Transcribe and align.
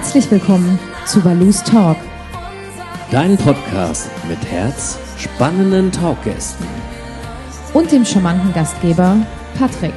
Herzlich 0.00 0.30
willkommen 0.30 0.78
zu 1.04 1.20
Balus 1.20 1.62
Talk. 1.62 1.98
Dein 3.10 3.36
Podcast 3.36 4.10
mit 4.26 4.42
Herz, 4.50 4.98
spannenden 5.18 5.92
Talkgästen 5.92 6.66
und 7.74 7.92
dem 7.92 8.06
charmanten 8.06 8.50
Gastgeber 8.54 9.18
Patrick. 9.58 9.92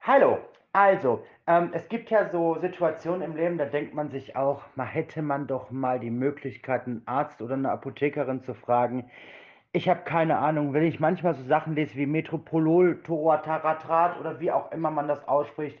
Hallo, 0.00 0.38
also, 0.72 1.22
ähm, 1.46 1.70
es 1.72 1.88
gibt 1.88 2.10
ja 2.10 2.28
so 2.30 2.58
Situationen 2.60 3.22
im 3.22 3.36
Leben, 3.36 3.58
da 3.58 3.66
denkt 3.66 3.94
man 3.94 4.10
sich 4.10 4.36
auch, 4.36 4.62
mal 4.76 4.86
hätte 4.86 5.22
man 5.22 5.46
doch 5.46 5.70
mal 5.70 6.00
die 6.00 6.10
Möglichkeit, 6.10 6.86
einen 6.86 7.02
Arzt 7.06 7.42
oder 7.42 7.54
eine 7.54 7.70
Apothekerin 7.70 8.42
zu 8.42 8.54
fragen. 8.54 9.10
Ich 9.72 9.88
habe 9.88 10.02
keine 10.04 10.38
Ahnung, 10.38 10.72
wenn 10.72 10.84
ich 10.84 11.00
manchmal 11.00 11.34
so 11.34 11.42
Sachen 11.42 11.74
lese 11.74 11.96
wie 11.96 12.06
Metropolol, 12.06 13.02
Torotaratrat 13.02 14.18
oder 14.20 14.40
wie 14.40 14.52
auch 14.52 14.72
immer 14.72 14.90
man 14.90 15.08
das 15.08 15.26
ausspricht, 15.28 15.78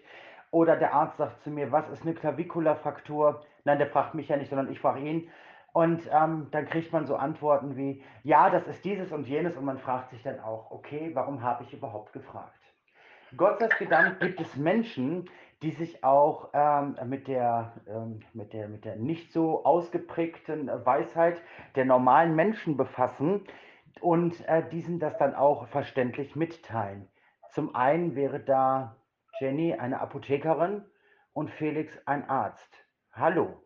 oder 0.50 0.76
der 0.76 0.94
Arzt 0.94 1.16
sagt 1.16 1.42
zu 1.42 1.50
mir, 1.50 1.72
was 1.72 1.88
ist 1.88 2.02
eine 2.02 2.14
Klavikulafraktur? 2.14 3.42
Nein, 3.64 3.78
der 3.78 3.88
fragt 3.88 4.14
mich 4.14 4.28
ja 4.28 4.36
nicht, 4.36 4.50
sondern 4.50 4.70
ich 4.70 4.78
frage 4.78 5.00
ihn. 5.00 5.28
Und 5.72 6.08
ähm, 6.12 6.46
dann 6.52 6.66
kriegt 6.66 6.92
man 6.92 7.06
so 7.06 7.16
Antworten 7.16 7.76
wie, 7.76 8.04
ja, 8.22 8.50
das 8.50 8.64
ist 8.68 8.84
dieses 8.84 9.10
und 9.10 9.26
jenes 9.26 9.56
und 9.56 9.64
man 9.64 9.78
fragt 9.78 10.10
sich 10.10 10.22
dann 10.22 10.38
auch, 10.38 10.70
okay, 10.70 11.10
warum 11.14 11.42
habe 11.42 11.64
ich 11.64 11.72
überhaupt 11.72 12.12
gefragt? 12.12 12.54
Gott 13.36 13.58
sei 13.58 13.86
Dank 13.86 14.20
gibt 14.20 14.40
es 14.40 14.54
Menschen, 14.56 15.28
die 15.64 15.70
sich 15.70 16.04
auch 16.04 16.50
ähm, 16.52 16.98
mit, 17.06 17.26
der, 17.26 17.72
ähm, 17.88 18.20
mit, 18.34 18.52
der, 18.52 18.68
mit 18.68 18.84
der 18.84 18.96
nicht 18.96 19.32
so 19.32 19.64
ausgeprägten 19.64 20.68
Weisheit 20.84 21.40
der 21.74 21.86
normalen 21.86 22.34
Menschen 22.36 22.76
befassen 22.76 23.46
und 24.02 24.46
äh, 24.46 24.68
diesen 24.68 25.00
das 25.00 25.16
dann 25.16 25.34
auch 25.34 25.66
verständlich 25.68 26.36
mitteilen. 26.36 27.08
Zum 27.52 27.74
einen 27.74 28.14
wäre 28.14 28.40
da 28.40 28.96
Jenny 29.40 29.72
eine 29.72 30.02
Apothekerin 30.02 30.84
und 31.32 31.50
Felix 31.52 31.98
ein 32.04 32.28
Arzt. 32.28 32.86
Hallo. 33.12 33.62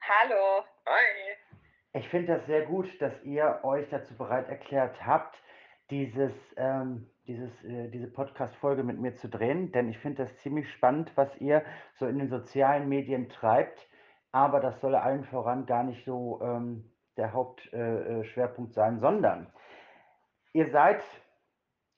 Hallo. 0.00 0.64
Hi. 0.84 1.92
Ich 1.92 2.08
finde 2.08 2.34
das 2.38 2.46
sehr 2.46 2.66
gut, 2.66 2.88
dass 3.00 3.22
ihr 3.22 3.60
euch 3.62 3.88
dazu 3.88 4.16
bereit 4.16 4.48
erklärt 4.48 5.06
habt, 5.06 5.36
dieses, 5.90 6.32
ähm, 6.56 7.08
dieses, 7.30 7.64
äh, 7.64 7.88
diese 7.88 8.08
Podcast-Folge 8.08 8.82
mit 8.82 8.98
mir 8.98 9.14
zu 9.14 9.28
drehen, 9.28 9.70
denn 9.70 9.88
ich 9.88 9.98
finde 9.98 10.24
das 10.24 10.36
ziemlich 10.38 10.68
spannend, 10.72 11.12
was 11.14 11.40
ihr 11.40 11.62
so 11.94 12.06
in 12.06 12.18
den 12.18 12.28
sozialen 12.28 12.88
Medien 12.88 13.28
treibt. 13.28 13.88
Aber 14.32 14.58
das 14.58 14.80
soll 14.80 14.96
allen 14.96 15.24
voran 15.24 15.64
gar 15.64 15.84
nicht 15.84 16.04
so 16.04 16.40
ähm, 16.42 16.90
der 17.16 17.32
Hauptschwerpunkt 17.32 18.72
äh, 18.72 18.74
sein, 18.74 18.98
sondern 18.98 19.46
ihr 20.52 20.70
seid 20.70 21.04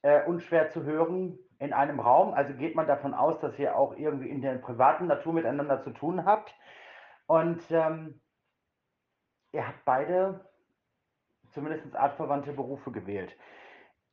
äh, 0.03 0.23
unschwer 0.25 0.69
zu 0.69 0.85
hören 0.85 1.39
in 1.59 1.73
einem 1.73 1.99
Raum. 1.99 2.35
Also 2.35 2.53
geht 2.53 2.75
man 2.75 2.87
davon 2.87 3.15
aus, 3.15 3.41
dass 3.41 3.59
ihr 3.59 3.77
auch 3.77 3.97
irgendwie 3.97 4.29
in 4.29 4.43
der 4.43 4.57
privaten 4.57 5.07
Natur 5.07 5.33
miteinander 5.33 5.81
zu 5.81 5.91
tun 5.91 6.27
habt. 6.27 6.55
Und 7.27 7.63
ähm, 7.71 8.21
ihr 9.53 9.67
habt 9.67 9.83
beide 9.87 10.45
zumindest 11.53 11.97
artverwandte 11.97 12.53
Berufe 12.53 12.91
gewählt. 12.93 13.35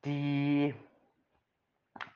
Die 0.05 0.73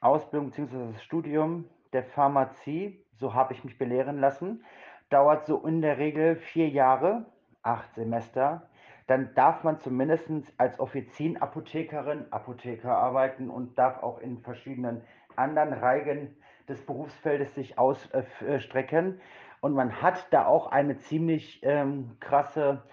Ausbildung 0.02 0.52
bzw. 0.52 0.92
das 0.94 1.04
Studium 1.04 1.66
der 1.94 2.04
Pharmazie, 2.04 3.04
so 3.20 3.34
habe 3.34 3.54
ich 3.54 3.64
mich 3.64 3.78
belehren 3.78 4.20
lassen, 4.20 4.64
dauert 5.10 5.46
so 5.46 5.66
in 5.66 5.82
der 5.82 5.98
Regel 5.98 6.36
vier 6.36 6.70
Jahre, 6.70 7.26
acht 7.62 7.94
Semester. 7.96 8.70
Dann 9.08 9.34
darf 9.36 9.64
man 9.64 9.80
zumindest 9.80 10.30
als 10.58 10.80
Offizienapothekerin, 10.80 12.26
Apotheker 12.32 12.98
arbeiten 12.98 13.50
und 13.50 13.78
darf 13.78 14.02
auch 14.02 14.20
in 14.20 14.42
verschiedenen 14.42 15.02
anderen 15.36 15.74
Reigen 15.74 16.36
des 16.68 16.86
Berufsfeldes 16.86 17.54
sich 17.56 17.78
ausstrecken. 17.78 19.20
Und 19.62 19.74
man 19.74 20.02
hat 20.02 20.28
da 20.32 20.46
auch 20.46 20.68
eine 20.68 20.98
ziemlich 20.98 21.62
ähm, 21.64 22.18
krasse 22.20 22.84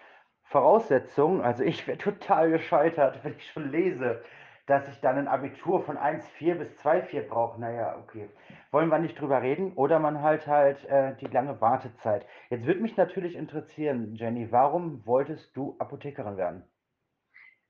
Voraussetzung. 0.42 1.42
Also 1.42 1.62
ich 1.62 1.86
wäre 1.86 1.98
total 1.98 2.50
gescheitert, 2.50 3.24
wenn 3.24 3.36
ich 3.36 3.50
schon 3.50 3.70
lese, 3.70 4.22
dass 4.70 4.86
ich 4.88 5.00
dann 5.00 5.18
ein 5.18 5.26
Abitur 5.26 5.84
von 5.84 5.98
1,4 5.98 6.54
bis 6.54 6.68
2,4 6.80 7.28
brauche. 7.28 7.60
Naja, 7.60 7.96
okay. 7.98 8.30
Wollen 8.70 8.88
wir 8.88 8.98
nicht 8.98 9.20
drüber 9.20 9.42
reden? 9.42 9.72
Oder 9.74 9.98
man 9.98 10.22
halt 10.22 10.46
halt 10.46 10.84
äh, 10.84 11.16
die 11.16 11.26
lange 11.26 11.60
Wartezeit. 11.60 12.24
Jetzt 12.50 12.66
würde 12.66 12.80
mich 12.80 12.96
natürlich 12.96 13.34
interessieren, 13.34 14.14
Jenny, 14.14 14.52
warum 14.52 15.04
wolltest 15.06 15.56
du 15.56 15.76
Apothekerin 15.80 16.36
werden? 16.36 16.70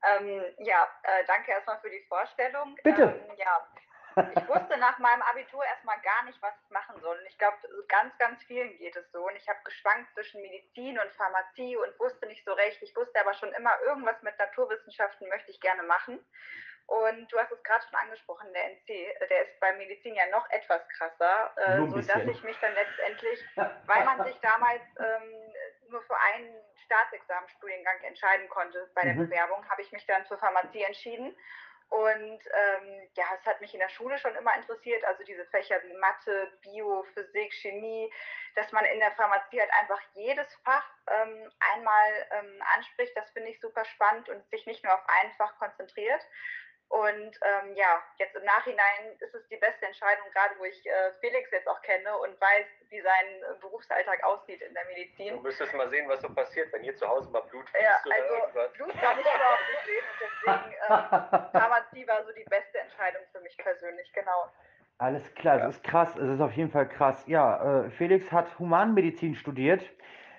Ähm, 0.02 0.42
ja, 0.58 0.88
äh, 1.02 1.24
danke 1.26 1.52
erstmal 1.52 1.78
für 1.80 1.88
die 1.88 2.04
Vorstellung. 2.06 2.76
Bitte. 2.84 3.02
Ähm, 3.02 3.36
ja, 3.36 3.66
ich 4.16 4.48
wusste 4.48 4.76
nach 4.78 4.98
meinem 4.98 5.22
Abitur 5.22 5.64
erstmal 5.64 5.98
gar 6.00 6.24
nicht, 6.24 6.40
was 6.42 6.52
ich 6.64 6.70
machen 6.70 7.00
soll. 7.00 7.16
Und 7.16 7.26
ich 7.26 7.38
glaube, 7.38 7.56
ganz, 7.88 8.16
ganz 8.18 8.42
vielen 8.44 8.76
geht 8.76 8.96
es 8.96 9.10
so. 9.12 9.26
Und 9.26 9.36
ich 9.36 9.48
habe 9.48 9.58
geschwankt 9.64 10.12
zwischen 10.12 10.42
Medizin 10.42 10.98
und 10.98 11.10
Pharmazie 11.12 11.76
und 11.76 11.98
wusste 11.98 12.26
nicht 12.26 12.44
so 12.44 12.52
recht. 12.52 12.82
Ich 12.82 12.94
wusste 12.94 13.20
aber 13.20 13.32
schon 13.34 13.52
immer, 13.52 13.72
irgendwas 13.86 14.20
mit 14.22 14.38
Naturwissenschaften 14.38 15.28
möchte 15.28 15.50
ich 15.50 15.60
gerne 15.60 15.82
machen. 15.84 16.18
Und 16.90 17.32
du 17.32 17.38
hast 17.38 17.52
es 17.52 17.62
gerade 17.62 17.84
schon 17.84 17.94
angesprochen, 17.94 18.52
der 18.52 18.64
NC, 18.64 18.88
der 19.30 19.42
ist 19.42 19.60
bei 19.60 19.72
Medizin 19.74 20.16
ja 20.16 20.26
noch 20.32 20.50
etwas 20.50 20.82
krasser, 20.88 21.52
äh, 21.54 21.86
so 21.86 22.00
dass 22.00 22.26
ich 22.26 22.42
mich 22.42 22.58
dann 22.58 22.74
letztendlich, 22.74 23.38
weil 23.86 24.04
man 24.04 24.24
sich 24.24 24.36
damals 24.40 24.82
ähm, 24.98 25.54
nur 25.88 26.02
für 26.02 26.16
einen 26.16 26.52
Staatsexamenstudiengang 26.86 28.02
entscheiden 28.02 28.48
konnte 28.48 28.90
bei 28.96 29.02
der 29.02 29.14
mhm. 29.14 29.28
Bewerbung, 29.28 29.64
habe 29.70 29.82
ich 29.82 29.92
mich 29.92 30.04
dann 30.06 30.26
für 30.26 30.36
Pharmazie 30.36 30.82
entschieden. 30.82 31.36
Und 31.90 32.40
ähm, 32.54 33.08
ja, 33.14 33.24
es 33.38 33.46
hat 33.46 33.60
mich 33.60 33.72
in 33.72 33.80
der 33.80 33.88
Schule 33.88 34.18
schon 34.18 34.34
immer 34.34 34.56
interessiert, 34.56 35.04
also 35.04 35.22
diese 35.22 35.44
Fächer 35.46 35.80
wie 35.84 35.94
Mathe, 35.94 36.52
Bio, 36.62 37.04
Physik, 37.14 37.52
Chemie, 37.52 38.12
dass 38.56 38.70
man 38.72 38.84
in 38.84 38.98
der 38.98 39.12
Pharmazie 39.12 39.60
halt 39.60 39.72
einfach 39.80 40.00
jedes 40.14 40.52
Fach 40.64 40.88
ähm, 41.06 41.52
einmal 41.74 42.26
ähm, 42.32 42.62
anspricht, 42.76 43.16
das 43.16 43.30
finde 43.30 43.50
ich 43.50 43.60
super 43.60 43.84
spannend 43.84 44.28
und 44.28 44.48
sich 44.50 44.66
nicht 44.66 44.82
nur 44.82 44.92
auf 44.92 45.02
ein 45.06 45.32
Fach 45.36 45.56
konzentriert. 45.58 46.22
Und 46.90 47.38
ähm, 47.46 47.74
ja, 47.76 48.02
jetzt 48.18 48.34
im 48.34 48.42
Nachhinein 48.42 49.14
ist 49.20 49.32
es 49.32 49.46
die 49.46 49.56
beste 49.56 49.86
Entscheidung, 49.86 50.26
gerade 50.32 50.58
wo 50.58 50.64
ich 50.64 50.84
äh, 50.86 51.12
Felix 51.20 51.48
jetzt 51.52 51.68
auch 51.68 51.80
kenne 51.82 52.18
und 52.18 52.40
weiß, 52.40 52.66
wie 52.88 53.00
sein 53.00 53.26
äh, 53.42 53.60
Berufsalltag 53.60 54.24
aussieht 54.24 54.60
in 54.60 54.74
der 54.74 54.84
Medizin. 54.86 55.34
Du 55.36 55.40
müsstest 55.40 55.72
mal 55.74 55.88
sehen, 55.88 56.08
was 56.08 56.20
so 56.20 56.28
passiert, 56.34 56.72
wenn 56.72 56.82
hier 56.82 56.96
zu 56.96 57.06
Hause 57.06 57.30
mal 57.30 57.42
Blut 57.42 57.68
fließt 57.70 57.84
ja, 57.84 58.12
also 58.12 58.34
irgendwas. 58.34 58.72
Blut 58.72 58.92
kann 59.00 59.20
ich 59.20 59.24
überhaupt 59.24 59.68
nicht 59.70 59.84
sehen 59.86 60.04
und 60.10 60.20
deswegen 60.20 60.74
ähm, 60.90 61.60
Pharmazie 61.60 62.08
war 62.08 62.24
so 62.24 62.32
die 62.32 62.44
beste 62.50 62.80
Entscheidung 62.80 63.22
für 63.30 63.40
mich 63.40 63.56
persönlich, 63.58 64.12
genau. 64.12 64.50
Alles 64.98 65.34
klar, 65.36 65.58
ja. 65.58 65.66
das 65.66 65.76
ist 65.76 65.84
krass, 65.84 66.16
es 66.16 66.28
ist 66.28 66.40
auf 66.40 66.52
jeden 66.52 66.72
Fall 66.72 66.88
krass. 66.88 67.22
Ja, 67.28 67.84
äh, 67.84 67.90
Felix 67.90 68.32
hat 68.32 68.58
Humanmedizin 68.58 69.36
studiert 69.36 69.84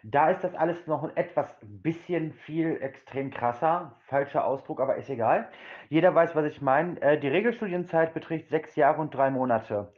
da 0.03 0.31
ist 0.31 0.43
das 0.43 0.55
alles 0.55 0.87
noch 0.87 1.03
ein 1.03 1.15
etwas 1.15 1.47
bisschen 1.61 2.33
viel 2.33 2.77
extrem 2.81 3.29
krasser. 3.29 3.97
Falscher 4.07 4.45
Ausdruck, 4.45 4.79
aber 4.79 4.95
ist 4.95 5.09
egal. 5.09 5.49
Jeder 5.89 6.15
weiß, 6.15 6.35
was 6.35 6.45
ich 6.45 6.61
meine. 6.61 6.99
Äh, 7.01 7.19
die 7.19 7.27
Regelstudienzeit 7.27 8.13
beträgt 8.13 8.49
sechs 8.49 8.75
Jahre 8.75 9.01
und 9.01 9.13
drei 9.13 9.29
Monate. 9.29 9.93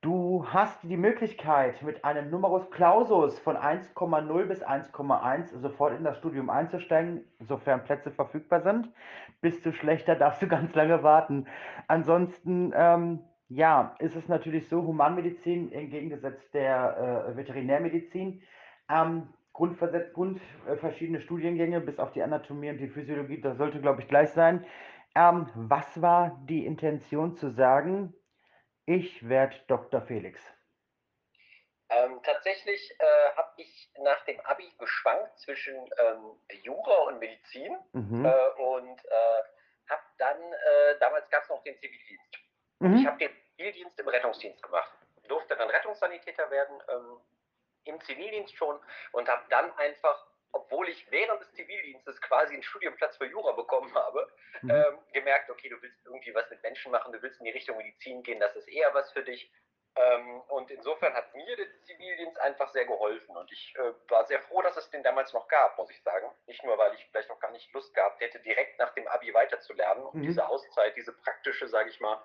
Du 0.00 0.44
hast 0.48 0.82
die 0.82 0.96
Möglichkeit, 0.96 1.82
mit 1.82 2.04
einem 2.04 2.30
Numerus 2.30 2.70
Clausus 2.70 3.38
von 3.38 3.56
1,0 3.56 4.44
bis 4.46 4.64
1,1 4.64 5.58
sofort 5.58 5.96
in 5.96 6.04
das 6.04 6.18
Studium 6.18 6.50
einzusteigen, 6.50 7.24
sofern 7.40 7.84
Plätze 7.84 8.10
verfügbar 8.10 8.62
sind. 8.62 8.88
Bist 9.40 9.64
du 9.66 9.72
schlechter, 9.72 10.14
darfst 10.16 10.42
du 10.42 10.48
ganz 10.48 10.74
lange 10.74 11.02
warten. 11.02 11.46
Ansonsten, 11.88 12.72
ähm, 12.76 13.20
ja, 13.48 13.94
ist 13.98 14.16
es 14.16 14.28
natürlich 14.28 14.68
so, 14.68 14.82
Humanmedizin 14.82 15.72
entgegengesetzt 15.72 16.52
der 16.54 17.28
äh, 17.28 17.36
Veterinärmedizin 17.36 18.42
ähm, 18.90 19.32
Grundversetzt, 19.52 20.14
Grund, 20.14 20.40
äh, 20.66 20.76
verschiedene 20.76 21.20
Studiengänge, 21.20 21.80
bis 21.80 21.98
auf 21.98 22.12
die 22.12 22.22
Anatomie 22.22 22.70
und 22.70 22.78
die 22.78 22.88
Physiologie, 22.88 23.40
das 23.40 23.58
sollte, 23.58 23.80
glaube 23.80 24.02
ich, 24.02 24.08
gleich 24.08 24.30
sein. 24.30 24.66
Ähm, 25.14 25.50
was 25.54 26.00
war 26.00 26.40
die 26.44 26.64
Intention 26.64 27.36
zu 27.36 27.50
sagen, 27.50 28.14
ich 28.86 29.28
werde 29.28 29.56
Dr. 29.68 30.00
Felix? 30.00 30.40
Ähm, 31.90 32.20
tatsächlich 32.22 32.96
äh, 32.98 33.36
habe 33.36 33.52
ich 33.58 33.90
nach 34.00 34.24
dem 34.24 34.40
Abi 34.40 34.72
geschwankt 34.78 35.38
zwischen 35.38 35.76
ähm, 35.76 36.38
Jura 36.62 37.02
und 37.08 37.18
Medizin 37.18 37.76
mhm. 37.92 38.24
äh, 38.24 38.62
und 38.62 38.98
äh, 39.04 39.90
habe 39.90 40.02
dann, 40.16 40.40
äh, 40.40 40.98
damals 41.00 41.28
gab 41.28 41.42
es 41.42 41.50
noch 41.50 41.62
den 41.62 41.76
Zivildienst. 41.76 42.38
Mhm. 42.78 42.96
Ich 42.96 43.06
habe 43.06 43.18
den 43.18 43.30
Zivildienst 43.56 44.00
im 44.00 44.08
Rettungsdienst 44.08 44.62
gemacht. 44.62 44.90
Durfte 45.28 45.54
dann 45.54 45.68
Rettungssanitäter 45.68 46.50
werden, 46.50 46.82
ähm, 46.88 47.20
im 47.84 48.00
Zivildienst 48.02 48.56
schon 48.56 48.78
und 49.12 49.28
habe 49.28 49.44
dann 49.50 49.72
einfach, 49.78 50.26
obwohl 50.52 50.88
ich 50.88 51.10
während 51.10 51.40
des 51.40 51.52
Zivildienstes 51.54 52.20
quasi 52.20 52.54
einen 52.54 52.62
Studienplatz 52.62 53.16
für 53.16 53.26
Jura 53.26 53.52
bekommen 53.52 53.94
habe, 53.94 54.28
mhm. 54.62 54.70
ähm, 54.70 54.98
gemerkt, 55.12 55.50
okay, 55.50 55.68
du 55.68 55.80
willst 55.80 56.04
irgendwie 56.04 56.34
was 56.34 56.48
mit 56.50 56.62
Menschen 56.62 56.92
machen, 56.92 57.12
du 57.12 57.22
willst 57.22 57.40
in 57.40 57.46
die 57.46 57.52
Richtung 57.52 57.76
Medizin 57.76 58.22
gehen, 58.22 58.40
das 58.40 58.54
ist 58.56 58.68
eher 58.68 58.92
was 58.94 59.10
für 59.12 59.22
dich. 59.22 59.50
Ähm, 59.94 60.40
und 60.48 60.70
insofern 60.70 61.12
hat 61.12 61.34
mir 61.34 61.56
der 61.56 61.66
Zivildienst 61.82 62.40
einfach 62.40 62.70
sehr 62.72 62.86
geholfen. 62.86 63.36
Und 63.36 63.50
ich 63.52 63.74
äh, 63.76 63.92
war 64.08 64.24
sehr 64.26 64.40
froh, 64.40 64.62
dass 64.62 64.76
es 64.76 64.90
den 64.90 65.02
damals 65.02 65.32
noch 65.34 65.46
gab, 65.48 65.76
muss 65.76 65.90
ich 65.90 66.02
sagen. 66.02 66.30
Nicht 66.46 66.64
nur, 66.64 66.78
weil 66.78 66.94
ich 66.94 67.06
vielleicht 67.10 67.28
noch 67.28 67.40
gar 67.40 67.50
nicht 67.50 67.70
Lust 67.74 67.92
gehabt 67.94 68.20
hätte, 68.20 68.40
direkt 68.40 68.78
nach 68.78 68.94
dem 68.94 69.06
Abi 69.08 69.34
weiterzulernen. 69.34 70.04
Und 70.04 70.14
mhm. 70.14 70.22
diese 70.22 70.48
Auszeit, 70.48 70.96
diese 70.96 71.12
praktische, 71.12 71.68
sage 71.68 71.90
ich 71.90 72.00
mal, 72.00 72.22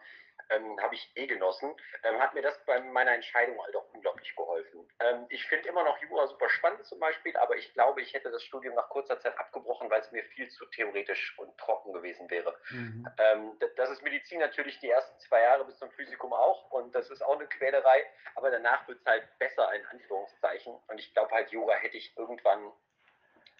ähm, 0.49 0.79
habe 0.81 0.95
ich 0.95 1.11
eh 1.15 1.27
genossen, 1.27 1.75
ähm, 2.03 2.19
hat 2.19 2.33
mir 2.33 2.41
das 2.41 2.57
bei 2.65 2.79
meiner 2.79 3.13
Entscheidung 3.13 3.61
halt 3.63 3.75
auch 3.75 3.93
unglaublich 3.93 4.35
geholfen. 4.35 4.87
Ähm, 4.99 5.25
ich 5.29 5.45
finde 5.45 5.69
immer 5.69 5.83
noch 5.83 5.97
Jura 6.01 6.27
super 6.27 6.49
spannend 6.49 6.85
zum 6.85 6.99
Beispiel, 6.99 7.35
aber 7.37 7.55
ich 7.55 7.73
glaube, 7.73 8.01
ich 8.01 8.13
hätte 8.13 8.31
das 8.31 8.43
Studium 8.43 8.75
nach 8.75 8.89
kurzer 8.89 9.19
Zeit 9.19 9.37
abgebrochen, 9.37 9.89
weil 9.89 10.01
es 10.01 10.11
mir 10.11 10.23
viel 10.23 10.49
zu 10.49 10.65
theoretisch 10.67 11.37
und 11.37 11.57
trocken 11.57 11.93
gewesen 11.93 12.29
wäre. 12.29 12.55
Mhm. 12.69 13.07
Ähm, 13.17 13.59
das 13.75 13.89
ist 13.89 14.01
Medizin 14.03 14.39
natürlich 14.39 14.79
die 14.79 14.89
ersten 14.89 15.19
zwei 15.19 15.41
Jahre 15.41 15.65
bis 15.65 15.77
zum 15.77 15.91
Physikum 15.91 16.33
auch 16.33 16.71
und 16.71 16.93
das 16.93 17.09
ist 17.09 17.21
auch 17.21 17.35
eine 17.35 17.47
Quälerei, 17.47 18.05
aber 18.35 18.51
danach 18.51 18.87
wird 18.87 18.99
es 18.99 19.05
halt 19.05 19.23
besser 19.39 19.73
in 19.73 19.85
Anführungszeichen 19.87 20.77
und 20.87 20.99
ich 20.99 21.13
glaube 21.13 21.31
halt 21.31 21.51
Jura 21.51 21.75
hätte 21.75 21.97
ich 21.97 22.15
irgendwann 22.17 22.71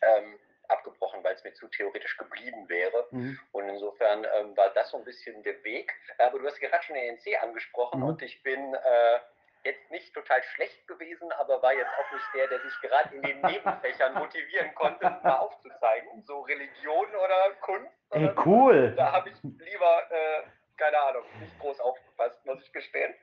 ähm, 0.02 0.40
abgebrochen, 0.70 1.24
weil 1.24 1.36
es 1.36 1.44
mir 1.44 1.54
zu 1.54 1.68
theoretisch 1.68 2.18
geblieben 2.18 2.68
wäre. 2.70 3.08
Mhm. 3.12 3.40
Und 3.52 3.70
insofern 3.70 4.26
ähm, 4.36 4.56
war 4.56 4.70
das 4.70 4.90
so 4.92 4.98
ein 4.98 5.04
bisschen 5.04 5.42
der 5.44 5.64
Weg. 5.64 5.94
Aber 6.18 6.40
du 6.40 6.46
hast 6.46 6.60
gerade 6.60 6.84
schon 6.84 6.96
den 6.96 7.16
ENC 7.16 7.42
angesprochen 7.42 8.00
mhm. 8.00 8.08
und 8.08 8.22
ich 8.22 8.42
bin 8.44 8.74
äh, 8.74 9.20
jetzt 9.64 9.92
nicht 9.92 10.14
total 10.14 10.42
schlecht 10.56 10.88
gewesen, 10.88 11.32
aber 11.34 11.62
war 11.62 11.74
jetzt 11.74 11.92
auch 12.00 12.14
nicht 12.14 12.26
der, 12.34 12.48
der 12.48 12.62
sich 12.62 12.82
gerade 12.82 13.16
in 13.16 13.22
den 13.22 13.42
Nebenfächern 13.42 14.14
motivieren 14.20 14.74
konnte, 14.76 15.10
mal 15.24 15.38
aufzuzeigen. 15.38 16.24
So 16.24 16.42
Religion 16.42 17.08
oder 17.08 17.52
Kunst. 17.62 17.92
Ey, 18.12 18.32
cool. 18.46 18.94
Da 18.96 19.12
habe 19.12 19.30
ich 19.30 19.36
lieber, 19.44 20.12
äh, 20.12 20.44
keine 20.78 21.00
Ahnung, 21.02 21.24
nicht 21.40 21.60
groß 21.60 21.80
aufgepasst, 21.80 22.46
muss 22.46 22.64
ich 22.64 22.72
gestehen. 22.72 23.14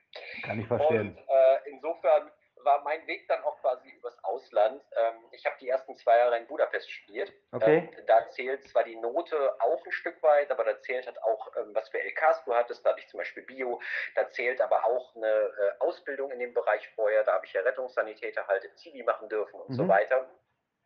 Kann 0.43 0.61
ich 0.61 0.67
verstehen. 0.67 1.17
Und 1.17 1.19
äh, 1.19 1.71
insofern 1.71 2.31
war 2.63 2.83
mein 2.83 3.07
Weg 3.07 3.29
dann 3.29 3.43
auch 3.45 3.59
quasi 3.61 3.89
übers 3.91 4.17
Ausland. 4.25 4.83
Ähm, 4.97 5.25
ich 5.45 5.51
habe 5.51 5.59
die 5.61 5.69
ersten 5.69 5.95
zwei 5.97 6.17
Jahre 6.17 6.39
in 6.39 6.47
Budapest 6.47 6.91
studiert. 6.91 7.31
Okay. 7.53 7.91
Ähm, 7.93 8.07
da 8.07 8.31
zählt 8.31 8.67
zwar 8.67 8.83
die 8.83 8.97
Note 8.97 9.55
auch 9.61 9.85
ein 9.85 9.93
Stück 9.93 10.23
weit, 10.23 10.51
aber 10.51 10.65
da 10.65 10.81
zählt 10.81 11.07
halt 11.07 11.23
auch, 11.23 11.55
ähm, 11.57 11.75
was 11.75 11.89
für 11.91 12.01
LKs 12.01 12.45
du 12.47 12.55
hattest. 12.55 12.85
Da 12.85 12.91
hatte 12.91 13.01
ich 13.01 13.09
zum 13.09 13.19
Beispiel 13.19 13.43
Bio. 13.43 13.79
Da 14.15 14.31
zählt 14.31 14.63
aber 14.63 14.85
auch 14.87 15.15
eine 15.15 15.27
äh, 15.27 15.81
Ausbildung 15.81 16.31
in 16.31 16.39
dem 16.39 16.55
Bereich 16.55 16.89
vorher. 16.95 17.25
Da 17.25 17.35
habe 17.35 17.45
ich 17.45 17.53
ja 17.53 17.61
Rettungssanitäter 17.61 18.47
halt 18.47 18.65
im 18.65 18.75
Zivi 18.77 19.03
machen 19.03 19.29
dürfen 19.29 19.61
und 19.61 19.69
mhm. 19.69 19.75
so 19.75 19.87
weiter. 19.87 20.31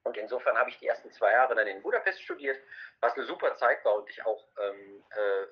Und 0.02 0.16
insofern 0.16 0.56
habe 0.56 0.70
ich 0.70 0.78
die 0.78 0.88
ersten 0.88 1.12
zwei 1.12 1.32
Jahre 1.32 1.54
dann 1.54 1.66
in 1.68 1.82
Budapest 1.82 2.20
studiert, 2.22 2.58
was 3.00 3.14
eine 3.14 3.26
super 3.26 3.54
Zeit 3.54 3.84
war 3.84 3.94
und 3.94 4.10
ich 4.10 4.24
auch 4.24 4.44
ähm, 4.60 5.04
äh, 5.10 5.42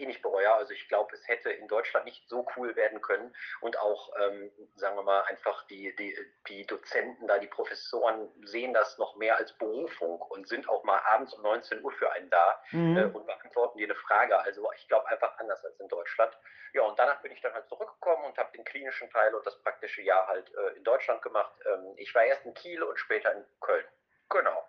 eh 0.00 0.06
nicht 0.06 0.22
bereue. 0.22 0.52
Also 0.52 0.72
ich 0.72 0.88
glaube, 0.88 1.14
es 1.14 1.26
hätte 1.28 1.50
in 1.50 1.68
Deutschland 1.68 2.06
nicht 2.06 2.28
so 2.28 2.46
cool 2.56 2.74
werden 2.76 3.00
können 3.00 3.34
und 3.60 3.78
auch, 3.78 4.12
ähm, 4.20 4.50
sagen 4.76 4.96
wir 4.96 5.02
mal, 5.02 5.22
einfach 5.22 5.66
die, 5.68 5.94
die, 5.96 6.16
die 6.48 6.66
Dozenten 6.66 7.26
da, 7.26 7.38
die 7.38 7.46
Professoren 7.46 8.28
sehen 8.44 8.72
das 8.72 8.98
noch 8.98 9.16
mehr 9.16 9.36
als 9.36 9.52
Berufung 9.54 10.20
und 10.20 10.48
sind 10.48 10.68
auch 10.68 10.84
mal 10.84 11.00
abends 11.06 11.34
um 11.34 11.42
19 11.42 11.82
Uhr 11.84 11.92
für 11.92 12.10
einen 12.12 12.30
da 12.30 12.62
mhm. 12.72 12.96
äh, 12.96 13.04
und 13.04 13.26
beantworten 13.26 13.78
dir 13.78 13.86
eine 13.86 13.94
Frage. 13.94 14.38
Also 14.38 14.68
ich 14.76 14.88
glaube 14.88 15.08
einfach 15.08 15.38
anders 15.38 15.64
als 15.64 15.78
in 15.78 15.88
Deutschland. 15.88 16.36
Ja, 16.72 16.82
und 16.82 16.98
danach 16.98 17.20
bin 17.20 17.32
ich 17.32 17.40
dann 17.40 17.52
halt 17.52 17.68
zurückgekommen 17.68 18.24
und 18.24 18.38
habe 18.38 18.50
den 18.56 18.64
klinischen 18.64 19.10
Teil 19.10 19.34
und 19.34 19.44
das 19.44 19.60
praktische 19.62 20.02
Jahr 20.02 20.26
halt 20.28 20.52
äh, 20.54 20.76
in 20.76 20.84
Deutschland 20.84 21.20
gemacht. 21.22 21.52
Ähm, 21.66 21.94
ich 21.96 22.14
war 22.14 22.22
erst 22.22 22.46
in 22.46 22.54
Kiel 22.54 22.82
und 22.82 22.98
später 22.98 23.34
in 23.34 23.44
Köln. 23.60 23.84
Genau. 24.28 24.64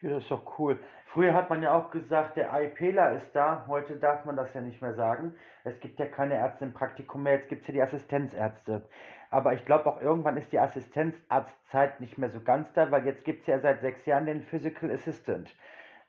Ja, 0.00 0.10
das 0.10 0.22
ist 0.22 0.30
doch 0.30 0.58
cool. 0.58 0.78
Früher 1.12 1.32
hat 1.32 1.48
man 1.48 1.62
ja 1.62 1.72
auch 1.72 1.90
gesagt, 1.90 2.36
der 2.36 2.50
IPler 2.52 3.12
ist 3.12 3.34
da. 3.34 3.64
Heute 3.66 3.96
darf 3.96 4.26
man 4.26 4.36
das 4.36 4.52
ja 4.52 4.60
nicht 4.60 4.82
mehr 4.82 4.94
sagen. 4.94 5.34
Es 5.64 5.80
gibt 5.80 5.98
ja 5.98 6.06
keine 6.06 6.34
Ärzte 6.34 6.66
im 6.66 6.74
Praktikum 6.74 7.22
mehr. 7.22 7.34
Jetzt 7.34 7.48
gibt 7.48 7.62
es 7.62 7.68
ja 7.68 7.74
die 7.74 7.82
Assistenzärzte. 7.82 8.82
Aber 9.30 9.54
ich 9.54 9.64
glaube 9.64 9.86
auch 9.86 10.00
irgendwann 10.02 10.36
ist 10.36 10.52
die 10.52 10.58
Assistenzarztzeit 10.58 12.00
nicht 12.00 12.18
mehr 12.18 12.30
so 12.30 12.40
ganz 12.40 12.70
da, 12.74 12.90
weil 12.90 13.06
jetzt 13.06 13.24
gibt 13.24 13.42
es 13.42 13.46
ja 13.46 13.58
seit 13.58 13.80
sechs 13.80 14.04
Jahren 14.04 14.26
den 14.26 14.42
Physical 14.42 14.90
Assistant. 14.90 15.54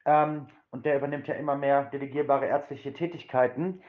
Ähm, 0.05 0.47
und 0.71 0.85
der 0.85 0.97
übernimmt 0.97 1.27
ja 1.27 1.35
immer 1.35 1.55
mehr 1.55 1.83
delegierbare 1.85 2.47
ärztliche 2.47 2.91
Tätigkeiten. 2.91 3.81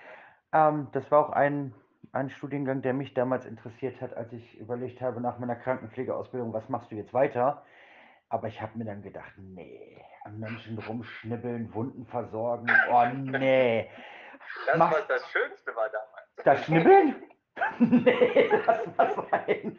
Ähm, 0.53 0.89
das 0.93 1.11
war 1.11 1.27
auch 1.27 1.31
ein, 1.31 1.75
ein 2.13 2.31
Studiengang, 2.31 2.83
der 2.83 2.95
mich 2.95 3.15
damals 3.15 3.47
interessiert 3.47 4.01
hat, 4.01 4.17
als 4.17 4.33
ich 4.33 4.59
überlegt 4.61 5.01
habe 5.01 5.21
nach 5.21 5.41
meiner 5.41 5.57
Krankenpflegeausbildung, 5.57 6.53
was 6.53 6.69
machst 6.69 6.93
du 6.93 6.97
jetzt 6.97 7.13
weiter? 7.13 7.65
Aber 8.31 8.47
ich 8.47 8.63
habe 8.63 8.79
mir 8.79 8.85
dann 8.85 9.03
gedacht, 9.03 9.33
nee, 9.37 10.03
an 10.25 10.39
Menschen 10.39 10.79
rumschnibbeln, 10.89 11.75
Wunden 11.75 12.07
versorgen, 12.07 12.71
oh 12.91 13.05
nee. 13.39 13.91
Das 14.67 14.79
Mach, 14.79 14.93
was 14.93 15.07
das 15.09 15.29
Schönste 15.31 15.75
war 15.77 15.89
damals. 15.89 16.45
Das 16.45 16.65
Schnibbeln? 16.65 17.17
nee, 17.79 18.51
lass 18.67 18.97
mal 18.97 19.27
sein. 19.31 19.79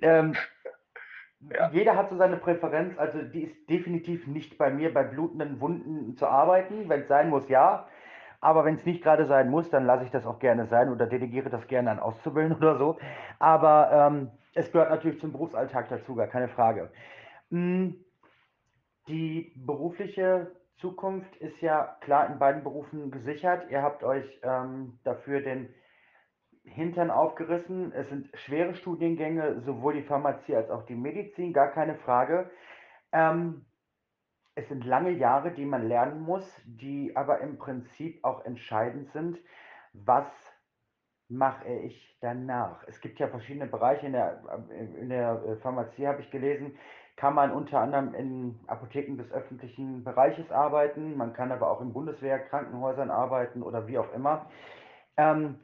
ähm, 0.02 0.34
ja. 1.40 1.70
Jeder 1.70 1.96
hat 1.96 2.10
so 2.10 2.16
seine 2.16 2.36
Präferenz, 2.36 2.98
also 2.98 3.22
die 3.22 3.42
ist 3.42 3.68
definitiv 3.68 4.26
nicht 4.26 4.58
bei 4.58 4.70
mir, 4.70 4.92
bei 4.92 5.02
blutenden 5.04 5.60
Wunden 5.60 6.16
zu 6.16 6.26
arbeiten. 6.26 6.88
Wenn 6.88 7.02
es 7.02 7.08
sein 7.08 7.30
muss, 7.30 7.48
ja. 7.48 7.88
Aber 8.40 8.64
wenn 8.64 8.76
es 8.76 8.86
nicht 8.86 9.02
gerade 9.02 9.26
sein 9.26 9.50
muss, 9.50 9.68
dann 9.70 9.84
lasse 9.84 10.04
ich 10.04 10.10
das 10.10 10.26
auch 10.26 10.38
gerne 10.38 10.66
sein 10.66 10.90
oder 10.90 11.06
delegiere 11.06 11.50
das 11.50 11.66
gerne 11.66 11.90
an 11.90 11.98
Auszubildenden 11.98 12.58
oder 12.62 12.78
so. 12.78 12.98
Aber 13.38 13.90
ähm, 13.92 14.30
es 14.54 14.72
gehört 14.72 14.90
natürlich 14.90 15.20
zum 15.20 15.32
Berufsalltag 15.32 15.88
dazu, 15.88 16.14
gar 16.14 16.26
keine 16.26 16.48
Frage. 16.48 16.90
Hm, 17.50 17.96
die 19.08 19.52
berufliche 19.56 20.52
Zukunft 20.76 21.36
ist 21.36 21.60
ja 21.60 21.96
klar 22.00 22.30
in 22.30 22.38
beiden 22.38 22.62
Berufen 22.62 23.10
gesichert. 23.10 23.70
Ihr 23.70 23.82
habt 23.82 24.02
euch 24.02 24.40
ähm, 24.42 24.98
dafür 25.04 25.40
den 25.40 25.74
Hintern 26.64 27.10
aufgerissen. 27.10 27.92
Es 27.92 28.08
sind 28.08 28.28
schwere 28.34 28.74
Studiengänge, 28.74 29.60
sowohl 29.60 29.94
die 29.94 30.02
Pharmazie 30.02 30.56
als 30.56 30.70
auch 30.70 30.84
die 30.86 30.94
Medizin, 30.94 31.52
gar 31.52 31.72
keine 31.72 31.96
Frage. 31.96 32.50
Ähm, 33.12 33.66
es 34.54 34.68
sind 34.68 34.84
lange 34.84 35.10
Jahre, 35.10 35.52
die 35.52 35.64
man 35.64 35.88
lernen 35.88 36.20
muss, 36.20 36.44
die 36.64 37.16
aber 37.16 37.40
im 37.40 37.58
Prinzip 37.58 38.24
auch 38.24 38.44
entscheidend 38.44 39.10
sind. 39.10 39.38
Was 39.92 40.26
mache 41.28 41.68
ich 41.68 42.18
danach? 42.20 42.82
Es 42.88 43.00
gibt 43.00 43.18
ja 43.18 43.28
verschiedene 43.28 43.66
Bereiche 43.66 44.06
in 44.06 44.12
der, 44.12 44.42
in 45.00 45.08
der 45.08 45.42
äh, 45.44 45.56
Pharmazie, 45.56 46.08
habe 46.08 46.20
ich 46.20 46.30
gelesen, 46.30 46.76
kann 47.16 47.34
man 47.34 47.52
unter 47.52 47.80
anderem 47.80 48.14
in 48.14 48.58
Apotheken 48.66 49.16
des 49.16 49.30
öffentlichen 49.30 50.04
Bereiches 50.04 50.50
arbeiten, 50.50 51.16
man 51.16 51.32
kann 51.32 51.52
aber 51.52 51.70
auch 51.70 51.80
in 51.80 51.92
Bundeswehr, 51.92 52.38
Krankenhäusern 52.38 53.10
arbeiten 53.10 53.62
oder 53.62 53.86
wie 53.86 53.98
auch 53.98 54.12
immer. 54.14 54.46
Ähm, 55.16 55.60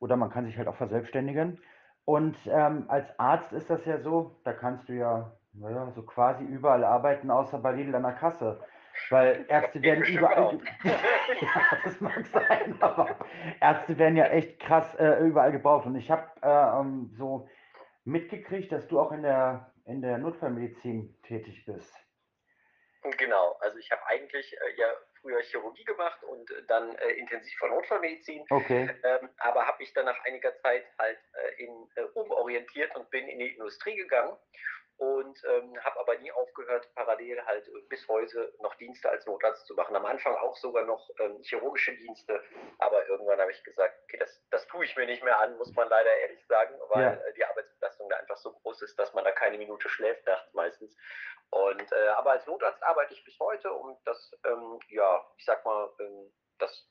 oder 0.00 0.16
man 0.16 0.30
kann 0.30 0.46
sich 0.46 0.56
halt 0.58 0.68
auch 0.68 0.76
verselbstständigen. 0.76 1.58
Und 2.04 2.36
ähm, 2.46 2.84
als 2.88 3.18
Arzt 3.18 3.52
ist 3.52 3.68
das 3.68 3.84
ja 3.84 3.98
so, 3.98 4.40
da 4.44 4.52
kannst 4.52 4.88
du 4.88 4.94
ja 4.94 5.35
naja, 5.58 5.90
so 5.94 6.02
quasi 6.02 6.44
überall 6.44 6.84
arbeiten, 6.84 7.30
außer 7.30 7.58
bei 7.58 7.72
Lidl 7.72 7.94
an 7.94 8.02
der 8.02 8.12
Kasse. 8.12 8.62
Weil 9.10 9.44
Ärzte 9.48 9.82
werden 9.82 10.04
überall. 10.04 10.58
ja, 10.84 11.78
das 11.84 12.00
mag 12.00 12.26
sein, 12.26 12.76
aber 12.80 13.16
Ärzte 13.60 13.98
werden 13.98 14.16
ja 14.16 14.26
echt 14.26 14.60
krass 14.60 14.94
äh, 14.96 15.18
überall 15.20 15.52
gebraucht. 15.52 15.86
Und 15.86 15.96
ich 15.96 16.10
habe 16.10 16.24
äh, 16.42 17.16
so 17.16 17.48
mitgekriegt, 18.04 18.72
dass 18.72 18.86
du 18.88 19.00
auch 19.00 19.12
in 19.12 19.22
der, 19.22 19.72
in 19.84 20.00
der 20.00 20.18
Notfallmedizin 20.18 21.20
tätig 21.22 21.64
bist. 21.66 21.94
Genau, 23.18 23.56
also 23.60 23.78
ich 23.78 23.90
habe 23.92 24.04
eigentlich 24.06 24.52
äh, 24.52 24.80
ja 24.80 24.86
früher 25.20 25.40
Chirurgie 25.42 25.84
gemacht 25.84 26.22
und 26.24 26.50
dann 26.66 26.94
äh, 26.96 27.10
intensiv 27.12 27.56
von 27.58 27.70
Notfallmedizin. 27.70 28.44
Okay. 28.50 28.90
Ähm, 29.04 29.28
aber 29.38 29.66
habe 29.66 29.78
mich 29.78 29.92
dann 29.92 30.06
nach 30.06 30.18
einiger 30.24 30.56
Zeit 30.56 30.84
halt 30.98 31.18
äh, 31.34 31.64
in, 31.64 31.88
äh, 31.94 32.02
umorientiert 32.14 32.96
und 32.96 33.08
bin 33.10 33.28
in 33.28 33.38
die 33.38 33.54
Industrie 33.54 33.96
gegangen 33.96 34.36
und 34.98 35.42
ähm, 35.44 35.78
habe 35.84 36.00
aber 36.00 36.16
nie 36.18 36.32
aufgehört, 36.32 36.88
parallel 36.94 37.44
halt 37.44 37.70
bis 37.88 38.06
heute 38.08 38.52
noch 38.60 38.74
Dienste 38.76 39.10
als 39.10 39.26
Notarzt 39.26 39.66
zu 39.66 39.74
machen. 39.74 39.94
Am 39.94 40.06
Anfang 40.06 40.34
auch 40.36 40.56
sogar 40.56 40.84
noch 40.84 41.10
ähm, 41.18 41.42
chirurgische 41.42 41.94
Dienste, 41.96 42.42
aber 42.78 43.06
irgendwann 43.06 43.40
habe 43.40 43.52
ich 43.52 43.62
gesagt, 43.62 43.94
okay, 44.04 44.18
das, 44.18 44.42
das 44.50 44.66
tue 44.68 44.84
ich 44.84 44.96
mir 44.96 45.06
nicht 45.06 45.22
mehr 45.22 45.38
an, 45.38 45.56
muss 45.58 45.72
man 45.74 45.88
leider 45.88 46.10
ehrlich 46.18 46.44
sagen, 46.46 46.74
weil 46.88 47.02
ja. 47.02 47.12
äh, 47.12 47.32
die 47.34 47.44
Arbeitsbelastung 47.44 48.08
da 48.08 48.16
einfach 48.16 48.38
so 48.38 48.52
groß 48.52 48.82
ist, 48.82 48.98
dass 48.98 49.12
man 49.12 49.24
da 49.24 49.32
keine 49.32 49.58
Minute 49.58 49.88
schläft 49.88 50.26
nachts 50.26 50.52
meistens. 50.54 50.96
Und 51.50 51.92
äh, 51.92 52.08
aber 52.16 52.32
als 52.32 52.46
Notarzt 52.46 52.82
arbeite 52.82 53.14
ich 53.14 53.24
bis 53.24 53.38
heute 53.38 53.72
und 53.72 53.98
das, 54.06 54.32
ähm, 54.44 54.80
ja, 54.88 55.24
ich 55.36 55.44
sag 55.44 55.64
mal, 55.64 55.90
ähm, 56.00 56.32
das 56.58 56.88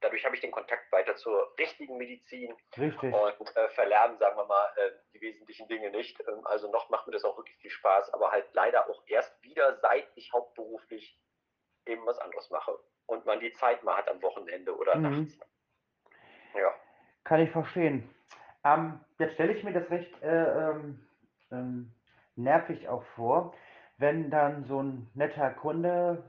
dadurch 0.00 0.24
habe 0.24 0.34
ich 0.34 0.40
den 0.40 0.50
Kontakt 0.50 0.90
weiter 0.92 1.16
zur 1.16 1.54
richtigen 1.58 1.96
Medizin 1.96 2.54
Richtig. 2.76 3.12
und 3.12 3.56
äh, 3.56 3.68
verlernen, 3.70 4.18
sagen 4.18 4.36
wir 4.36 4.46
mal, 4.46 4.66
äh, 4.76 4.90
die 5.12 5.20
wesentlichen 5.20 5.68
Dinge 5.68 5.90
nicht. 5.90 6.20
Ähm, 6.28 6.46
also 6.46 6.70
noch 6.70 6.88
macht 6.90 7.06
mir 7.06 7.12
das 7.12 7.24
auch 7.24 7.36
wirklich 7.36 7.56
viel 7.58 7.70
Spaß, 7.70 8.12
aber 8.12 8.30
halt 8.30 8.46
leider 8.52 8.88
auch 8.88 9.02
erst 9.06 9.42
wieder, 9.42 9.78
seit 9.80 10.08
ich 10.14 10.32
hauptberuflich 10.32 11.18
eben 11.86 12.04
was 12.06 12.18
anderes 12.18 12.50
mache 12.50 12.78
und 13.06 13.24
man 13.26 13.40
die 13.40 13.52
Zeit 13.52 13.82
mal 13.82 13.96
hat 13.96 14.08
am 14.08 14.22
Wochenende 14.22 14.76
oder 14.76 14.96
mhm. 14.96 15.02
nachts. 15.02 15.38
Ja. 16.54 16.74
Kann 17.24 17.40
ich 17.40 17.50
verstehen. 17.50 18.14
Ähm, 18.64 19.00
jetzt 19.18 19.34
stelle 19.34 19.52
ich 19.52 19.64
mir 19.64 19.72
das 19.72 19.90
recht 19.90 20.22
äh, 20.22 20.70
ähm, 20.70 21.08
ähm, 21.50 21.94
nervig 22.36 22.88
auch 22.88 23.04
vor, 23.14 23.54
wenn 23.96 24.30
dann 24.30 24.64
so 24.64 24.82
ein 24.82 25.10
netter 25.14 25.50
Kunde 25.50 26.22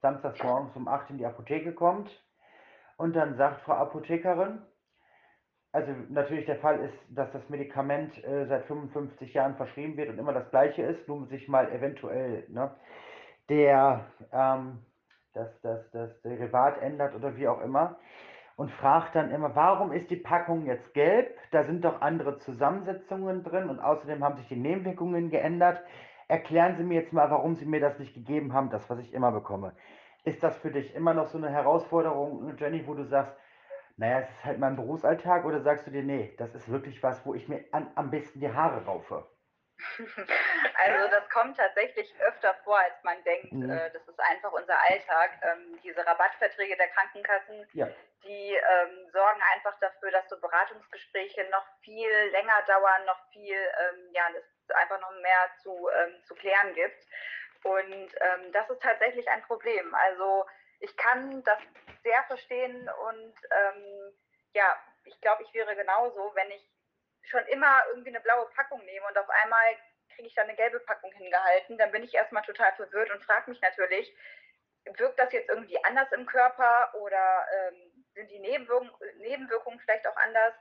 samstags 0.00 0.42
morgens 0.42 0.74
um 0.74 0.88
8 0.88 1.10
in 1.10 1.18
die 1.18 1.26
Apotheke 1.26 1.72
kommt 1.72 2.10
und 3.02 3.16
dann 3.16 3.36
sagt 3.36 3.62
Frau 3.62 3.72
Apothekerin, 3.72 4.62
also 5.72 5.90
natürlich 6.08 6.46
der 6.46 6.58
Fall 6.58 6.78
ist, 6.78 6.94
dass 7.08 7.32
das 7.32 7.48
Medikament 7.48 8.22
äh, 8.22 8.46
seit 8.46 8.64
55 8.66 9.34
Jahren 9.34 9.56
verschrieben 9.56 9.96
wird 9.96 10.08
und 10.08 10.18
immer 10.18 10.32
das 10.32 10.48
gleiche 10.50 10.82
ist, 10.82 11.08
nur 11.08 11.26
sich 11.26 11.48
mal 11.48 11.72
eventuell 11.72 12.44
ne, 12.48 12.70
der, 13.48 14.06
ähm, 14.32 14.84
das, 15.32 15.48
das, 15.62 15.90
das 15.90 16.22
Derivat 16.22 16.80
ändert 16.80 17.16
oder 17.16 17.36
wie 17.36 17.48
auch 17.48 17.60
immer 17.62 17.98
und 18.54 18.70
fragt 18.70 19.16
dann 19.16 19.32
immer, 19.32 19.56
warum 19.56 19.90
ist 19.90 20.08
die 20.08 20.16
Packung 20.16 20.66
jetzt 20.66 20.94
gelb? 20.94 21.36
Da 21.50 21.64
sind 21.64 21.84
doch 21.84 22.02
andere 22.02 22.38
Zusammensetzungen 22.38 23.42
drin 23.42 23.68
und 23.68 23.80
außerdem 23.80 24.22
haben 24.22 24.36
sich 24.36 24.46
die 24.46 24.54
Nebenwirkungen 24.54 25.28
geändert. 25.28 25.82
Erklären 26.28 26.76
Sie 26.76 26.84
mir 26.84 27.00
jetzt 27.00 27.12
mal, 27.12 27.28
warum 27.32 27.56
Sie 27.56 27.66
mir 27.66 27.80
das 27.80 27.98
nicht 27.98 28.14
gegeben 28.14 28.52
haben, 28.52 28.70
das, 28.70 28.88
was 28.88 29.00
ich 29.00 29.12
immer 29.12 29.32
bekomme. 29.32 29.72
Ist 30.24 30.42
das 30.42 30.56
für 30.58 30.70
dich 30.70 30.94
immer 30.94 31.14
noch 31.14 31.28
so 31.28 31.38
eine 31.38 31.50
Herausforderung, 31.50 32.56
Jenny, 32.56 32.86
wo 32.86 32.94
du 32.94 33.04
sagst, 33.04 33.36
naja, 33.96 34.20
es 34.20 34.30
ist 34.30 34.44
halt 34.44 34.58
mein 34.58 34.76
Berufsalltag 34.76 35.44
oder 35.44 35.60
sagst 35.60 35.86
du 35.86 35.90
dir, 35.90 36.02
nee, 36.02 36.34
das 36.38 36.54
ist 36.54 36.70
wirklich 36.70 37.02
was, 37.02 37.24
wo 37.26 37.34
ich 37.34 37.48
mir 37.48 37.64
an, 37.72 37.90
am 37.94 38.10
besten 38.10 38.40
die 38.40 38.52
Haare 38.52 38.84
raufe? 38.84 39.26
Also 40.84 41.08
das 41.10 41.28
kommt 41.30 41.56
tatsächlich 41.56 42.12
öfter 42.20 42.54
vor, 42.64 42.78
als 42.78 42.94
man 43.04 43.22
denkt. 43.24 43.52
Mhm. 43.52 43.70
Äh, 43.70 43.90
das 43.92 44.02
ist 44.08 44.18
einfach 44.18 44.52
unser 44.52 44.76
Alltag. 44.90 45.30
Ähm, 45.42 45.78
diese 45.82 46.04
Rabattverträge 46.04 46.76
der 46.76 46.88
Krankenkassen, 46.88 47.66
ja. 47.72 47.88
die 48.24 48.54
ähm, 48.54 49.08
sorgen 49.12 49.40
einfach 49.54 49.78
dafür, 49.78 50.10
dass 50.10 50.28
so 50.28 50.40
Beratungsgespräche 50.40 51.48
noch 51.50 51.64
viel 51.82 52.10
länger 52.32 52.62
dauern, 52.66 53.04
noch 53.06 53.30
viel, 53.32 53.56
ähm, 53.56 54.10
ja, 54.12 54.24
es 54.36 54.74
einfach 54.74 55.00
noch 55.00 55.12
mehr 55.20 55.50
zu, 55.62 55.88
ähm, 55.88 56.22
zu 56.24 56.34
klären 56.34 56.74
gibt. 56.74 57.06
Und 57.64 58.14
ähm, 58.20 58.52
das 58.52 58.68
ist 58.70 58.82
tatsächlich 58.82 59.28
ein 59.28 59.42
Problem. 59.42 59.94
Also 59.94 60.46
ich 60.80 60.96
kann 60.96 61.42
das 61.44 61.58
sehr 62.02 62.22
verstehen 62.24 62.90
und 63.08 63.34
ähm, 63.50 64.12
ja, 64.54 64.76
ich 65.04 65.20
glaube, 65.20 65.42
ich 65.44 65.54
wäre 65.54 65.76
genauso, 65.76 66.32
wenn 66.34 66.50
ich 66.50 66.68
schon 67.22 67.44
immer 67.46 67.82
irgendwie 67.90 68.10
eine 68.10 68.20
blaue 68.20 68.46
Packung 68.50 68.84
nehme 68.84 69.06
und 69.06 69.16
auf 69.16 69.30
einmal 69.30 69.76
kriege 70.14 70.28
ich 70.28 70.34
dann 70.34 70.48
eine 70.48 70.56
gelbe 70.56 70.80
Packung 70.80 71.12
hingehalten, 71.12 71.78
dann 71.78 71.92
bin 71.92 72.02
ich 72.02 72.14
erstmal 72.14 72.42
total 72.42 72.72
verwirrt 72.74 73.10
und 73.10 73.24
frage 73.24 73.50
mich 73.50 73.60
natürlich, 73.60 74.14
wirkt 74.96 75.18
das 75.18 75.32
jetzt 75.32 75.48
irgendwie 75.48 75.82
anders 75.84 76.10
im 76.12 76.26
Körper 76.26 76.92
oder 76.96 77.46
ähm, 77.54 78.04
sind 78.14 78.30
die 78.30 78.40
Nebenwirkungen, 78.40 78.92
Nebenwirkungen 79.18 79.78
vielleicht 79.80 80.06
auch 80.06 80.16
anders? 80.16 80.54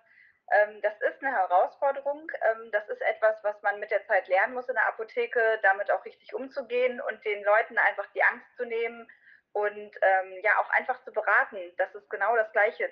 Ähm, 0.51 0.81
das 0.81 0.93
ist 1.01 1.23
eine 1.23 1.35
Herausforderung. 1.35 2.29
Ähm, 2.51 2.71
das 2.71 2.87
ist 2.89 3.01
etwas, 3.01 3.35
was 3.43 3.61
man 3.61 3.79
mit 3.79 3.89
der 3.89 4.05
Zeit 4.05 4.27
lernen 4.27 4.53
muss 4.53 4.67
in 4.67 4.75
der 4.75 4.87
Apotheke, 4.87 5.59
damit 5.63 5.89
auch 5.91 6.03
richtig 6.03 6.33
umzugehen 6.33 6.99
und 7.01 7.23
den 7.23 7.43
Leuten 7.43 7.77
einfach 7.77 8.07
die 8.13 8.23
Angst 8.23 8.47
zu 8.57 8.65
nehmen 8.65 9.09
und 9.53 9.91
ähm, 10.01 10.33
ja 10.43 10.51
auch 10.59 10.69
einfach 10.71 11.01
zu 11.03 11.11
beraten, 11.13 11.57
dass 11.77 11.93
es 11.95 12.07
genau 12.09 12.35
das 12.35 12.51
Gleiche 12.51 12.89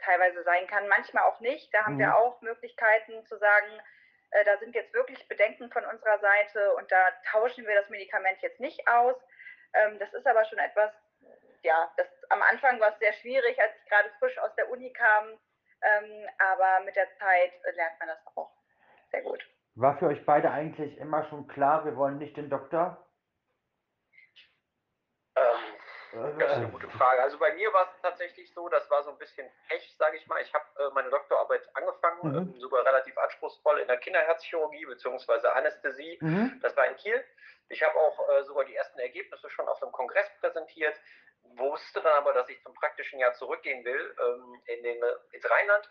teilweise 0.00 0.42
sein 0.42 0.66
kann, 0.66 0.88
manchmal 0.88 1.24
auch 1.24 1.38
nicht. 1.40 1.72
Da 1.72 1.84
haben 1.84 1.94
mhm. 1.94 2.00
wir 2.00 2.16
auch 2.16 2.40
Möglichkeiten 2.42 3.24
zu 3.26 3.38
sagen, 3.38 3.80
äh, 4.32 4.44
da 4.44 4.56
sind 4.58 4.74
jetzt 4.74 4.92
wirklich 4.92 5.28
Bedenken 5.28 5.70
von 5.70 5.84
unserer 5.84 6.18
Seite 6.18 6.74
und 6.74 6.90
da 6.90 7.10
tauschen 7.30 7.66
wir 7.66 7.74
das 7.76 7.88
Medikament 7.88 8.40
jetzt 8.42 8.60
nicht 8.60 8.86
aus. 8.88 9.16
Das 9.98 10.10
ist 10.14 10.26
aber 10.26 10.42
schon 10.46 10.58
etwas, 10.58 10.90
ja, 11.62 11.92
das, 11.98 12.06
am 12.30 12.40
Anfang 12.40 12.80
war 12.80 12.92
es 12.92 12.98
sehr 12.98 13.12
schwierig, 13.12 13.60
als 13.60 13.76
ich 13.76 13.90
gerade 13.90 14.08
frisch 14.18 14.38
aus 14.38 14.54
der 14.54 14.70
Uni 14.70 14.90
kam, 14.90 15.38
ähm, 15.82 16.28
aber 16.38 16.84
mit 16.84 16.96
der 16.96 17.08
Zeit 17.18 17.52
lernt 17.74 17.98
man 17.98 18.08
das 18.08 18.18
auch 18.34 18.50
sehr 19.10 19.22
gut. 19.22 19.44
War 19.74 19.98
für 19.98 20.06
euch 20.06 20.24
beide 20.24 20.50
eigentlich 20.50 20.96
immer 20.98 21.24
schon 21.28 21.46
klar, 21.48 21.84
wir 21.84 21.96
wollen 21.96 22.18
nicht 22.18 22.36
den 22.36 22.48
Doktor? 22.48 23.06
Ähm, 25.36 25.76
das 26.12 26.50
ist 26.50 26.56
eine 26.56 26.68
gute 26.68 26.88
Frage. 26.88 27.22
Also 27.22 27.38
bei 27.38 27.52
mir 27.54 27.70
war 27.72 27.82
es 27.82 28.00
tatsächlich 28.00 28.52
so, 28.54 28.68
das 28.68 28.90
war 28.90 29.02
so 29.02 29.10
ein 29.10 29.18
bisschen 29.18 29.46
Pech, 29.68 29.94
sage 29.98 30.16
ich 30.16 30.26
mal. 30.26 30.40
Ich 30.40 30.52
habe 30.54 30.64
äh, 30.78 30.90
meine 30.94 31.10
Doktorarbeit 31.10 31.68
angefangen, 31.74 32.18
mhm. 32.22 32.54
äh, 32.56 32.60
sogar 32.60 32.86
relativ 32.86 33.16
anspruchsvoll 33.18 33.80
in 33.80 33.88
der 33.88 33.98
Kinderherzchirurgie 33.98 34.86
bzw. 34.86 35.48
Anästhesie. 35.48 36.18
Mhm. 36.20 36.58
Das 36.62 36.74
war 36.76 36.86
in 36.86 36.96
Kiel. 36.96 37.22
Ich 37.68 37.82
habe 37.82 37.96
auch 37.98 38.28
äh, 38.30 38.44
sogar 38.44 38.64
die 38.64 38.74
ersten 38.74 38.98
Ergebnisse 38.98 39.50
schon 39.50 39.68
auf 39.68 39.82
einem 39.82 39.92
Kongress 39.92 40.30
präsentiert, 40.40 40.98
wusste 41.56 42.00
dann 42.00 42.14
aber, 42.14 42.32
dass 42.32 42.48
ich 42.48 42.60
zum 42.62 42.74
praktischen 42.74 43.18
Jahr 43.18 43.34
zurückgehen 43.34 43.84
will 43.84 44.16
ähm, 44.20 44.62
in 44.66 44.82
den, 44.82 45.02
ins 45.32 45.50
Rheinland. 45.50 45.90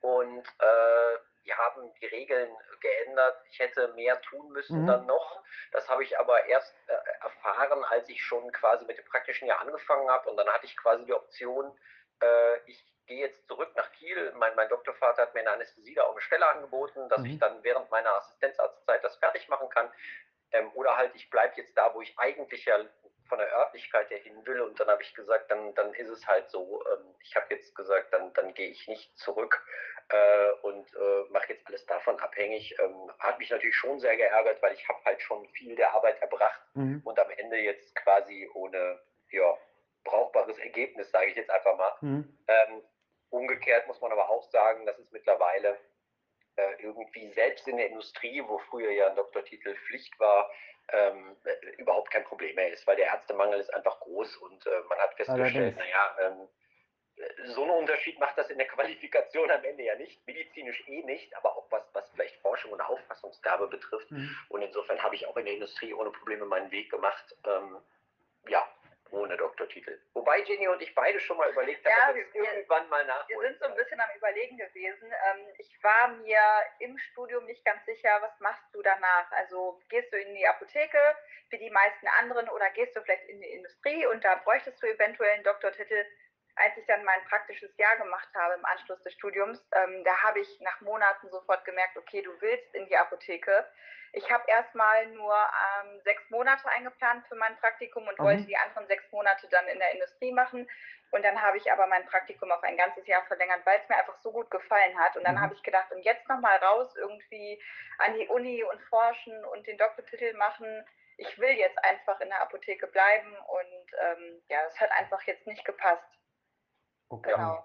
Und 0.00 0.46
äh, 0.58 1.18
die 1.44 1.54
haben 1.54 1.92
die 2.00 2.06
Regeln 2.06 2.56
geändert. 2.80 3.36
Ich 3.50 3.58
hätte 3.58 3.88
mehr 3.94 4.20
tun 4.22 4.50
müssen 4.50 4.82
mhm. 4.82 4.86
dann 4.86 5.06
noch. 5.06 5.42
Das 5.72 5.88
habe 5.88 6.04
ich 6.04 6.18
aber 6.18 6.44
erst 6.46 6.74
äh, 6.88 6.94
erfahren, 7.20 7.84
als 7.84 8.08
ich 8.08 8.22
schon 8.22 8.50
quasi 8.52 8.84
mit 8.84 8.98
dem 8.98 9.04
praktischen 9.06 9.48
Jahr 9.48 9.60
angefangen 9.60 10.08
habe. 10.08 10.30
Und 10.30 10.36
dann 10.36 10.48
hatte 10.48 10.66
ich 10.66 10.76
quasi 10.76 11.04
die 11.04 11.14
Option, 11.14 11.76
äh, 12.20 12.58
ich 12.66 12.84
gehe 13.06 13.18
jetzt 13.18 13.46
zurück 13.46 13.70
nach 13.74 13.90
Kiel. 13.92 14.32
Mein, 14.36 14.54
mein 14.54 14.68
Doktorvater 14.68 15.22
hat 15.22 15.34
mir 15.34 15.40
eine 15.40 15.52
Anästhesie 15.52 15.94
da 15.94 16.04
auch 16.04 16.12
eine 16.12 16.20
Stelle 16.20 16.48
angeboten, 16.48 17.08
dass 17.08 17.20
mhm. 17.20 17.26
ich 17.26 17.38
dann 17.38 17.62
während 17.62 17.90
meiner 17.90 18.14
Assistenzarztzeit 18.16 19.02
das 19.02 19.16
fertig 19.16 19.48
machen 19.48 19.68
kann. 19.70 19.92
Ähm, 20.52 20.70
oder 20.74 20.96
halt, 20.96 21.14
ich 21.14 21.30
bleibe 21.30 21.54
jetzt 21.56 21.76
da, 21.76 21.94
wo 21.94 22.02
ich 22.02 22.18
eigentlich 22.18 22.64
ja 22.64 22.78
von 23.28 23.38
der 23.38 23.52
Örtlichkeit 23.52 24.10
her 24.10 24.18
hin 24.18 24.44
will. 24.46 24.60
Und 24.60 24.78
dann 24.78 24.88
habe 24.88 25.02
ich 25.02 25.14
gesagt, 25.14 25.50
dann, 25.50 25.74
dann 25.74 25.92
ist 25.94 26.08
es 26.08 26.26
halt 26.26 26.50
so. 26.50 26.84
Ähm, 26.92 27.14
ich 27.20 27.34
habe 27.36 27.46
jetzt 27.50 27.74
gesagt, 27.74 28.12
dann, 28.12 28.32
dann 28.34 28.54
gehe 28.54 28.68
ich 28.68 28.86
nicht 28.88 29.16
zurück 29.18 29.64
äh, 30.08 30.50
und 30.62 30.86
äh, 30.94 31.30
mache 31.30 31.52
jetzt 31.52 31.66
alles 31.66 31.84
davon 31.86 32.18
abhängig. 32.20 32.76
Ähm, 32.78 33.12
hat 33.18 33.38
mich 33.38 33.50
natürlich 33.50 33.76
schon 33.76 33.98
sehr 34.00 34.16
geärgert, 34.16 34.62
weil 34.62 34.74
ich 34.74 34.88
habe 34.88 34.98
halt 35.04 35.20
schon 35.22 35.48
viel 35.50 35.76
der 35.76 35.92
Arbeit 35.94 36.20
erbracht 36.20 36.60
mhm. 36.74 37.00
und 37.04 37.18
am 37.18 37.30
Ende 37.30 37.58
jetzt 37.58 37.94
quasi 37.96 38.48
ohne 38.54 39.00
ja, 39.30 39.56
brauchbares 40.04 40.58
Ergebnis, 40.58 41.10
sage 41.10 41.28
ich 41.28 41.36
jetzt 41.36 41.50
einfach 41.50 41.76
mal. 41.76 41.92
Mhm. 42.00 42.38
Ähm, 42.48 42.82
umgekehrt 43.30 43.86
muss 43.86 44.00
man 44.00 44.12
aber 44.12 44.28
auch 44.28 44.42
sagen, 44.50 44.84
dass 44.86 44.98
es 44.98 45.10
mittlerweile 45.10 45.78
äh, 46.56 46.82
irgendwie 46.82 47.30
selbst 47.32 47.66
in 47.66 47.78
der 47.78 47.88
Industrie, 47.88 48.42
wo 48.46 48.58
früher 48.58 48.90
ja 48.90 49.08
ein 49.08 49.16
Doktortitel 49.16 49.74
Pflicht 49.86 50.18
war, 50.20 50.50
ähm, 50.88 51.36
äh, 51.44 51.70
überhaupt 51.80 52.10
kein 52.10 52.24
Problem 52.24 52.54
mehr 52.54 52.72
ist, 52.72 52.86
weil 52.86 52.96
der 52.96 53.06
Ärztemangel 53.06 53.60
ist 53.60 53.72
einfach 53.72 53.98
groß 54.00 54.36
und 54.38 54.66
äh, 54.66 54.80
man 54.88 54.98
hat 54.98 55.14
festgestellt, 55.14 55.76
naja, 55.76 56.16
ähm, 56.20 56.48
so 57.46 57.62
einen 57.62 57.72
Unterschied 57.72 58.18
macht 58.18 58.36
das 58.38 58.50
in 58.50 58.58
der 58.58 58.66
Qualifikation 58.66 59.50
am 59.50 59.62
Ende 59.64 59.84
ja 59.84 59.94
nicht, 59.96 60.26
medizinisch 60.26 60.82
eh 60.88 61.02
nicht, 61.02 61.34
aber 61.36 61.56
auch 61.56 61.66
was, 61.70 61.82
was 61.92 62.08
vielleicht 62.10 62.36
Forschung 62.36 62.72
und 62.72 62.80
Auffassungsgabe 62.80 63.68
betrifft. 63.68 64.10
Mhm. 64.10 64.34
Und 64.48 64.62
insofern 64.62 65.02
habe 65.02 65.14
ich 65.14 65.26
auch 65.26 65.36
in 65.36 65.44
der 65.44 65.54
Industrie 65.54 65.92
ohne 65.94 66.10
Probleme 66.10 66.44
meinen 66.46 66.70
Weg 66.70 66.90
gemacht. 66.90 67.36
Ähm, 67.46 67.76
ja, 68.48 68.66
ohne 69.12 69.36
Doktortitel. 69.36 70.00
Wobei 70.14 70.40
Jenny 70.42 70.68
und 70.68 70.80
ich 70.82 70.94
beide 70.94 71.20
schon 71.20 71.36
mal 71.36 71.50
überlegt 71.50 71.84
haben, 71.84 72.16
ja, 72.18 72.24
wir, 72.32 72.44
irgendwann 72.44 72.88
mal 72.88 73.04
nachholen. 73.04 73.40
Wir 73.40 73.48
sind 73.48 73.60
so 73.60 73.66
ein 73.66 73.76
bisschen 73.76 74.00
am 74.00 74.16
Überlegen 74.16 74.56
gewesen. 74.56 75.12
Ähm, 75.30 75.46
ich 75.58 75.78
war 75.82 76.08
mir 76.08 76.40
im 76.80 76.96
Studium 76.98 77.44
nicht 77.44 77.64
ganz 77.64 77.84
sicher, 77.84 78.10
was 78.20 78.38
machst 78.40 78.64
du 78.72 78.82
danach? 78.82 79.30
Also 79.32 79.80
gehst 79.88 80.12
du 80.12 80.16
in 80.16 80.34
die 80.34 80.46
Apotheke 80.46 80.98
wie 81.50 81.58
die 81.58 81.70
meisten 81.70 82.06
anderen 82.20 82.48
oder 82.48 82.70
gehst 82.70 82.96
du 82.96 83.02
vielleicht 83.02 83.28
in 83.28 83.40
die 83.40 83.50
Industrie 83.50 84.06
und 84.06 84.24
da 84.24 84.36
bräuchtest 84.36 84.82
du 84.82 84.86
eventuell 84.86 85.32
einen 85.32 85.44
Doktortitel 85.44 86.04
als 86.56 86.76
ich 86.76 86.86
dann 86.86 87.04
mein 87.04 87.24
praktisches 87.28 87.76
Jahr 87.76 87.96
gemacht 87.96 88.28
habe 88.34 88.54
im 88.54 88.64
Anschluss 88.64 89.00
des 89.02 89.12
Studiums, 89.14 89.58
ähm, 89.74 90.04
da 90.04 90.16
habe 90.22 90.40
ich 90.40 90.60
nach 90.60 90.80
Monaten 90.80 91.30
sofort 91.30 91.64
gemerkt, 91.64 91.96
okay, 91.96 92.22
du 92.22 92.30
willst 92.40 92.74
in 92.74 92.86
die 92.86 92.96
Apotheke. 92.96 93.66
Ich 94.12 94.30
habe 94.30 94.44
erstmal 94.46 95.06
nur 95.06 95.34
ähm, 95.34 96.00
sechs 96.04 96.28
Monate 96.28 96.68
eingeplant 96.68 97.26
für 97.28 97.34
mein 97.36 97.56
Praktikum 97.56 98.06
und 98.06 98.18
mhm. 98.18 98.24
wollte 98.24 98.44
die 98.44 98.56
anderen 98.56 98.86
sechs 98.86 99.10
Monate 99.10 99.48
dann 99.48 99.66
in 99.68 99.78
der 99.78 99.92
Industrie 99.92 100.32
machen. 100.32 100.68
Und 101.12 101.22
dann 101.24 101.40
habe 101.40 101.58
ich 101.58 101.70
aber 101.70 101.86
mein 101.86 102.06
Praktikum 102.06 102.50
auf 102.50 102.62
ein 102.62 102.76
ganzes 102.76 103.06
Jahr 103.06 103.22
verlängert, 103.26 103.60
weil 103.64 103.80
es 103.80 103.88
mir 103.88 103.96
einfach 103.96 104.18
so 104.22 104.32
gut 104.32 104.50
gefallen 104.50 104.98
hat. 104.98 105.16
Und 105.16 105.24
dann 105.24 105.36
mhm. 105.36 105.40
habe 105.40 105.54
ich 105.54 105.62
gedacht, 105.62 105.90
und 105.92 106.02
jetzt 106.02 106.28
nochmal 106.28 106.56
raus 106.58 106.94
irgendwie 106.96 107.62
an 107.98 108.14
die 108.14 108.28
Uni 108.28 108.62
und 108.64 108.80
forschen 108.82 109.44
und 109.46 109.66
den 109.66 109.78
Doktortitel 109.78 110.34
machen. 110.36 110.86
Ich 111.16 111.38
will 111.38 111.50
jetzt 111.50 111.82
einfach 111.84 112.20
in 112.20 112.28
der 112.28 112.40
Apotheke 112.40 112.86
bleiben 112.86 113.36
und 113.36 113.86
ähm, 114.00 114.42
ja, 114.48 114.60
es 114.66 114.80
hat 114.80 114.90
einfach 114.92 115.22
jetzt 115.22 115.46
nicht 115.46 115.64
gepasst. 115.64 116.08
Okay. 117.12 117.30
Genau. 117.34 117.62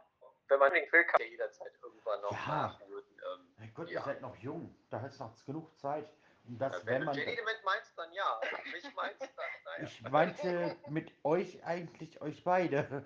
Wenn 0.49 0.59
man 0.59 0.73
den 0.73 0.91
will, 0.91 1.05
kann 1.05 1.21
er 1.21 1.27
jederzeit 1.27 1.71
irgendwann 1.81 2.21
noch 2.21 2.31
ja. 2.31 2.47
nachholen. 2.47 3.05
Ähm, 3.33 3.47
mein 3.57 3.73
Gott, 3.73 3.89
ja. 3.89 3.99
ihr 3.99 4.05
seid 4.05 4.21
noch 4.21 4.35
jung. 4.37 4.75
Da 4.89 5.05
ist 5.05 5.19
noch 5.19 5.33
genug 5.45 5.77
Zeit. 5.77 6.09
Um 6.45 6.57
das, 6.57 6.73
ja, 6.73 6.79
wenn, 6.85 6.93
wenn 6.95 7.05
man 7.05 7.15
du 7.15 7.25
damit 7.25 7.63
meinst, 7.63 7.97
dann 7.97 8.11
ja. 8.11 8.41
Mich 8.73 8.93
meinst 8.93 9.21
dann, 9.21 9.29
naja. 9.65 9.83
Ich 9.83 10.01
meinte 10.09 10.75
mit 10.89 11.13
euch 11.23 11.63
eigentlich 11.63 12.21
euch 12.21 12.43
beide. 12.43 13.03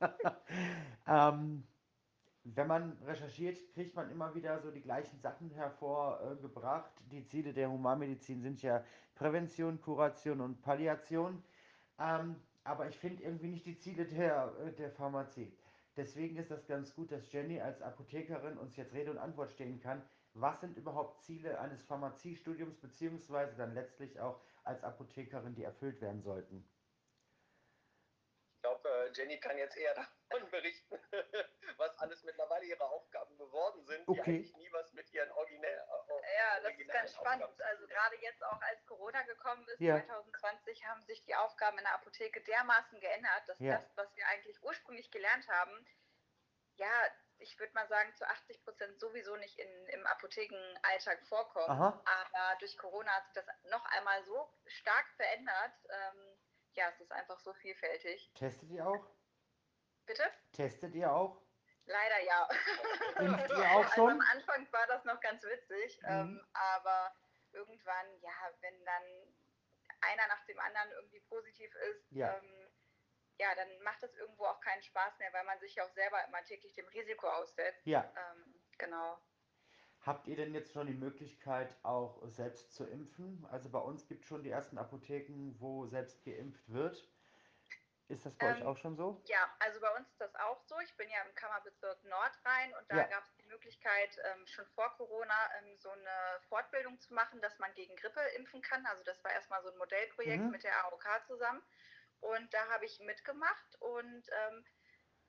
ähm, 1.06 1.66
wenn 2.42 2.66
man 2.66 2.98
recherchiert, 3.04 3.58
kriegt 3.74 3.94
man 3.94 4.10
immer 4.10 4.34
wieder 4.34 4.60
so 4.60 4.72
die 4.72 4.82
gleichen 4.82 5.20
Sachen 5.20 5.50
hervorgebracht. 5.50 6.92
Die 7.12 7.24
Ziele 7.26 7.52
der 7.52 7.70
Humanmedizin 7.70 8.42
sind 8.42 8.60
ja 8.62 8.84
Prävention, 9.14 9.80
Kuration 9.80 10.40
und 10.40 10.62
Palliation. 10.62 11.44
Ähm, 12.00 12.42
aber 12.64 12.88
ich 12.88 12.96
finde 12.98 13.22
irgendwie 13.22 13.48
nicht 13.48 13.66
die 13.66 13.78
Ziele 13.78 14.04
der, 14.04 14.52
äh, 14.64 14.72
der 14.72 14.90
Pharmazie. 14.90 15.52
Deswegen 15.96 16.36
ist 16.36 16.50
das 16.50 16.66
ganz 16.66 16.94
gut, 16.94 17.12
dass 17.12 17.30
Jenny 17.32 17.60
als 17.60 17.82
Apothekerin 17.82 18.56
uns 18.56 18.76
jetzt 18.76 18.94
Rede 18.94 19.10
und 19.10 19.18
Antwort 19.18 19.50
stehen 19.50 19.78
kann. 19.80 20.02
Was 20.34 20.60
sind 20.60 20.76
überhaupt 20.78 21.22
Ziele 21.22 21.60
eines 21.60 21.82
Pharmaziestudiums, 21.82 22.78
beziehungsweise 22.78 23.54
dann 23.56 23.74
letztlich 23.74 24.18
auch 24.18 24.40
als 24.64 24.82
Apothekerin, 24.82 25.54
die 25.54 25.64
erfüllt 25.64 26.00
werden 26.00 26.22
sollten? 26.22 26.64
Jenny 29.12 29.38
kann 29.38 29.58
jetzt 29.58 29.76
eher 29.76 29.94
davon 30.30 30.50
berichten, 30.50 30.98
was 31.76 31.96
alles 31.98 32.22
mittlerweile 32.24 32.64
ihre 32.64 32.84
Aufgaben 32.84 33.36
geworden 33.38 33.84
sind, 33.84 34.08
okay. 34.08 34.22
die 34.24 34.30
eigentlich 34.30 34.56
nie 34.56 34.72
was 34.72 34.92
mit 34.92 35.10
ihren 35.12 35.30
Originell. 35.32 35.78
Äh, 35.78 36.36
ja, 36.36 36.60
das 36.60 36.78
ist 36.78 36.88
ganz 36.88 37.14
spannend. 37.14 37.62
Also 37.62 37.86
gerade 37.86 38.16
jetzt 38.20 38.42
auch 38.44 38.60
als 38.60 38.84
Corona 38.86 39.22
gekommen 39.22 39.66
ist, 39.68 39.80
ja. 39.80 39.96
2020, 40.04 40.86
haben 40.86 41.02
sich 41.02 41.24
die 41.24 41.34
Aufgaben 41.34 41.78
in 41.78 41.84
der 41.84 41.94
Apotheke 41.94 42.40
dermaßen 42.42 43.00
geändert, 43.00 43.48
dass 43.48 43.58
ja. 43.60 43.78
das, 43.78 43.96
was 43.96 44.16
wir 44.16 44.26
eigentlich 44.28 44.62
ursprünglich 44.62 45.10
gelernt 45.10 45.48
haben, 45.48 45.86
ja, 46.76 46.90
ich 47.38 47.58
würde 47.58 47.74
mal 47.74 47.88
sagen, 47.88 48.14
zu 48.16 48.26
80 48.26 48.62
Prozent 48.64 49.00
sowieso 49.00 49.36
nicht 49.36 49.58
in, 49.58 49.86
im 49.88 50.06
Apothekenalltag 50.06 51.26
vorkommen. 51.26 51.68
Aha. 51.68 52.02
Aber 52.04 52.58
durch 52.60 52.78
Corona 52.78 53.10
hat 53.10 53.24
sich 53.26 53.34
das 53.34 53.46
noch 53.64 53.84
einmal 53.86 54.24
so 54.24 54.48
stark 54.66 55.06
verändert. 55.16 55.72
Ähm, 55.88 56.31
ja, 56.74 56.88
es 56.88 57.00
ist 57.00 57.12
einfach 57.12 57.38
so 57.38 57.52
vielfältig. 57.54 58.32
Testet 58.34 58.70
ihr 58.70 58.86
auch? 58.86 59.06
Bitte? 60.06 60.24
Testet 60.52 60.94
ihr 60.94 61.12
auch? 61.12 61.40
Leider 61.86 62.20
ja. 62.20 62.48
Impft 63.18 63.50
ihr 63.50 63.70
auch 63.72 63.94
schon? 63.94 64.10
Also 64.10 64.20
am 64.20 64.20
Anfang 64.32 64.72
war 64.72 64.86
das 64.86 65.04
noch 65.04 65.20
ganz 65.20 65.42
witzig, 65.42 66.00
mhm. 66.02 66.08
ähm, 66.08 66.46
aber 66.52 67.14
irgendwann, 67.52 68.06
ja, 68.20 68.30
wenn 68.60 68.84
dann 68.84 69.02
einer 70.00 70.26
nach 70.28 70.44
dem 70.46 70.58
anderen 70.58 70.90
irgendwie 70.92 71.20
positiv 71.20 71.74
ist, 71.74 72.10
ja. 72.10 72.36
ähm, 72.36 72.70
ja, 73.38 73.54
dann 73.54 73.68
macht 73.82 74.02
das 74.02 74.14
irgendwo 74.14 74.44
auch 74.44 74.60
keinen 74.60 74.82
Spaß 74.82 75.18
mehr, 75.18 75.32
weil 75.32 75.44
man 75.44 75.58
sich 75.60 75.74
ja 75.74 75.84
auch 75.84 75.92
selber 75.92 76.24
immer 76.26 76.42
täglich 76.44 76.74
dem 76.74 76.86
Risiko 76.88 77.28
aussetzt. 77.28 77.84
Ja. 77.84 78.12
Ähm, 78.16 78.60
genau. 78.78 79.18
Habt 80.04 80.26
ihr 80.26 80.36
denn 80.36 80.52
jetzt 80.52 80.72
schon 80.72 80.88
die 80.88 80.94
Möglichkeit, 80.94 81.76
auch 81.84 82.20
selbst 82.26 82.72
zu 82.72 82.84
impfen? 82.84 83.46
Also 83.50 83.70
bei 83.70 83.78
uns 83.78 84.06
gibt 84.08 84.24
es 84.24 84.28
schon 84.28 84.42
die 84.42 84.50
ersten 84.50 84.76
Apotheken, 84.76 85.54
wo 85.60 85.86
selbst 85.86 86.24
geimpft 86.24 86.68
wird. 86.72 87.08
Ist 88.08 88.26
das 88.26 88.34
bei 88.34 88.46
ähm, 88.46 88.56
euch 88.56 88.64
auch 88.64 88.76
schon 88.76 88.96
so? 88.96 89.22
Ja, 89.26 89.48
also 89.60 89.80
bei 89.80 89.94
uns 89.96 90.08
ist 90.08 90.20
das 90.20 90.34
auch 90.34 90.60
so. 90.64 90.74
Ich 90.80 90.94
bin 90.96 91.08
ja 91.08 91.22
im 91.22 91.34
Kammerbezirk 91.36 92.02
Nordrhein 92.04 92.74
und 92.74 92.90
da 92.90 92.96
ja. 92.96 93.04
gab 93.04 93.24
es 93.24 93.34
die 93.36 93.46
Möglichkeit, 93.46 94.18
ähm, 94.24 94.46
schon 94.46 94.66
vor 94.74 94.92
Corona 94.96 95.34
ähm, 95.58 95.76
so 95.78 95.88
eine 95.88 96.40
Fortbildung 96.48 96.98
zu 96.98 97.14
machen, 97.14 97.40
dass 97.40 97.58
man 97.60 97.72
gegen 97.74 97.94
Grippe 97.94 98.20
impfen 98.36 98.60
kann. 98.60 98.84
Also 98.86 99.04
das 99.04 99.22
war 99.22 99.32
erstmal 99.32 99.62
so 99.62 99.70
ein 99.70 99.78
Modellprojekt 99.78 100.42
mhm. 100.42 100.50
mit 100.50 100.64
der 100.64 100.84
AOK 100.84 101.06
zusammen. 101.26 101.62
Und 102.20 102.52
da 102.52 102.68
habe 102.68 102.84
ich 102.84 103.00
mitgemacht 103.00 103.76
und 103.80 104.24
ähm, 104.30 104.64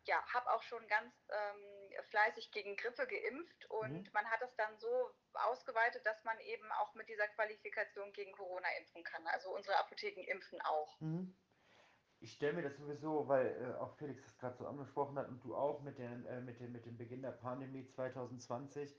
ja, 0.05 0.21
habe 0.33 0.51
auch 0.51 0.63
schon 0.63 0.85
ganz 0.87 1.13
ähm, 1.29 1.82
fleißig 2.09 2.51
gegen 2.51 2.75
Grippe 2.75 3.07
geimpft 3.07 3.65
und 3.69 4.03
mhm. 4.03 4.09
man 4.13 4.25
hat 4.25 4.41
es 4.41 4.55
dann 4.55 4.77
so 4.77 5.11
ausgeweitet, 5.33 6.05
dass 6.05 6.23
man 6.23 6.39
eben 6.41 6.71
auch 6.73 6.93
mit 6.95 7.07
dieser 7.09 7.27
Qualifikation 7.29 8.11
gegen 8.13 8.31
Corona 8.33 8.67
impfen 8.79 9.03
kann. 9.03 9.25
Also 9.27 9.53
unsere 9.55 9.77
Apotheken 9.79 10.23
impfen 10.23 10.61
auch. 10.61 10.99
Mhm. 10.99 11.35
Ich 12.19 12.33
stelle 12.33 12.53
mir 12.53 12.61
das 12.61 12.77
sowieso, 12.77 13.27
weil 13.27 13.47
äh, 13.61 13.81
auch 13.81 13.97
Felix 13.97 14.23
das 14.23 14.37
gerade 14.37 14.55
so 14.55 14.65
angesprochen 14.65 15.17
hat 15.19 15.27
und 15.27 15.43
du 15.43 15.55
auch 15.55 15.81
mit, 15.81 15.97
den, 15.97 16.25
äh, 16.25 16.39
mit, 16.39 16.59
dem, 16.59 16.71
mit 16.71 16.85
dem 16.85 16.97
Beginn 16.97 17.21
der 17.21 17.31
Pandemie 17.31 17.85
2020. 17.85 18.95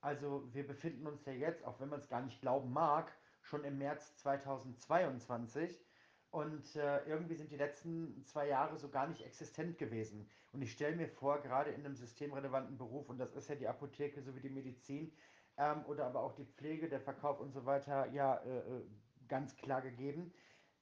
Also 0.00 0.52
wir 0.52 0.66
befinden 0.66 1.06
uns 1.06 1.24
ja 1.24 1.32
jetzt, 1.32 1.64
auch 1.64 1.80
wenn 1.80 1.88
man 1.88 2.00
es 2.00 2.08
gar 2.08 2.20
nicht 2.20 2.40
glauben 2.40 2.70
mag, 2.72 3.10
schon 3.40 3.64
im 3.64 3.78
März 3.78 4.16
2022 4.16 5.82
und 6.30 6.76
äh, 6.76 7.04
irgendwie 7.04 7.34
sind 7.34 7.50
die 7.50 7.56
letzten 7.56 8.24
zwei 8.26 8.48
Jahre 8.48 8.76
so 8.76 8.88
gar 8.90 9.06
nicht 9.06 9.22
existent 9.22 9.78
gewesen. 9.78 10.28
Und 10.52 10.62
ich 10.62 10.72
stelle 10.72 10.96
mir 10.96 11.08
vor, 11.08 11.40
gerade 11.40 11.70
in 11.70 11.84
einem 11.84 11.96
systemrelevanten 11.96 12.76
Beruf, 12.76 13.08
und 13.08 13.18
das 13.18 13.32
ist 13.34 13.48
ja 13.48 13.54
die 13.54 13.68
Apotheke 13.68 14.22
sowie 14.22 14.40
die 14.40 14.50
Medizin 14.50 15.12
ähm, 15.56 15.84
oder 15.86 16.06
aber 16.06 16.22
auch 16.22 16.34
die 16.34 16.44
Pflege, 16.44 16.88
der 16.88 17.00
Verkauf 17.00 17.40
und 17.40 17.52
so 17.52 17.64
weiter, 17.64 18.06
ja 18.12 18.36
äh, 18.36 18.58
äh 18.58 18.82
ganz 19.26 19.54
klar 19.56 19.82
gegeben, 19.82 20.32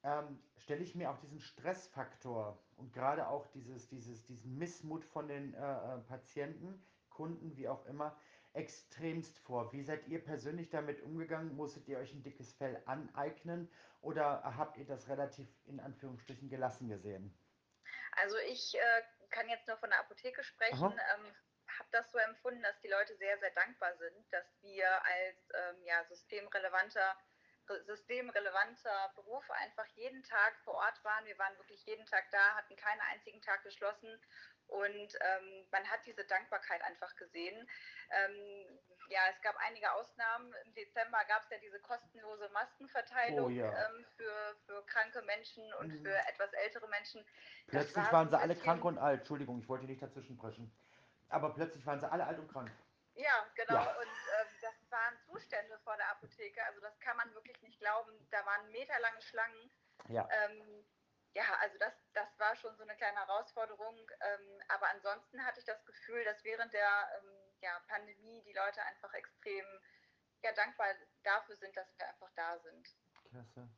ähm, 0.05 0.39
stelle 0.57 0.85
ich 0.85 0.95
mir 0.95 1.11
auch 1.11 1.19
diesen 1.19 1.41
Stressfaktor 1.41 2.63
und 2.77 2.93
gerade 2.93 3.27
auch 3.27 3.45
dieses, 3.49 3.89
dieses, 3.89 4.25
diesen 4.25 4.57
Missmut 4.57 5.05
von 5.05 5.27
den 5.27 5.53
äh, 5.55 5.59
äh 5.59 5.99
Patienten, 6.07 6.81
Kunden, 7.11 7.57
wie 7.57 7.67
auch 7.67 7.85
immer, 7.87 8.17
extremst 8.57 9.39
vor. 9.41 9.73
Wie 9.73 9.83
seid 9.83 10.09
ihr 10.09 10.25
persönlich 10.25 10.71
damit 10.71 11.03
umgegangen? 11.03 11.55
Musstet 11.55 11.87
ihr 11.89 11.99
euch 11.99 12.13
ein 12.13 12.23
dickes 12.23 12.53
Fell 12.55 12.83
aneignen 12.87 13.71
oder 14.01 14.43
habt 14.57 14.79
ihr 14.79 14.87
das 14.87 15.09
relativ 15.09 15.47
in 15.67 15.79
Anführungsstrichen 15.79 16.49
gelassen 16.49 16.89
gesehen? 16.89 17.37
Also 18.13 18.37
ich 18.39 18.75
äh, 18.75 19.03
kann 19.31 19.49
jetzt 19.49 19.69
nur 19.69 19.77
von 19.77 19.91
der 19.91 20.01
Apotheke 20.01 20.43
sprechen. 20.43 20.93
Ähm, 20.93 21.35
habe 21.79 21.89
das 21.93 22.11
so 22.11 22.19
empfunden, 22.19 22.63
dass 22.63 22.81
die 22.81 22.89
Leute 22.89 23.15
sehr, 23.17 23.39
sehr 23.39 23.51
dankbar 23.51 23.95
sind, 23.97 24.33
dass 24.33 24.47
wir 24.63 24.89
als 25.05 25.49
ähm, 25.55 25.83
ja, 25.85 26.05
systemrelevanter 26.05 27.17
systemrelevanter 27.85 29.13
Beruf 29.17 29.51
einfach 29.51 29.87
jeden 29.97 30.23
Tag 30.23 30.57
vor 30.63 30.75
Ort 30.75 31.03
waren. 31.03 31.25
Wir 31.27 31.37
waren 31.37 31.57
wirklich 31.59 31.85
jeden 31.85 32.07
Tag 32.07 32.31
da, 32.31 32.55
hatten 32.55 32.77
keinen 32.77 33.01
einzigen 33.01 33.43
Tag 33.43 33.65
geschlossen 33.65 34.21
und 34.69 35.15
ähm, 35.21 35.67
man 35.71 35.85
hat 35.91 36.01
diese 36.07 36.25
Dankbarkeit 36.25 36.83
einfach 36.83 37.15
gesehen. 37.17 37.69
Ähm, 38.11 38.79
ja, 39.09 39.21
es 39.31 39.41
gab 39.43 39.57
einige 39.59 39.93
Ausnahmen. 39.93 40.53
Im 40.65 40.75
Dezember 40.75 41.19
gab 41.29 41.45
es 41.45 41.51
ja 41.51 41.59
diese 41.59 41.79
kostenlose 41.81 42.49
Maskenverteilung 42.51 43.47
oh, 43.47 43.49
ja. 43.49 43.71
ähm, 43.71 44.05
für, 44.17 44.57
für 44.67 44.85
kranke 44.87 45.23
Menschen 45.23 45.63
und 45.75 45.89
mhm. 45.89 46.03
für 46.03 46.17
etwas 46.29 46.53
ältere 46.53 46.89
Menschen. 46.89 47.25
Plötzlich 47.69 47.97
war 47.97 48.13
waren 48.13 48.31
sie 48.31 48.39
alle 48.39 48.57
krank 48.57 48.85
und 48.85 48.99
alt. 48.99 49.21
Entschuldigung, 49.21 49.61
ich 49.61 49.69
wollte 49.69 49.85
nicht 49.85 50.03
dazwischen 50.03 50.37
brechen. 50.37 50.73
Aber 51.29 51.55
plötzlich 51.55 51.85
waren 51.87 52.01
sie 52.01 52.11
alle 52.11 52.27
alt 52.27 52.39
und 52.39 52.51
krank. 52.51 52.71
Ja, 53.15 53.47
genau. 53.55 53.75
Ja. 53.75 53.97
Und 53.97 54.07
äh, 54.07 54.45
das 54.61 54.75
waren 54.91 55.15
Zustände 55.27 55.79
vor 55.85 55.97
der 55.97 56.11
Apotheke. 56.11 56.63
Also 56.67 56.81
das 56.81 56.99
kann 57.01 57.17
man 57.17 57.33
wirklich 57.35 57.61
nicht 57.63 57.79
glauben. 57.81 58.13
Da 58.31 58.45
waren 58.45 58.71
meterlange 58.71 59.23
Schlangen. 59.23 59.71
Ja. 60.09 60.29
Ähm, 60.31 60.85
ja, 61.37 61.45
also 61.61 61.77
das, 61.79 61.93
das 62.15 62.39
war 62.39 62.57
schon 62.57 62.75
so 62.77 62.83
eine 62.83 62.97
kleine 62.97 63.19
Herausforderung. 63.19 64.11
Ähm, 64.21 64.63
aber 64.69 64.89
ansonsten 64.89 65.45
hatte 65.45 65.61
ich 65.61 65.67
das 65.67 65.85
Gefühl, 65.85 66.25
dass 66.25 66.43
während 66.45 66.73
der 66.73 67.11
ähm, 67.19 67.55
ja, 67.61 67.79
Pandemie 67.89 68.43
die 68.43 68.55
Leute 68.55 68.83
einfach 68.85 69.13
extrem 69.13 69.67
ja, 70.43 70.53
dankbar 70.53 70.87
dafür 71.23 71.57
sind, 71.57 71.77
dass 71.77 71.87
wir 71.99 72.09
einfach 72.09 72.31
da 72.37 72.59
sind. 72.61 72.89
Klasse. 73.29 73.69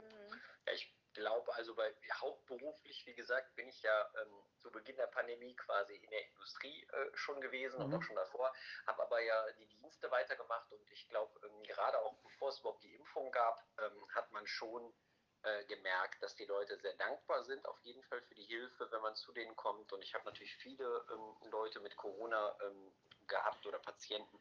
Mhm. 0.00 0.40
Ja, 0.66 0.72
ich 0.74 0.94
glaube, 1.14 1.54
also 1.54 1.74
bei 1.74 1.94
hauptberuflich, 2.20 3.06
wie 3.06 3.14
gesagt, 3.14 3.54
bin 3.56 3.68
ich 3.68 3.80
ja 3.80 4.10
ähm, 4.20 4.44
zu 4.60 4.70
Beginn 4.70 4.96
der 4.96 5.06
Pandemie 5.06 5.56
quasi 5.56 5.94
in 5.94 6.10
der 6.10 6.26
Industrie 6.26 6.86
äh, 6.92 7.10
schon 7.14 7.40
gewesen 7.40 7.78
mhm. 7.78 7.86
und 7.86 7.94
auch 7.94 8.02
schon 8.02 8.16
davor, 8.16 8.52
habe 8.86 9.02
aber 9.02 9.20
ja 9.20 9.50
die 9.52 9.66
Dienste 9.66 10.10
weitergemacht 10.10 10.70
und 10.72 10.90
ich 10.90 11.08
glaube, 11.08 11.40
ähm, 11.46 11.62
gerade 11.62 11.98
auch 12.00 12.16
bevor 12.22 12.50
es 12.50 12.60
überhaupt 12.60 12.82
die 12.82 12.94
Impfung 12.94 13.30
gab, 13.30 13.64
ähm, 13.78 14.14
hat 14.14 14.30
man 14.32 14.46
schon 14.46 14.94
äh, 15.42 15.64
gemerkt, 15.64 16.22
dass 16.22 16.34
die 16.36 16.44
Leute 16.44 16.78
sehr 16.78 16.94
dankbar 16.94 17.44
sind, 17.44 17.66
auf 17.66 17.78
jeden 17.80 18.02
Fall 18.04 18.22
für 18.22 18.34
die 18.34 18.44
Hilfe, 18.44 18.90
wenn 18.90 19.02
man 19.02 19.14
zu 19.14 19.32
denen 19.32 19.56
kommt. 19.56 19.92
Und 19.92 20.02
ich 20.02 20.14
habe 20.14 20.24
natürlich 20.24 20.54
viele 20.56 21.04
ähm, 21.12 21.50
Leute 21.50 21.80
mit 21.80 21.96
Corona 21.96 22.54
ähm, 22.64 22.92
gehabt 23.26 23.66
oder 23.66 23.78
Patienten, 23.78 24.38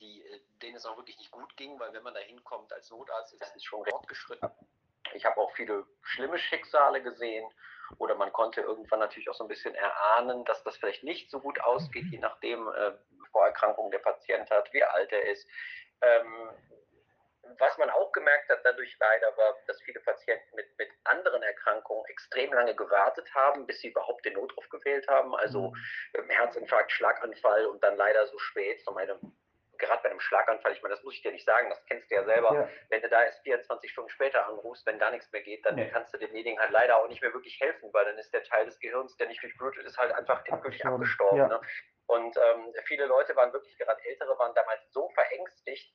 die, 0.00 0.22
äh, 0.26 0.40
denen 0.62 0.76
es 0.76 0.86
auch 0.86 0.96
wirklich 0.96 1.18
nicht 1.18 1.30
gut 1.30 1.56
ging, 1.56 1.78
weil 1.80 1.92
wenn 1.92 2.02
man 2.02 2.14
da 2.14 2.20
hinkommt 2.20 2.72
als 2.72 2.90
Notarzt, 2.90 3.32
ist 3.32 3.56
es 3.56 3.64
schon 3.64 3.84
fortgeschritten. 3.86 4.50
Ich 5.14 5.24
habe 5.24 5.40
auch 5.40 5.52
viele 5.52 5.86
schlimme 6.02 6.38
Schicksale 6.38 7.02
gesehen 7.02 7.48
oder 7.98 8.14
man 8.14 8.32
konnte 8.32 8.60
irgendwann 8.60 9.00
natürlich 9.00 9.28
auch 9.28 9.34
so 9.34 9.44
ein 9.44 9.48
bisschen 9.48 9.74
erahnen, 9.74 10.44
dass 10.44 10.62
das 10.64 10.76
vielleicht 10.76 11.02
nicht 11.02 11.30
so 11.30 11.40
gut 11.40 11.60
ausgeht, 11.60 12.06
je 12.10 12.18
nachdem, 12.18 12.68
äh, 12.68 12.92
Vorerkrankung 13.30 13.90
der 13.90 13.98
Patient 13.98 14.50
hat, 14.50 14.72
wie 14.72 14.84
alt 14.84 15.10
er 15.12 15.30
ist. 15.30 15.46
Ähm, 16.02 16.50
was 17.58 17.76
man 17.78 17.90
auch 17.90 18.12
gemerkt 18.12 18.48
hat 18.48 18.60
dadurch 18.64 18.96
leider 19.00 19.36
war, 19.36 19.56
dass 19.66 19.80
viele 19.82 20.00
Patienten 20.00 20.54
mit, 20.54 20.66
mit 20.78 20.90
anderen 21.04 21.42
Erkrankungen 21.42 22.04
extrem 22.06 22.52
lange 22.52 22.74
gewartet 22.74 23.28
haben, 23.34 23.66
bis 23.66 23.80
sie 23.80 23.88
überhaupt 23.88 24.24
den 24.24 24.34
Notruf 24.34 24.68
gewählt 24.68 25.06
haben. 25.08 25.34
Also 25.36 25.70
mhm. 25.70 25.76
ähm, 26.14 26.30
Herzinfarkt, 26.30 26.92
Schlaganfall 26.92 27.66
und 27.66 27.82
dann 27.82 27.96
leider 27.96 28.26
so 28.26 28.38
spät, 28.38 28.82
so 28.84 28.92
meine, 28.92 29.18
gerade 29.78 30.02
bei 30.02 30.10
einem 30.10 30.20
Schlaganfall, 30.20 30.72
ich 30.72 30.82
meine, 30.82 30.94
das 30.94 31.02
muss 31.02 31.14
ich 31.14 31.22
dir 31.22 31.32
nicht 31.32 31.44
sagen, 31.44 31.68
das 31.68 31.84
kennst 31.86 32.10
du 32.10 32.14
ja 32.14 32.24
selber, 32.24 32.54
ja. 32.54 32.68
wenn 32.88 33.02
du 33.02 33.08
da 33.08 33.24
erst 33.24 33.42
24 33.42 33.90
Stunden 33.90 34.10
später 34.10 34.46
anrufst, 34.46 34.86
wenn 34.86 34.98
gar 34.98 35.10
nichts 35.10 35.30
mehr 35.32 35.42
geht, 35.42 35.66
dann 35.66 35.74
nee. 35.74 35.88
kannst 35.88 36.14
du 36.14 36.18
demjenigen 36.18 36.60
halt 36.60 36.70
leider 36.70 36.96
auch 36.96 37.08
nicht 37.08 37.20
mehr 37.20 37.32
wirklich 37.32 37.60
helfen, 37.60 37.92
weil 37.92 38.04
dann 38.04 38.18
ist 38.18 38.32
der 38.32 38.44
Teil 38.44 38.64
des 38.64 38.78
Gehirns, 38.78 39.16
der 39.16 39.26
nicht 39.26 39.42
durchblutet 39.42 39.84
ist, 39.84 39.98
halt 39.98 40.12
einfach 40.12 40.44
endgültig 40.46 40.84
abgestorben. 40.86 41.38
Ja. 41.38 41.48
Ne? 41.48 41.60
Und 42.06 42.36
ähm, 42.36 42.74
viele 42.84 43.06
Leute 43.06 43.34
waren 43.36 43.52
wirklich, 43.52 43.76
gerade 43.78 44.00
Ältere, 44.04 44.38
waren 44.38 44.54
damals 44.54 44.80
so 44.92 45.08
verängstigt, 45.10 45.92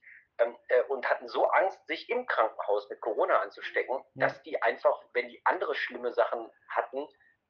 und 0.89 1.10
hatten 1.10 1.28
so 1.28 1.45
Angst, 1.47 1.86
sich 1.88 2.10
im 2.10 2.26
Krankenhaus 2.26 2.89
mit 2.89 3.02
Corona 3.02 3.39
anzustecken, 3.39 4.04
dass 4.15 4.41
die 4.43 4.62
einfach, 4.62 5.02
wenn 5.13 5.30
die 5.30 5.41
andere 5.45 5.76
schlimme 5.76 6.13
Sachen 6.13 6.52
hatten, 6.69 7.08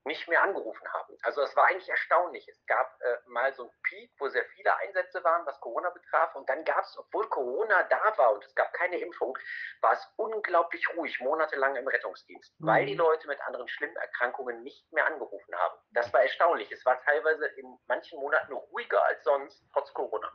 nicht 0.07 0.27
mehr 0.27 0.41
angerufen 0.41 0.87
haben. 0.93 1.17
Also 1.21 1.41
es 1.41 1.55
war 1.55 1.65
eigentlich 1.65 1.89
erstaunlich. 1.89 2.47
Es 2.47 2.65
gab 2.65 2.97
äh, 3.01 3.17
mal 3.27 3.53
so 3.53 3.63
einen 3.63 3.71
Peak, 3.83 4.11
wo 4.17 4.27
sehr 4.29 4.45
viele 4.55 4.75
Einsätze 4.77 5.23
waren, 5.23 5.45
was 5.45 5.59
Corona 5.59 5.89
betraf. 5.89 6.33
Und 6.35 6.49
dann 6.49 6.63
gab 6.63 6.83
es, 6.83 6.97
obwohl 6.97 7.27
Corona 7.29 7.83
da 7.83 8.17
war 8.17 8.33
und 8.33 8.43
es 8.43 8.55
gab 8.55 8.73
keine 8.73 8.97
Impfung, 8.97 9.37
war 9.81 9.93
es 9.93 10.13
unglaublich 10.15 10.87
ruhig, 10.95 11.19
monatelang 11.19 11.75
im 11.75 11.87
Rettungsdienst, 11.87 12.59
mhm. 12.59 12.67
weil 12.67 12.85
die 12.85 12.95
Leute 12.95 13.27
mit 13.27 13.39
anderen 13.41 13.67
schlimmen 13.67 13.97
Erkrankungen 13.97 14.63
nicht 14.63 14.91
mehr 14.93 15.05
angerufen 15.05 15.55
haben. 15.55 15.77
Das 15.91 16.11
war 16.13 16.21
erstaunlich. 16.21 16.71
Es 16.71 16.85
war 16.85 16.99
teilweise 17.03 17.45
in 17.57 17.77
manchen 17.87 18.19
Monaten 18.19 18.53
ruhiger 18.53 19.03
als 19.03 19.23
sonst, 19.23 19.63
trotz 19.73 19.93
Corona. 19.93 20.31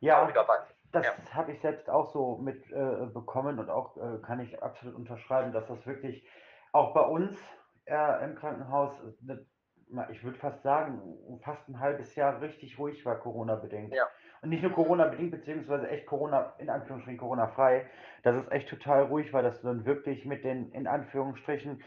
Ja, 0.00 0.22
das 0.92 1.06
ja. 1.06 1.12
habe 1.34 1.52
ich 1.52 1.60
selbst 1.60 1.88
auch 1.88 2.12
so 2.12 2.36
mitbekommen 2.36 3.58
äh, 3.58 3.60
und 3.60 3.70
auch 3.70 3.96
äh, 3.96 4.18
kann 4.22 4.40
ich 4.40 4.62
absolut 4.62 4.94
unterschreiben, 4.94 5.52
dass 5.52 5.66
das 5.66 5.86
wirklich 5.86 6.26
auch 6.72 6.94
bei 6.94 7.00
uns 7.00 7.38
äh, 7.86 8.24
im 8.24 8.34
Krankenhaus, 8.34 8.92
ich 10.10 10.24
würde 10.24 10.38
fast 10.38 10.62
sagen, 10.62 11.00
fast 11.42 11.68
ein 11.68 11.80
halbes 11.80 12.14
Jahr 12.14 12.40
richtig 12.40 12.78
ruhig 12.78 13.04
war, 13.04 13.18
Corona-bedingt. 13.18 13.94
Ja. 13.94 14.04
Und 14.42 14.50
nicht 14.50 14.62
nur 14.62 14.72
Corona-bedingt, 14.72 15.30
beziehungsweise 15.30 15.88
echt 15.88 16.06
Corona, 16.06 16.54
in 16.58 16.68
Anführungsstrichen 16.68 17.18
Corona-frei, 17.18 17.86
dass 18.22 18.36
es 18.36 18.50
echt 18.50 18.68
total 18.68 19.04
ruhig 19.04 19.32
war, 19.32 19.42
dass 19.42 19.60
du 19.60 19.68
dann 19.68 19.84
wirklich 19.84 20.24
mit 20.26 20.44
den, 20.44 20.72
in 20.72 20.86
Anführungsstrichen, 20.86 21.82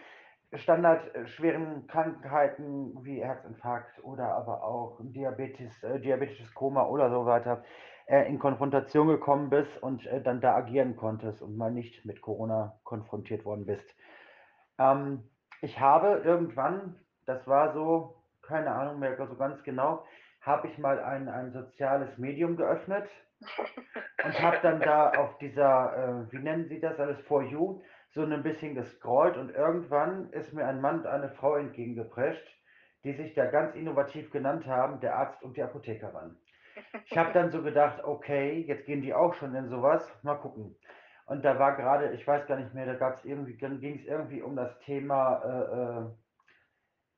Standard 0.54 1.14
äh, 1.16 1.28
schweren 1.28 1.88
Krankheiten 1.88 3.04
wie 3.04 3.24
Herzinfarkt 3.24 4.04
oder 4.04 4.36
aber 4.36 4.64
auch 4.64 5.00
Diabetes, 5.02 5.84
äh, 5.84 6.00
diabetisches 6.00 6.54
Koma 6.54 6.86
oder 6.86 7.10
so 7.10 7.26
weiter 7.26 7.64
äh, 7.64 7.95
in 8.08 8.40
Konfrontation 8.40 9.08
gekommen 9.08 9.50
bist 9.50 9.82
und 9.82 10.06
äh, 10.08 10.22
dann 10.22 10.42
da 10.42 10.56
agieren 10.56 10.96
konntest 10.96 11.42
und 11.42 11.58
mal 11.58 11.72
nicht 11.72 12.06
mit 12.06 12.22
Corona 12.22 12.80
konfrontiert 12.84 13.46
worden 13.46 13.66
bist. 13.66 13.96
Ähm, 14.78 15.24
ich 15.62 15.80
habe 15.80 16.22
irgendwann, 16.24 17.00
das 17.26 17.48
war 17.48 17.74
so, 17.74 18.22
keine 18.44 18.72
Ahnung 18.72 19.00
mehr 19.00 19.18
so 19.18 19.36
ganz 19.36 19.64
genau, 19.64 20.06
habe 20.42 20.68
ich 20.68 20.78
mal 20.78 21.00
ein, 21.04 21.28
ein 21.28 21.52
soziales 21.52 22.18
Medium 22.20 22.56
geöffnet 22.56 23.10
und 24.24 24.42
habe 24.42 24.60
dann 24.62 24.80
da 24.80 25.10
auf 25.12 25.38
dieser, 25.40 26.28
äh, 26.28 26.32
wie 26.32 26.40
nennen 26.40 26.68
Sie 26.68 26.80
das 26.80 27.00
alles, 27.00 27.20
For 27.22 27.42
You, 27.42 27.82
so 28.12 28.22
ein 28.22 28.44
bisschen 28.44 28.76
gescrollt 28.76 29.38
und 29.38 29.50
irgendwann 29.50 30.30
ist 30.32 30.54
mir 30.54 30.68
ein 30.68 30.80
Mann 30.80 31.00
und 31.00 31.08
eine 31.08 31.30
Frau 31.30 31.56
entgegengeprescht, 31.56 32.46
die 33.04 33.14
sich 33.14 33.34
da 33.34 33.46
ganz 33.48 33.76
innovativ 33.76 34.32
genannt 34.32 34.68
haben, 34.68 35.00
der 35.00 35.16
Arzt 35.16 35.42
und 35.44 35.58
die 35.58 35.64
Apothekerin. 35.64 36.38
Ich 37.06 37.18
habe 37.18 37.34
dann 37.34 37.52
so 37.52 37.62
gedacht, 37.62 38.04
okay, 38.04 38.64
jetzt 38.68 38.86
gehen 38.86 39.02
die 39.02 39.14
auch 39.14 39.34
schon 39.36 39.56
in 39.56 39.70
sowas, 39.70 40.04
mal 40.24 40.36
gucken. 40.36 40.76
Und 41.28 41.44
da 41.44 41.58
war 41.60 41.76
gerade, 41.76 42.12
ich 42.12 42.26
weiß 42.28 42.48
gar 42.48 42.58
nicht 42.58 42.74
mehr, 42.74 42.86
da 42.86 42.96
gab 42.96 43.18
es 43.18 43.26
irgendwie, 43.26 43.58
dann 43.58 43.80
ging 43.80 43.96
es 43.96 44.06
irgendwie 44.06 44.42
um 44.42 44.56
das 44.56 44.78
Thema, 44.80 45.42
äh, 45.44 46.06
äh, 46.06 46.06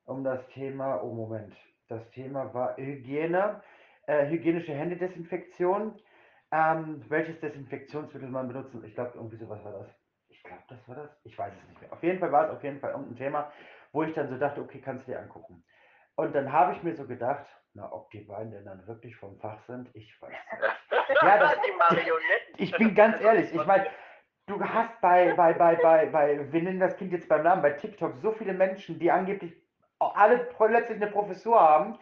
um 0.06 0.24
das 0.24 0.48
Thema, 0.50 1.02
oh 1.04 1.13
Moment, 1.13 1.56
das 1.89 2.10
Thema 2.12 2.54
war 2.54 2.78
Hygiene, 2.78 3.62
äh, 4.08 4.28
hygienische 4.28 4.74
Händedesinfektion. 4.74 6.00
Ähm, 6.52 7.04
welches 7.10 7.39
Desinfektionsmittel 7.41 8.30
man 8.30 8.48
benutzen? 8.48 8.84
Ich 8.86 8.93
glaube, 8.96 9.12
irgendwie 9.15 9.36
sowas 9.36 9.62
war 9.65 9.74
das. 9.74 9.88
Ich 10.30 10.41
glaube, 10.43 10.63
das 10.70 10.88
war 10.88 10.96
das. 10.96 11.10
Ich 11.26 11.38
weiß 11.38 11.54
es 11.54 11.67
nicht 11.67 11.82
mehr. 11.82 11.91
Auf 11.91 12.04
jeden 12.04 12.20
Fall 12.20 12.32
war 12.32 12.46
es 12.46 12.52
auf 12.52 12.63
jeden 12.63 12.80
Fall 12.80 12.91
irgendein 12.91 13.17
Thema, 13.17 13.52
wo 13.91 14.04
ich 14.04 14.13
dann 14.13 14.30
so 14.30 14.38
dachte, 14.38 14.62
okay, 14.62 14.80
kannst 14.80 15.08
du 15.08 15.12
dir 15.12 15.20
angucken. 15.20 15.63
Und 16.15 16.34
dann 16.34 16.52
habe 16.52 16.74
ich 16.74 16.84
mir 16.84 16.96
so 16.96 17.06
gedacht, 17.06 17.46
na, 17.78 17.92
ob 17.92 18.10
die 18.10 18.22
beiden 18.22 18.52
denn 18.52 18.66
dann 18.66 18.86
wirklich 18.88 19.16
vom 19.16 19.38
Fach 19.38 19.60
sind, 19.68 19.90
ich 19.94 20.22
weiß 20.22 20.32
nicht. 20.32 20.42
Ja, 21.22 21.38
das, 21.38 21.56
die 21.66 21.72
Marionetten. 21.78 22.56
Ich 22.58 22.72
bin 22.78 22.94
ganz 22.94 23.22
ehrlich, 23.22 23.54
ich 23.54 23.66
meine, 23.66 23.88
du 24.48 24.62
hast 24.62 25.00
bei, 25.00 25.34
bei, 25.36 25.54
bei, 25.54 25.76
bei, 25.76 26.06
bei, 26.08 26.52
wir 26.52 26.62
nennen 26.62 26.80
das 26.80 26.98
Kind 26.98 27.13
jetzt 27.13 27.30
beim 27.30 27.44
Namen, 27.44 27.62
bei 27.62 27.72
TikTok 27.72 28.18
so 28.18 28.34
viele 28.34 28.54
Menschen, 28.54 29.00
die 29.00 29.10
angeblich 29.10 29.54
alle 30.00 30.40
plötzlich 30.58 31.02
eine 31.02 31.10
Professur 31.10 31.60
haben 31.60 31.98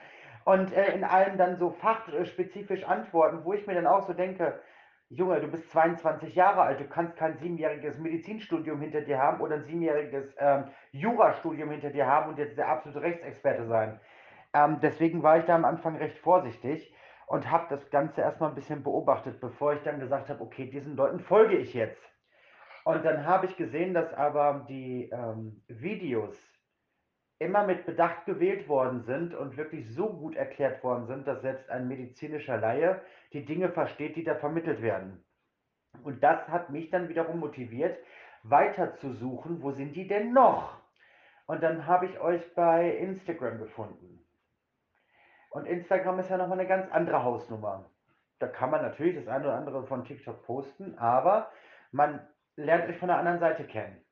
und 0.45 0.73
äh, 0.73 0.93
in 0.93 1.03
allem 1.03 1.37
dann 1.37 1.57
so 1.57 1.69
fachspezifisch 1.69 2.83
antworten, 2.85 3.43
wo 3.43 3.53
ich 3.53 3.67
mir 3.67 3.75
dann 3.75 3.87
auch 3.87 4.07
so 4.07 4.13
denke, 4.13 4.59
Junge, 5.09 5.39
du 5.39 5.47
bist 5.47 5.69
22 5.69 6.33
Jahre 6.33 6.61
alt, 6.61 6.79
du 6.79 6.87
kannst 6.87 7.15
kein 7.15 7.37
siebenjähriges 7.37 7.99
Medizinstudium 7.99 8.81
hinter 8.81 9.01
dir 9.01 9.19
haben 9.19 9.39
oder 9.39 9.55
ein 9.55 9.63
siebenjähriges 9.63 10.35
ähm, 10.39 10.65
Jurastudium 10.91 11.69
hinter 11.69 11.91
dir 11.91 12.07
haben 12.07 12.29
und 12.31 12.39
jetzt 12.39 12.57
der 12.57 12.67
absolute 12.67 13.01
Rechtsexperte 13.01 13.67
sein. 13.67 13.99
Ähm, 14.55 14.79
deswegen 14.81 15.21
war 15.21 15.37
ich 15.37 15.45
da 15.45 15.55
am 15.55 15.65
Anfang 15.65 15.97
recht 15.97 16.17
vorsichtig 16.19 16.95
und 17.27 17.51
habe 17.51 17.65
das 17.69 17.89
Ganze 17.89 18.21
erstmal 18.21 18.49
ein 18.49 18.55
bisschen 18.55 18.83
beobachtet, 18.83 19.41
bevor 19.41 19.73
ich 19.73 19.81
dann 19.83 19.99
gesagt 19.99 20.29
habe, 20.29 20.41
okay, 20.41 20.69
diesen 20.69 20.95
Leuten 20.95 21.19
folge 21.19 21.57
ich 21.57 21.73
jetzt. 21.73 22.01
Und 22.85 23.03
dann 23.03 23.25
habe 23.25 23.47
ich 23.47 23.57
gesehen, 23.57 23.93
dass 23.93 24.13
aber 24.13 24.65
die 24.69 25.09
ähm, 25.11 25.61
Videos 25.67 26.37
immer 27.37 27.65
mit 27.67 27.85
Bedacht 27.85 28.25
gewählt 28.25 28.69
worden 28.69 29.01
sind 29.01 29.35
und 29.35 29.57
wirklich 29.57 29.93
so 29.93 30.07
gut 30.07 30.37
erklärt 30.37 30.81
worden 30.85 31.05
sind, 31.05 31.27
dass 31.27 31.41
selbst 31.41 31.69
ein 31.69 31.89
medizinischer 31.89 32.57
Laie 32.57 33.01
die 33.33 33.43
Dinge 33.43 33.69
versteht, 33.69 34.15
die 34.15 34.23
da 34.23 34.35
vermittelt 34.35 34.81
werden. 34.81 35.21
Und 36.03 36.23
das 36.23 36.47
hat 36.47 36.69
mich 36.69 36.89
dann 36.91 37.09
wiederum 37.09 37.41
motiviert, 37.41 37.97
weiter 38.43 38.95
zu 38.95 39.11
suchen, 39.11 39.61
wo 39.61 39.71
sind 39.71 39.97
die 39.97 40.07
denn 40.07 40.31
noch? 40.31 40.79
Und 41.45 41.61
dann 41.61 41.87
habe 41.87 42.05
ich 42.05 42.19
euch 42.21 42.53
bei 42.55 42.89
Instagram 42.89 43.59
gefunden. 43.59 44.24
Und 45.55 45.67
Instagram 45.67 46.19
ist 46.19 46.29
ja 46.29 46.35
nochmal 46.35 46.59
eine 46.59 46.67
ganz 46.67 46.91
andere 46.91 47.23
Hausnummer. 47.23 47.89
Da 48.39 48.47
kann 48.47 48.71
man 48.71 48.81
natürlich 48.81 49.15
das 49.15 49.29
eine 49.29 49.45
oder 49.45 49.55
andere 49.55 49.85
von 49.85 50.03
TikTok 50.03 50.43
posten, 50.43 50.97
aber 50.97 51.49
man 51.93 52.27
lernt 52.57 52.89
euch 52.89 52.97
von 52.97 53.07
der 53.07 53.19
anderen 53.19 53.39
Seite 53.39 53.63
kennen. 53.63 54.03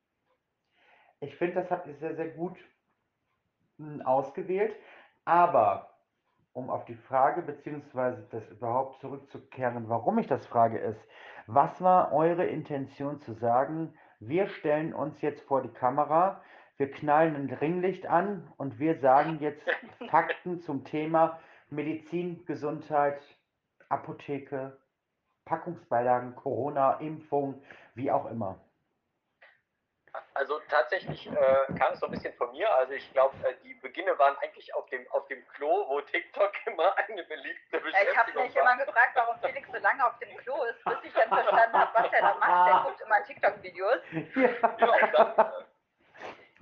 Ich 1.20 1.36
finde, 1.36 1.56
das 1.56 1.70
habt 1.70 1.86
ihr 1.88 1.96
sehr, 1.96 2.16
sehr 2.16 2.30
gut 2.30 2.58
ausgewählt. 4.06 4.74
Aber 5.26 5.90
um 6.54 6.70
auf 6.70 6.86
die 6.86 6.96
Frage 6.96 7.42
beziehungsweise 7.42 8.26
das 8.32 8.50
überhaupt 8.50 9.02
zurückzukehren, 9.02 9.90
warum 9.90 10.20
ich 10.20 10.28
das 10.28 10.48
frage, 10.48 10.78
ist, 10.78 11.06
was 11.48 11.82
war 11.82 12.14
eure 12.14 12.46
Intention 12.46 13.20
zu 13.20 13.34
sagen, 13.34 13.94
wir 14.22 14.48
stellen 14.48 14.94
uns 14.94 15.20
jetzt 15.20 15.42
vor 15.42 15.62
die 15.62 15.74
Kamera, 15.74 16.42
wir 16.78 16.92
knallen 16.92 17.36
ein 17.36 17.54
Ringlicht 17.54 18.06
an 18.06 18.52
und 18.58 18.80
wir 18.80 19.00
sagen 19.00 19.38
jetzt 19.40 19.64
Fakten 20.10 20.62
zum 20.62 20.84
Thema 20.86 21.40
Medizin, 21.70 22.46
Gesundheit, 22.46 23.22
Apotheke, 23.90 24.78
Packungsbeilagen, 25.46 26.36
Corona, 26.36 26.94
Impfung, 27.00 27.64
wie 27.96 28.12
auch 28.12 28.26
immer. 28.30 28.60
Also 30.36 30.60
tatsächlich 30.70 31.28
äh, 31.28 31.74
kam 31.78 31.94
es 31.94 32.00
so 32.00 32.06
ein 32.06 32.12
bisschen 32.12 32.34
von 32.34 32.52
mir. 32.52 32.72
Also 32.76 32.94
ich 32.94 33.12
glaube, 33.14 33.36
äh, 33.48 33.56
die 33.64 33.74
Beginne 33.76 34.18
waren 34.20 34.38
eigentlich 34.38 34.74
auf 34.76 34.88
dem, 34.90 35.08
auf 35.12 35.28
dem 35.28 35.48
Klo, 35.48 35.88
wo 35.88 36.02
TikTok 36.02 36.52
immer 36.68 36.96
eine 36.98 37.24
beliebte 37.24 37.80
Beschäftigung 37.80 38.12
Ich 38.12 38.18
habe 38.18 38.42
mich 38.42 38.56
immer 38.56 38.78
gefragt, 38.78 39.12
warum 39.16 39.40
Felix 39.40 39.68
so 39.72 39.78
lange 39.80 40.06
auf 40.06 40.18
dem 40.20 40.38
Klo 40.38 40.64
ist, 40.66 40.84
bis 40.86 40.98
ich 41.04 41.14
dann 41.14 41.30
verstanden 41.30 41.78
habe, 41.78 41.92
was 41.96 42.14
er 42.14 42.22
da 42.22 42.36
macht. 42.36 42.68
Der 42.68 42.84
guckt 42.84 43.02
immer 43.02 43.24
TikTok-Videos. 43.24 44.02
Ja. 44.36 44.50
ja, 44.80 44.88
und 45.06 45.14
dann, 45.14 45.38
äh, 45.38 45.63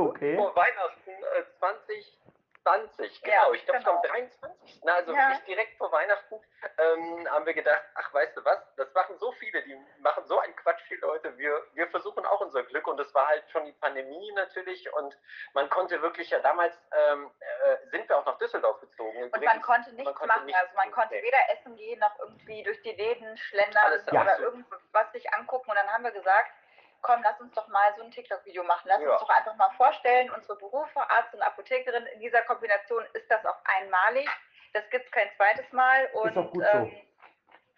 okay. 0.09 0.35
Vor 0.35 0.55
Weihnachten 0.55 1.11
äh, 1.11 1.43
20, 1.59 2.21
20, 2.63 3.21
genau. 3.23 3.35
Ja, 3.35 3.53
ich 3.53 3.65
glaube, 3.65 3.79
genau. 3.79 3.95
am 3.95 4.01
23. 4.03 4.81
Also 4.85 5.13
ja. 5.13 5.29
nicht 5.29 5.47
direkt 5.47 5.77
vor 5.77 5.91
Weihnachten 5.91 6.35
ähm, 6.77 7.27
haben 7.29 7.45
wir 7.45 7.53
gedacht, 7.53 7.81
ach, 7.95 8.13
weißt 8.13 8.37
du 8.37 8.45
was, 8.45 8.59
das 8.75 8.93
machen 8.93 9.17
so 9.17 9.31
viele, 9.33 9.63
die 9.63 9.75
machen 9.99 10.25
so 10.25 10.39
einen 10.39 10.55
Quatsch, 10.55 10.81
die 10.89 10.95
Leute. 10.95 11.35
Wir, 11.37 11.65
wir 11.73 11.87
versuchen 11.87 12.25
auch 12.25 12.41
unser 12.41 12.63
Glück 12.63 12.87
und 12.87 12.99
es 12.99 13.13
war 13.13 13.27
halt 13.27 13.43
schon 13.51 13.65
die 13.65 13.71
Pandemie 13.73 14.31
natürlich 14.33 14.91
und 14.93 15.17
man 15.53 15.69
konnte 15.69 16.01
wirklich 16.01 16.29
ja 16.29 16.39
damals, 16.39 16.75
ähm, 16.91 17.31
äh, 17.39 17.89
sind 17.89 18.07
wir 18.07 18.17
auch 18.17 18.25
nach 18.25 18.37
Düsseldorf 18.37 18.79
gezogen. 18.81 19.23
Und 19.23 19.43
man 19.43 19.61
konnte 19.61 19.91
nichts 19.93 20.05
man 20.05 20.15
konnte 20.15 20.27
machen, 20.27 20.45
nichts 20.45 20.61
also 20.61 20.75
man 20.75 20.91
konnte 20.91 21.15
weder 21.15 21.37
essen 21.53 21.75
gehen 21.75 21.99
noch 21.99 22.19
irgendwie 22.19 22.63
durch 22.63 22.81
die 22.83 22.93
Läden 22.93 23.37
schlendern 23.37 24.01
oder 24.11 24.39
irgendwas 24.39 25.11
sich 25.13 25.33
angucken 25.33 25.69
und 25.69 25.75
dann 25.75 25.89
haben 25.91 26.03
wir 26.03 26.11
gesagt, 26.11 26.51
komm, 27.01 27.21
lass 27.23 27.39
uns 27.39 27.53
doch 27.53 27.67
mal 27.67 27.93
so 27.97 28.03
ein 28.03 28.11
TikTok-Video 28.11 28.63
machen. 28.63 28.83
Lass 28.85 29.01
ja. 29.01 29.11
uns 29.11 29.21
doch 29.21 29.29
einfach 29.29 29.55
mal 29.55 29.71
vorstellen, 29.71 30.29
unsere 30.31 30.55
Berufe, 30.57 30.99
Arzt 30.99 31.33
und 31.33 31.41
Apothekerin, 31.41 32.05
in 32.07 32.19
dieser 32.19 32.41
Kombination 32.43 33.03
ist 33.13 33.29
das 33.29 33.45
auch 33.45 33.57
einmalig. 33.65 34.29
Das 34.73 34.89
gibt 34.89 35.05
es 35.05 35.11
kein 35.11 35.29
zweites 35.35 35.71
Mal. 35.71 36.05
Und 36.13 36.37
ähm, 36.37 36.91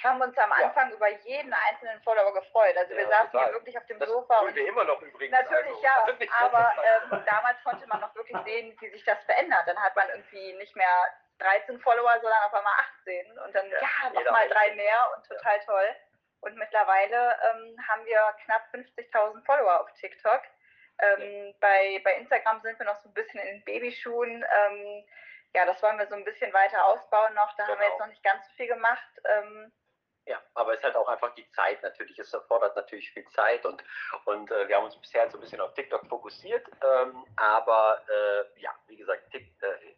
haben 0.04 0.22
uns 0.22 0.38
am 0.38 0.52
Anfang 0.52 0.90
ja. 0.90 0.96
über 0.96 1.10
jeden 1.10 1.54
einzelnen 1.54 2.02
Follower 2.04 2.34
gefreut. 2.34 2.76
Also 2.78 2.96
wir 2.96 3.08
saßen 3.08 3.40
hier 3.40 3.54
wirklich 3.54 3.78
auf 3.78 3.86
dem 3.86 4.00
das 4.00 4.10
Sofa. 4.10 4.40
Und 4.40 4.56
wir 4.56 4.68
immer 4.68 4.84
noch 4.84 5.02
übrigens. 5.02 5.32
Natürlich 5.32 5.72
also. 5.72 5.82
ja, 5.82 6.30
aber 6.42 6.72
ähm, 6.84 7.24
damals 7.26 7.64
konnte 7.64 7.88
man 7.88 8.02
noch 8.02 8.14
wirklich 8.16 8.38
sehen, 8.46 8.76
wie 8.80 8.90
sich 8.90 9.04
das 9.06 9.24
verändert. 9.24 9.64
Dann 9.66 9.78
hat 9.78 9.96
man 9.96 10.10
irgendwie 10.10 10.54
nicht 10.54 10.76
mehr 10.76 11.14
13 11.40 11.80
Follower, 11.80 12.14
sondern 12.22 12.44
auf 12.46 12.54
einmal 12.54 12.74
18 13.02 13.40
und 13.40 13.56
dann 13.56 13.70
ja, 13.70 13.78
ja 14.14 14.22
nochmal 14.22 14.48
drei 14.50 14.76
mehr 14.76 15.12
und 15.16 15.28
total 15.28 15.60
toll. 15.66 15.96
Und 16.44 16.58
mittlerweile 16.58 17.36
ähm, 17.50 17.78
haben 17.88 18.06
wir 18.06 18.20
knapp 18.44 18.64
50.000 18.74 19.46
Follower 19.46 19.82
auf 19.82 19.94
TikTok. 19.94 20.42
Ähm, 21.00 21.54
bei, 21.60 22.02
bei 22.04 22.16
Instagram 22.18 22.60
sind 22.62 22.78
wir 22.80 22.86
noch 22.86 23.00
so 23.02 23.10
ein 23.10 23.14
bisschen 23.14 23.40
in 23.40 23.48
den 23.48 23.64
Babyschuhen. 23.64 24.44
Ähm, 24.44 25.06
ja, 25.56 25.66
das 25.66 25.82
wollen 25.82 25.98
wir 25.98 26.08
so 26.08 26.16
ein 26.16 26.26
bisschen 26.26 26.52
weiter 26.54 26.86
ausbauen 26.86 27.34
noch. 27.34 27.56
Da 27.56 27.64
genau. 27.64 27.76
haben 27.76 27.80
wir 27.80 27.88
jetzt 27.88 27.94
genau. 27.94 28.06
noch 28.06 28.12
nicht 28.12 28.24
ganz 28.24 28.46
so 28.46 28.54
viel 28.56 28.68
gemacht. 28.68 29.08
Ähm, 29.24 29.72
ja, 30.26 30.42
aber 30.54 30.72
es 30.74 30.80
ist 30.80 30.86
halt 30.86 30.96
auch 30.96 31.08
einfach 31.08 31.34
die 31.36 31.50
Zeit 31.52 31.82
natürlich. 31.82 32.18
Es 32.20 32.34
erfordert 32.34 32.76
natürlich 32.76 33.12
viel 33.12 33.28
Zeit 33.30 33.66
und, 33.66 33.84
und 34.26 34.52
äh, 34.52 34.68
wir 34.68 34.78
haben 34.78 34.86
uns 34.86 35.00
bisher 35.00 35.30
so 35.30 35.38
ein 35.38 35.42
bisschen 35.42 35.62
auf 35.62 35.74
TikTok 35.74 36.06
fokussiert. 36.08 36.66
Ähm, 36.82 37.26
aber 37.38 38.02
äh, 38.10 38.62
ja, 38.62 38.74
wie 38.88 38.98
gesagt, 38.98 39.34
äh, 39.34 39.42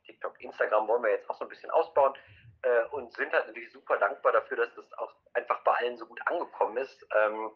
TikTok, 0.06 0.40
Instagram 0.42 0.88
wollen 0.88 1.04
wir 1.04 1.12
jetzt 1.12 1.30
auch 1.30 1.36
so 1.36 1.46
ein 1.46 1.50
bisschen 1.50 1.72
ausbauen 1.72 2.14
äh, 2.66 2.86
und 2.92 3.14
sind 3.14 3.32
halt 3.32 3.48
natürlich 3.48 3.72
super 3.72 3.98
dankbar 3.98 4.32
dafür, 4.32 4.58
dass 4.58 4.74
das 4.76 4.92
auch 4.98 5.14
einfach 5.34 5.60
bei 5.64 5.74
allen 5.74 5.98
so 5.98 6.06
gut 6.06 6.20
angekommen 6.26 6.78
ist. 6.78 7.06
Ähm, 7.16 7.52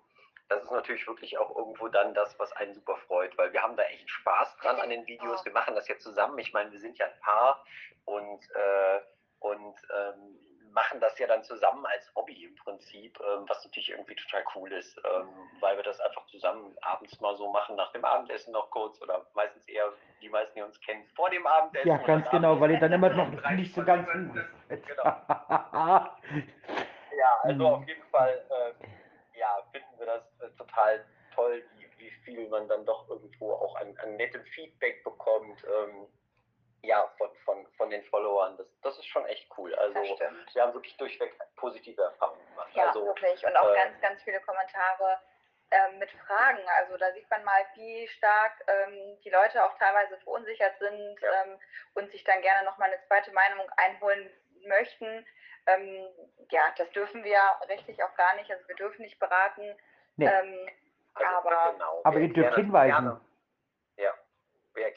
das 0.49 0.63
ist 0.63 0.71
natürlich 0.71 1.07
wirklich 1.07 1.37
auch 1.37 1.55
irgendwo 1.55 1.87
dann 1.87 2.13
das, 2.13 2.37
was 2.39 2.51
einen 2.53 2.73
super 2.73 2.97
freut, 3.07 3.37
weil 3.37 3.53
wir 3.53 3.61
haben 3.61 3.75
da 3.75 3.83
echt 3.83 4.09
Spaß 4.09 4.57
dran 4.57 4.79
an 4.79 4.89
den 4.89 5.05
Videos. 5.07 5.43
Wir 5.45 5.51
machen 5.51 5.75
das 5.75 5.87
ja 5.87 5.97
zusammen. 5.97 6.37
Ich 6.39 6.53
meine, 6.53 6.71
wir 6.71 6.79
sind 6.79 6.97
ja 6.97 7.05
ein 7.05 7.19
Paar 7.21 7.63
und, 8.05 8.39
äh, 8.55 8.99
und 9.39 9.75
ähm, 9.95 10.38
machen 10.73 10.99
das 10.99 11.17
ja 11.19 11.27
dann 11.27 11.43
zusammen 11.43 11.85
als 11.85 12.13
Hobby 12.15 12.45
im 12.45 12.55
Prinzip, 12.55 13.19
ähm, 13.19 13.45
was 13.47 13.63
natürlich 13.65 13.89
irgendwie 13.89 14.15
total 14.15 14.43
cool 14.55 14.71
ist, 14.71 14.97
ähm, 14.97 15.29
weil 15.59 15.75
wir 15.75 15.83
das 15.83 15.99
einfach 15.99 16.25
zusammen 16.27 16.75
abends 16.81 17.19
mal 17.21 17.35
so 17.37 17.51
machen, 17.51 17.75
nach 17.75 17.91
dem 17.91 18.05
Abendessen 18.05 18.53
noch 18.53 18.69
kurz 18.69 19.01
oder 19.01 19.25
meistens 19.33 19.67
eher 19.67 19.91
die 20.21 20.29
meisten, 20.29 20.55
die 20.55 20.61
uns 20.61 20.79
kennen, 20.81 21.05
vor 21.15 21.29
dem 21.29 21.45
Abendessen. 21.45 21.87
Ja, 21.87 21.97
ganz 21.97 22.29
genau, 22.29 22.59
weil 22.59 22.71
ihr 22.71 22.79
dann 22.79 22.91
immer 22.91 23.09
noch 23.15 23.51
nicht 23.51 23.73
so 23.73 23.83
ganz 23.83 24.07
genau. 24.69 25.03
ja, 25.03 26.09
also 27.43 27.67
auf 27.67 27.87
jeden 27.87 28.03
Fall 28.11 28.45
äh, 28.49 28.73
ja, 29.37 29.57
finden 29.71 29.99
wir 29.99 30.05
das 30.05 30.23
äh, 30.41 30.49
total 30.57 31.05
toll, 31.33 31.63
wie, 31.77 31.87
wie 31.97 32.11
viel 32.23 32.47
man 32.49 32.67
dann 32.67 32.85
doch 32.85 33.09
irgendwo 33.09 33.53
auch 33.53 33.75
an, 33.77 33.95
an 34.03 34.15
nettem 34.17 34.43
Feedback 34.45 35.03
bekommt. 35.03 35.63
Ähm, 35.63 36.07
ja, 36.81 37.07
von, 37.17 37.29
von, 37.45 37.67
von 37.77 37.89
den 37.89 38.03
Followern. 38.05 38.57
Das, 38.57 38.67
das 38.81 38.97
ist 38.97 39.07
schon 39.07 39.25
echt 39.25 39.47
cool. 39.57 39.73
Also 39.75 39.95
wir 39.95 40.61
haben 40.61 40.73
wirklich 40.73 40.95
durchweg 40.97 41.33
positive 41.55 42.01
Erfahrungen 42.01 42.45
gemacht. 42.49 42.69
Ja, 42.73 42.87
also, 42.87 43.05
wirklich. 43.05 43.45
Und 43.45 43.55
auch 43.55 43.71
äh, 43.71 43.75
ganz, 43.75 44.01
ganz 44.01 44.23
viele 44.23 44.39
Kommentare 44.41 45.19
äh, 45.71 45.97
mit 45.97 46.09
Fragen. 46.11 46.59
Also 46.79 46.97
da 46.97 47.11
sieht 47.13 47.29
man 47.29 47.43
mal, 47.43 47.65
wie 47.75 48.07
stark 48.07 48.53
ähm, 48.67 49.17
die 49.23 49.29
Leute 49.29 49.63
auch 49.63 49.77
teilweise 49.77 50.17
verunsichert 50.19 50.77
sind 50.79 51.21
ja. 51.21 51.43
ähm, 51.43 51.59
und 51.95 52.11
sich 52.11 52.23
dann 52.23 52.41
gerne 52.41 52.65
nochmal 52.65 52.89
eine 52.89 53.01
zweite 53.07 53.31
Meinung 53.31 53.69
einholen 53.77 54.29
möchten. 54.65 55.25
Ähm, 55.67 56.07
ja, 56.49 56.61
das 56.77 56.89
dürfen 56.91 57.23
wir 57.23 57.39
rechtlich 57.67 58.01
auch 58.03 58.15
gar 58.15 58.35
nicht. 58.35 58.49
Also 58.51 58.67
wir 58.67 58.75
dürfen 58.75 59.01
nicht 59.01 59.19
beraten. 59.19 59.75
Nee. 60.15 60.27
Ähm, 60.27 60.69
also, 61.13 61.35
aber, 61.35 61.71
genau. 61.73 62.01
aber 62.03 62.19
ihr 62.19 62.33
dürft 62.33 62.55
hinweisen. 62.55 62.89
Gerne 62.89 63.21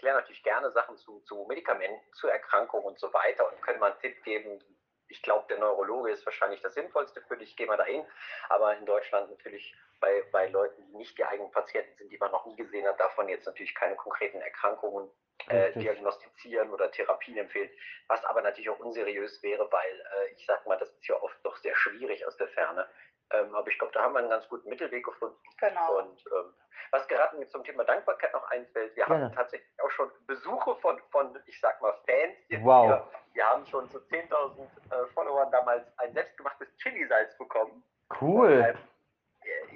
erklären 0.03 0.17
natürlich 0.17 0.43
gerne 0.43 0.71
Sachen 0.73 0.97
zu, 0.97 1.21
zu 1.21 1.47
Medikamenten, 1.49 2.13
zu 2.15 2.27
Erkrankungen 2.27 2.85
und 2.87 2.99
so 2.99 3.13
weiter 3.13 3.49
und 3.49 3.63
können 3.63 3.79
mal 3.79 3.93
einen 3.93 4.01
Tipp 4.01 4.23
geben. 4.25 4.59
Ich 5.07 5.23
glaube, 5.23 5.47
der 5.49 5.59
Neurologe 5.59 6.11
ist 6.11 6.27
wahrscheinlich 6.27 6.61
das 6.61 6.75
Sinnvollste 6.75 7.23
für 7.23 7.37
dich, 7.37 7.55
geh 7.57 7.67
mal 7.67 7.77
dahin. 7.77 8.05
Aber 8.49 8.77
in 8.77 8.85
Deutschland 8.85 9.31
natürlich 9.31 9.75
bei, 10.01 10.25
bei 10.33 10.49
Leuten, 10.49 10.83
die 10.87 10.97
nicht 10.97 11.17
die 11.19 11.25
eigenen 11.25 11.53
Patienten 11.53 11.95
sind, 11.95 12.11
die 12.11 12.19
man 12.19 12.33
noch 12.33 12.47
nie 12.47 12.57
gesehen 12.57 12.87
hat, 12.89 12.99
man 13.17 13.29
jetzt 13.29 13.47
natürlich 13.47 13.75
keine 13.77 13.95
konkreten 13.95 14.41
Erkrankungen 14.41 15.09
äh, 15.49 15.73
diagnostizieren 15.79 16.71
oder 16.71 16.91
Therapien 16.91 17.37
empfehlen, 17.37 17.71
was 18.09 18.25
aber 18.25 18.43
natürlich 18.43 18.71
auch 18.71 18.81
unseriös 18.81 19.41
wäre, 19.43 19.71
weil 19.71 20.01
äh, 20.01 20.33
ich 20.33 20.45
sage 20.47 20.69
mal, 20.69 20.79
das 20.79 20.91
ist 20.91 21.07
ja 21.07 21.15
oft 21.23 21.37
doch 21.45 21.57
sehr 21.59 21.77
schwierig 21.77 22.27
aus 22.27 22.37
der 22.37 22.49
Ferne. 22.49 22.89
Ähm, 23.33 23.55
aber 23.55 23.69
ich 23.69 23.79
glaube, 23.79 23.93
da 23.93 24.03
haben 24.03 24.15
wir 24.15 24.21
einen 24.21 24.31
ganz 24.31 24.49
guten 24.49 24.69
Mittelweg 24.69 25.05
gefunden. 25.05 25.37
Genau. 25.59 25.99
Und 25.99 26.25
ähm, 26.27 26.55
was 26.91 27.07
gerade 27.09 27.37
mir 27.37 27.49
zum 27.49 27.65
Thema 27.65 27.85
Dankbarkeit 27.85 28.33
noch 28.33 28.49
einfällt, 28.51 28.95
wir 28.97 29.05
ja. 29.05 29.09
haben 29.09 29.33
tatsächlich 29.33 29.81
auch 29.83 29.91
schon 29.91 30.11
Besuche 30.27 30.77
von, 30.77 30.99
von 31.11 31.39
ich 31.47 31.59
sag 31.61 31.81
mal, 31.81 31.95
Fans. 32.07 32.65
Wow. 32.65 32.89
Wir, 32.89 33.09
wir 33.35 33.47
haben 33.47 33.67
schon 33.67 33.89
zu 33.89 33.99
10.000 33.99 34.61
äh, 34.61 35.07
Followern 35.15 35.51
damals 35.51 35.87
ein 35.99 36.13
selbstgemachtes 36.13 36.69
Chili-Salz 36.79 37.37
bekommen. 37.39 37.83
Cool. 38.21 38.61
Äh, 38.61 38.75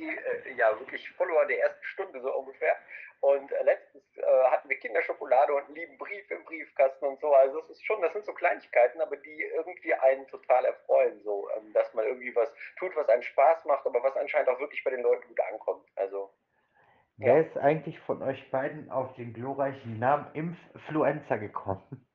äh, 0.00 0.52
ja, 0.56 0.78
wirklich 0.78 1.08
Follower 1.12 1.46
der 1.46 1.60
ersten 1.60 1.84
Stunde 1.84 2.20
so 2.20 2.34
ungefähr. 2.34 2.76
Und 3.20 3.50
äh, 3.50 3.62
letztens 3.62 4.04
äh, 4.16 4.44
hatten 4.50 4.68
wir 4.68 4.78
Kinderschokolade 4.78 5.54
und 5.54 5.64
einen 5.64 5.74
lieben 5.74 5.98
Brief 5.98 6.30
im 6.30 6.44
Briefkasten 6.44 7.06
und 7.06 7.20
so. 7.20 7.34
Also 7.34 7.60
es 7.60 7.70
ist 7.70 7.86
schon, 7.86 8.02
das 8.02 8.12
sind 8.12 8.26
so 8.26 8.32
Kleinigkeiten, 8.32 9.00
aber 9.00 9.16
die 9.16 9.42
irgendwie 9.42 9.94
einen 9.94 10.26
total 10.28 10.64
erfreuen, 10.66 11.20
so, 11.22 11.48
ähm, 11.56 11.72
dass 11.72 11.92
man 11.94 12.04
irgendwie 12.04 12.34
was 12.36 12.52
tut, 12.78 12.94
was 12.94 13.08
einen 13.08 13.22
Spaß 13.22 13.64
macht, 13.64 13.86
aber 13.86 14.02
was 14.02 14.16
anscheinend 14.16 14.48
auch 14.48 14.60
wirklich 14.60 14.84
bei 14.84 14.90
den 14.90 15.02
Leuten 15.02 15.26
gut 15.28 15.40
ankommt. 15.52 15.88
Also 15.96 16.30
Wer 17.18 17.46
ist 17.46 17.56
eigentlich 17.56 17.98
von 18.00 18.22
euch 18.22 18.50
beiden 18.50 18.90
auf 18.90 19.14
den 19.14 19.32
glorreichen 19.32 19.98
Namen 19.98 20.26
Influencer 20.34 21.38
gekommen? 21.38 22.06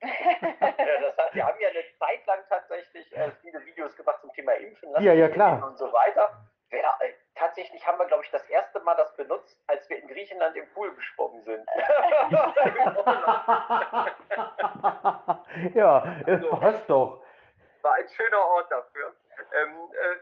hat, 1.28 1.34
wir 1.34 1.46
haben 1.46 1.60
ja 1.60 1.68
eine 1.68 1.84
Zeit 1.98 2.26
lang 2.26 2.38
tatsächlich 2.48 3.14
äh, 3.16 3.30
viele 3.42 3.64
Videos 3.64 3.96
gemacht 3.96 4.20
zum 4.20 4.32
Thema 4.32 4.52
Impfen 4.52 4.90
ja, 5.00 5.12
ja, 5.12 5.28
klar. 5.28 5.66
und 5.66 5.76
so 5.76 5.92
weiter. 5.92 6.47
Tatsächlich 7.58 7.84
haben 7.84 7.98
wir, 7.98 8.06
glaube 8.06 8.22
ich, 8.22 8.30
das 8.30 8.48
erste 8.50 8.78
Mal 8.80 8.94
das 8.94 9.16
benutzt, 9.16 9.58
als 9.66 9.90
wir 9.90 10.00
in 10.00 10.06
Griechenland 10.06 10.54
im 10.54 10.64
Pool 10.74 10.94
geschwommen 10.94 11.42
sind. 11.42 11.68
ja, 15.74 16.04
also, 16.24 16.50
passt 16.50 16.88
doch. 16.88 17.20
War 17.82 17.94
ein 17.94 18.08
schöner 18.10 18.38
Ort 18.38 18.70
dafür. 18.70 19.12
Ähm, 19.60 19.90
äh, 19.90 20.14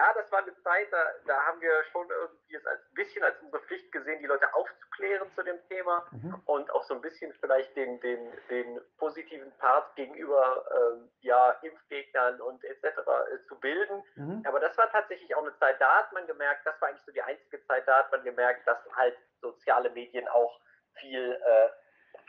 ja, 0.00 0.14
das 0.14 0.32
war 0.32 0.38
eine 0.38 0.56
Zeit, 0.62 0.90
da, 0.90 1.04
da 1.26 1.44
haben 1.44 1.60
wir 1.60 1.84
schon 1.92 2.08
irgendwie 2.08 2.54
es 2.54 2.66
als 2.66 2.80
ein 2.80 2.94
bisschen 2.94 3.22
als 3.22 3.38
unsere 3.42 3.62
Pflicht 3.64 3.92
gesehen, 3.92 4.18
die 4.20 4.26
Leute 4.26 4.52
aufzuklären 4.54 5.30
zu 5.34 5.42
dem 5.42 5.58
Thema 5.68 6.06
mhm. 6.10 6.40
und 6.46 6.70
auch 6.70 6.84
so 6.84 6.94
ein 6.94 7.02
bisschen 7.02 7.32
vielleicht 7.34 7.76
den, 7.76 8.00
den, 8.00 8.32
den 8.48 8.80
positiven 8.96 9.52
Part 9.58 9.94
gegenüber 9.96 10.64
ähm, 10.74 11.10
ja, 11.20 11.50
Impfgegnern 11.62 12.40
und 12.40 12.64
etc. 12.64 12.84
Äh, 12.84 13.46
zu 13.46 13.60
bilden. 13.60 14.02
Mhm. 14.14 14.42
Aber 14.46 14.58
das 14.58 14.76
war 14.78 14.90
tatsächlich 14.90 15.34
auch 15.34 15.42
eine 15.42 15.56
Zeit, 15.58 15.78
da 15.80 15.98
hat 15.98 16.12
man 16.12 16.26
gemerkt, 16.26 16.66
das 16.66 16.80
war 16.80 16.88
eigentlich 16.88 17.04
so 17.04 17.12
die 17.12 17.22
einzige 17.22 17.62
Zeit, 17.66 17.86
da 17.86 17.98
hat 17.98 18.10
man 18.10 18.24
gemerkt, 18.24 18.66
dass 18.66 18.78
halt 18.96 19.18
soziale 19.42 19.90
Medien 19.90 20.26
auch 20.28 20.60
viel 20.94 21.32
äh, 21.32 21.68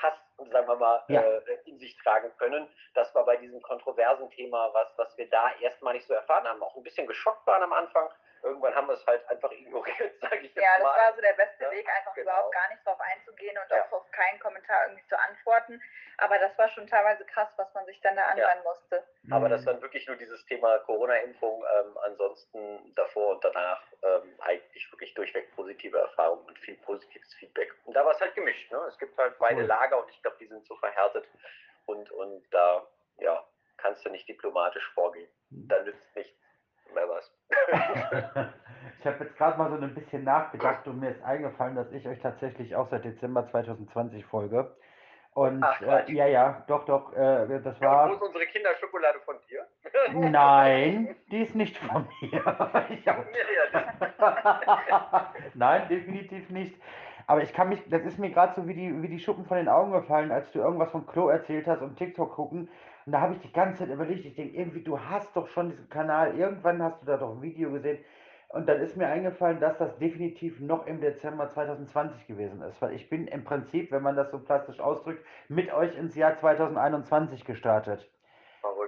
Hass, 0.01 0.13
sagen 0.51 0.67
wir 0.67 0.75
mal, 0.75 1.03
ja. 1.07 1.21
äh, 1.21 1.57
in 1.65 1.77
sich 1.79 1.95
tragen 1.97 2.31
können. 2.37 2.67
Das 2.93 3.13
war 3.15 3.25
bei 3.25 3.37
diesem 3.37 3.61
kontroversen 3.61 4.29
Thema 4.31 4.69
was, 4.73 4.87
was 4.97 5.17
wir 5.17 5.29
da 5.29 5.51
erstmal 5.61 5.93
nicht 5.93 6.07
so 6.07 6.13
erfahren 6.13 6.47
haben, 6.47 6.61
auch 6.63 6.75
ein 6.75 6.83
bisschen 6.83 7.07
geschockt 7.07 7.45
waren 7.47 7.63
am 7.63 7.73
Anfang. 7.73 8.09
Irgendwann 8.43 8.75
haben 8.75 8.87
wir 8.87 8.93
es 8.93 9.05
halt 9.05 9.27
einfach 9.29 9.51
ignoriert, 9.51 10.13
sage 10.21 10.37
ich 10.37 10.55
jetzt 10.55 10.63
ja, 10.63 10.83
mal. 10.83 10.83
Ja, 10.83 10.95
das 10.95 10.97
war 10.97 11.15
so 11.15 11.21
der 11.21 11.33
beste 11.33 11.63
ja, 11.63 11.71
Weg, 11.71 11.87
einfach 11.89 12.13
genau. 12.13 12.31
überhaupt 12.31 12.53
gar 12.53 12.69
nicht 12.69 12.85
drauf 12.85 12.99
einzugehen 12.99 13.57
und 13.57 13.69
ja. 13.69 13.85
auch 13.85 13.91
auf 13.91 14.11
keinen 14.11 14.39
Kommentar 14.39 14.85
irgendwie 14.85 15.07
zu 15.07 15.19
antworten. 15.19 15.81
Aber 16.17 16.37
das 16.37 16.57
war 16.57 16.69
schon 16.69 16.87
teilweise 16.87 17.25
krass, 17.25 17.49
was 17.57 17.73
man 17.73 17.85
sich 17.85 17.99
dann 18.01 18.15
da 18.15 18.23
anhören 18.23 18.63
musste. 18.63 19.03
Aber 19.31 19.49
das 19.49 19.65
war 19.65 19.81
wirklich 19.81 20.07
nur 20.07 20.17
dieses 20.17 20.45
Thema 20.45 20.77
Corona-Impfung. 20.79 21.65
Ähm, 21.79 21.97
ansonsten 22.03 22.93
davor 22.95 23.35
und 23.35 23.43
danach 23.43 23.81
ähm, 24.03 24.35
eigentlich 24.39 24.91
wirklich 24.91 25.13
durchweg 25.13 25.55
positive 25.55 25.97
Erfahrungen 25.97 26.45
und 26.45 26.59
viel 26.59 26.75
positives 26.77 27.33
Feedback. 27.35 27.73
Und 27.85 27.95
da 27.95 28.05
war 28.05 28.11
es 28.11 28.19
halt 28.19 28.35
gemischt. 28.35 28.71
Ne? 28.71 28.77
Es 28.87 28.97
gibt 28.97 29.17
halt 29.17 29.37
beide 29.39 29.63
Lager 29.63 29.99
und 30.01 30.09
ich 30.11 30.21
glaube, 30.21 30.37
die 30.39 30.47
sind 30.47 30.65
so 30.67 30.75
verhärtet. 30.75 31.27
Und, 31.85 32.11
und 32.11 32.43
da 32.51 32.85
ja, 33.17 33.43
kannst 33.77 34.05
du 34.05 34.09
nicht 34.09 34.27
diplomatisch 34.27 34.87
vorgehen. 34.93 35.29
Da 35.49 35.81
nützt 35.81 36.15
nichts 36.15 36.37
mehr 36.93 37.09
was. 37.09 37.31
ich 38.99 39.05
habe 39.05 39.23
jetzt 39.23 39.37
gerade 39.37 39.57
mal 39.57 39.69
so 39.69 39.77
ein 39.77 39.93
bisschen 39.93 40.23
nachgedacht 40.23 40.87
und 40.87 40.99
mir 40.99 41.11
ist 41.11 41.23
eingefallen, 41.23 41.75
dass 41.75 41.91
ich 41.91 42.07
euch 42.07 42.19
tatsächlich 42.19 42.75
auch 42.75 42.89
seit 42.89 43.05
Dezember 43.05 43.47
2020 43.49 44.25
folge. 44.25 44.75
Und 45.33 45.63
Ach, 45.63 45.81
äh, 45.81 46.11
ja, 46.11 46.27
ja, 46.27 46.63
doch, 46.67 46.83
doch, 46.85 47.13
äh, 47.13 47.61
das 47.63 47.79
war. 47.79 48.05
Ja, 48.05 48.09
wo 48.09 48.15
ist 48.15 48.21
unsere 48.21 48.45
Kinderschokolade 48.47 49.19
von 49.23 49.35
dir? 49.49 49.65
Nein, 50.29 51.15
die 51.31 51.43
ist 51.43 51.55
nicht 51.55 51.77
von 51.77 52.05
mir. 52.21 52.43
Nein, 55.53 55.87
definitiv 55.87 56.49
nicht. 56.49 56.75
Aber 57.27 57.43
ich 57.43 57.53
kann 57.53 57.69
mich, 57.69 57.81
das 57.89 58.03
ist 58.03 58.19
mir 58.19 58.29
gerade 58.29 58.55
so 58.55 58.67
wie 58.67 58.73
die, 58.73 59.01
wie 59.01 59.07
die 59.07 59.19
Schuppen 59.19 59.45
von 59.45 59.55
den 59.55 59.69
Augen 59.69 59.93
gefallen, 59.93 60.31
als 60.31 60.51
du 60.51 60.59
irgendwas 60.59 60.91
vom 60.91 61.07
Klo 61.07 61.29
erzählt 61.29 61.65
hast 61.65 61.81
und 61.81 61.95
TikTok 61.95 62.35
gucken. 62.35 62.67
Und 63.05 63.13
da 63.13 63.21
habe 63.21 63.33
ich 63.33 63.39
die 63.39 63.51
ganze 63.51 63.79
Zeit 63.79 63.93
überlegt, 63.93 64.25
ich 64.25 64.35
denke, 64.35 64.55
irgendwie, 64.55 64.83
du 64.83 64.99
hast 64.99 65.35
doch 65.35 65.47
schon 65.47 65.69
diesen 65.69 65.89
Kanal, 65.89 66.37
irgendwann 66.37 66.81
hast 66.83 67.01
du 67.01 67.05
da 67.05 67.17
doch 67.17 67.35
ein 67.35 67.41
Video 67.41 67.71
gesehen. 67.71 68.03
Und 68.49 68.67
dann 68.67 68.81
ist 68.81 68.97
mir 68.97 69.07
eingefallen, 69.07 69.59
dass 69.61 69.77
das 69.77 69.97
definitiv 69.97 70.59
noch 70.59 70.85
im 70.85 70.99
Dezember 70.99 71.49
2020 71.49 72.27
gewesen 72.27 72.61
ist, 72.63 72.81
weil 72.81 72.93
ich 72.93 73.09
bin 73.09 73.27
im 73.27 73.45
Prinzip, 73.45 73.91
wenn 73.91 74.03
man 74.03 74.17
das 74.17 74.29
so 74.29 74.39
plastisch 74.39 74.79
ausdrückt, 74.81 75.25
mit 75.47 75.73
euch 75.73 75.95
ins 75.97 76.15
Jahr 76.15 76.37
2021 76.37 77.45
gestartet. 77.45 78.11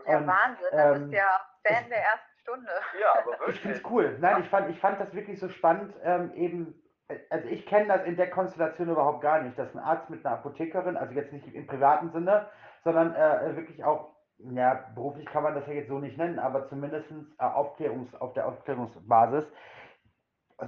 Ja, 0.05 0.17
und, 0.17 0.27
Wahnsinn, 0.27 0.67
da 0.71 0.95
ähm, 0.95 1.01
bist 1.03 1.13
ja 1.13 1.39
Fan 1.65 1.89
der 1.89 1.97
ersten 1.97 2.39
Stunde. 2.41 2.71
Ja, 2.99 3.21
aber 3.21 3.31
wirklich. 3.39 3.55
Ich 3.55 3.61
finde 3.61 3.77
es 3.77 3.83
cool. 3.89 4.17
Nein, 4.19 4.41
ich 4.41 4.49
fand, 4.49 4.69
ich 4.69 4.79
fand 4.79 4.99
das 4.99 5.13
wirklich 5.13 5.39
so 5.39 5.47
spannend, 5.47 5.93
ähm, 6.03 6.33
eben, 6.35 6.81
also 7.29 7.47
ich 7.47 7.65
kenne 7.65 7.87
das 7.87 8.03
in 8.05 8.17
der 8.17 8.29
Konstellation 8.29 8.89
überhaupt 8.89 9.21
gar 9.21 9.41
nicht, 9.41 9.57
dass 9.57 9.73
ein 9.73 9.79
Arzt 9.79 10.09
mit 10.09 10.25
einer 10.25 10.35
Apothekerin, 10.35 10.97
also 10.97 11.13
jetzt 11.13 11.31
nicht 11.31 11.47
im 11.47 11.67
privaten 11.67 12.11
Sinne, 12.11 12.47
sondern 12.83 13.15
äh, 13.15 13.55
wirklich 13.55 13.83
auch 13.83 14.13
ja, 14.37 14.89
beruflich 14.93 15.25
kann 15.25 15.43
man 15.43 15.55
das 15.55 15.67
ja 15.67 15.73
jetzt 15.73 15.87
so 15.87 15.99
nicht 15.99 16.17
nennen, 16.17 16.39
aber 16.39 16.67
zumindest 16.67 17.11
äh, 17.11 17.43
Aufklärungs, 17.43 18.13
auf 18.15 18.33
der 18.33 18.47
Aufklärungsbasis 18.47 19.45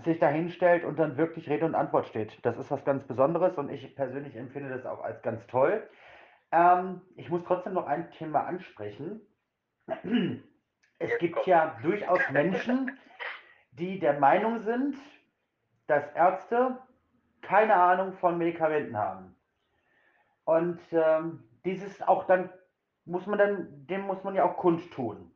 sich 0.03 0.19
da 0.19 0.27
hinstellt 0.27 0.83
und 0.83 0.97
dann 0.97 1.17
wirklich 1.17 1.49
Rede 1.49 1.65
und 1.65 1.75
Antwort 1.75 2.07
steht. 2.07 2.43
Das 2.45 2.57
ist 2.57 2.71
was 2.71 2.83
ganz 2.85 3.03
Besonderes 3.03 3.57
und 3.57 3.69
ich 3.69 3.95
persönlich 3.95 4.35
empfinde 4.35 4.69
das 4.69 4.85
auch 4.85 5.03
als 5.03 5.21
ganz 5.21 5.45
toll. 5.47 5.87
Ähm, 6.51 7.01
ich 7.15 7.29
muss 7.29 7.43
trotzdem 7.45 7.73
noch 7.73 7.87
ein 7.87 8.11
Thema 8.11 8.45
ansprechen. 8.45 9.21
Es 10.97 11.17
gibt 11.19 11.45
ja 11.45 11.77
durchaus 11.81 12.19
Menschen, 12.31 12.97
die 13.71 13.99
der 13.99 14.19
Meinung 14.19 14.59
sind, 14.59 14.95
dass 15.87 16.03
Ärzte 16.15 16.77
keine 17.41 17.75
Ahnung 17.75 18.13
von 18.13 18.37
Medikamenten 18.37 18.97
haben. 18.97 19.35
Und 20.45 20.79
ähm, 20.91 21.43
dieses 21.65 22.01
auch 22.01 22.25
dann 22.27 22.49
muss 23.05 23.25
man 23.27 23.37
dann, 23.37 23.85
dem 23.87 24.01
muss 24.01 24.23
man 24.23 24.35
ja 24.35 24.43
auch 24.43 24.57
kundtun. 24.57 25.31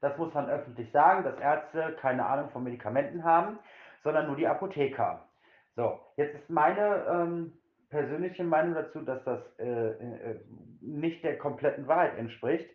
Das 0.00 0.16
muss 0.18 0.32
man 0.34 0.48
öffentlich 0.48 0.90
sagen, 0.92 1.24
dass 1.24 1.38
Ärzte 1.40 1.96
keine 2.00 2.24
Ahnung 2.26 2.50
von 2.50 2.62
Medikamenten 2.62 3.24
haben, 3.24 3.58
sondern 4.04 4.26
nur 4.26 4.36
die 4.36 4.46
Apotheker. 4.46 5.28
So, 5.74 5.98
jetzt 6.16 6.34
ist 6.34 6.50
meine 6.50 7.06
ähm, 7.10 7.52
persönliche 7.90 8.44
Meinung 8.44 8.74
dazu, 8.74 9.00
dass 9.02 9.22
das 9.24 9.40
äh, 9.58 9.90
äh, 9.90 10.40
nicht 10.80 11.24
der 11.24 11.38
kompletten 11.38 11.86
Wahrheit 11.86 12.16
entspricht. 12.18 12.70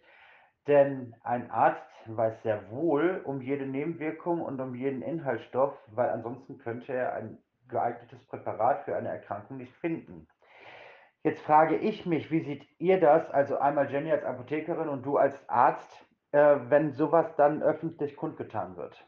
Denn 0.67 1.13
ein 1.23 1.51
Arzt 1.51 1.81
weiß 2.05 2.41
sehr 2.43 2.71
wohl 2.71 3.21
um 3.25 3.41
jede 3.41 3.65
Nebenwirkung 3.65 4.41
und 4.41 4.59
um 4.59 4.75
jeden 4.75 5.01
Inhaltsstoff, 5.01 5.77
weil 5.87 6.09
ansonsten 6.09 6.57
könnte 6.57 6.93
er 6.93 7.13
ein 7.13 7.37
geeignetes 7.67 8.23
Präparat 8.27 8.83
für 8.83 8.95
eine 8.95 9.09
Erkrankung 9.09 9.57
nicht 9.57 9.73
finden. 9.77 10.27
Jetzt 11.23 11.41
frage 11.41 11.77
ich 11.77 12.05
mich, 12.05 12.31
wie 12.31 12.41
seht 12.41 12.67
ihr 12.79 12.99
das, 12.99 13.31
also 13.31 13.57
einmal 13.57 13.89
Jenny 13.89 14.11
als 14.11 14.25
Apothekerin 14.25 14.89
und 14.89 15.03
du 15.03 15.17
als 15.17 15.37
Arzt, 15.47 16.05
äh, 16.33 16.57
wenn 16.67 16.91
sowas 16.91 17.33
dann 17.37 17.63
öffentlich 17.63 18.17
kundgetan 18.17 18.75
wird? 18.75 19.07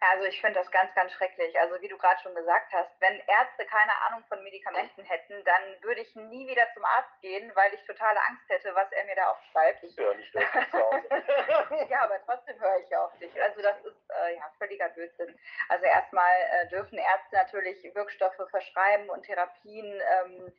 Also 0.00 0.26
ich 0.26 0.40
finde 0.40 0.60
das 0.60 0.70
ganz, 0.70 0.94
ganz 0.94 1.12
schrecklich. 1.12 1.58
Also 1.58 1.80
wie 1.80 1.88
du 1.88 1.96
gerade 1.98 2.20
schon 2.22 2.34
gesagt 2.34 2.72
hast, 2.72 2.90
wenn 3.00 3.14
Ärzte 3.26 3.64
keine 3.66 3.90
Ahnung 4.06 4.22
von 4.28 4.42
Medikamenten 4.44 5.02
hätten, 5.02 5.42
dann 5.44 5.82
würde 5.82 6.02
ich 6.02 6.14
nie 6.14 6.46
wieder 6.46 6.66
zum 6.74 6.84
Arzt 6.84 7.20
gehen, 7.20 7.50
weil 7.54 7.74
ich 7.74 7.82
totale 7.84 8.20
Angst 8.28 8.48
hätte, 8.48 8.74
was 8.74 8.92
er 8.92 9.04
mir 9.06 9.16
da 9.16 9.30
aufschreibt. 9.32 9.82
Ich 9.82 9.96
höre 9.96 10.14
nicht 10.14 10.36
auf 10.36 10.42
Ja, 11.88 12.04
aber 12.04 12.20
trotzdem 12.26 12.60
höre 12.60 12.78
ich 12.78 12.88
ja 12.90 13.04
auf 13.04 13.18
dich. 13.18 13.42
Also 13.42 13.60
das 13.60 13.76
ist 13.80 14.10
äh, 14.10 14.36
ja 14.36 14.52
völliger 14.58 14.88
Blödsinn. 14.90 15.36
Also 15.68 15.84
erstmal 15.84 16.32
äh, 16.52 16.68
dürfen 16.68 16.98
Ärzte 16.98 17.36
natürlich 17.36 17.82
Wirkstoffe 17.94 18.48
verschreiben 18.50 19.08
und 19.10 19.24
Therapien. 19.24 20.00
Ähm, 20.24 20.52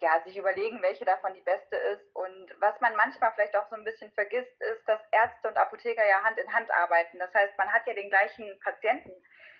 ja, 0.00 0.20
sich 0.24 0.36
überlegen, 0.36 0.82
welche 0.82 1.04
davon 1.04 1.34
die 1.34 1.42
beste 1.42 1.76
ist. 1.76 2.14
Und 2.14 2.54
was 2.60 2.80
man 2.80 2.96
manchmal 2.96 3.32
vielleicht 3.32 3.56
auch 3.56 3.68
so 3.68 3.76
ein 3.76 3.84
bisschen 3.84 4.10
vergisst, 4.12 4.60
ist, 4.60 4.88
dass 4.88 5.00
Ärzte 5.12 5.48
und 5.48 5.56
Apotheker 5.56 6.06
ja 6.06 6.22
Hand 6.22 6.38
in 6.38 6.52
Hand 6.52 6.70
arbeiten. 6.70 7.18
Das 7.18 7.32
heißt, 7.34 7.56
man 7.58 7.72
hat 7.72 7.86
ja 7.86 7.94
den 7.94 8.08
gleichen 8.10 8.58
Patienten. 8.60 9.12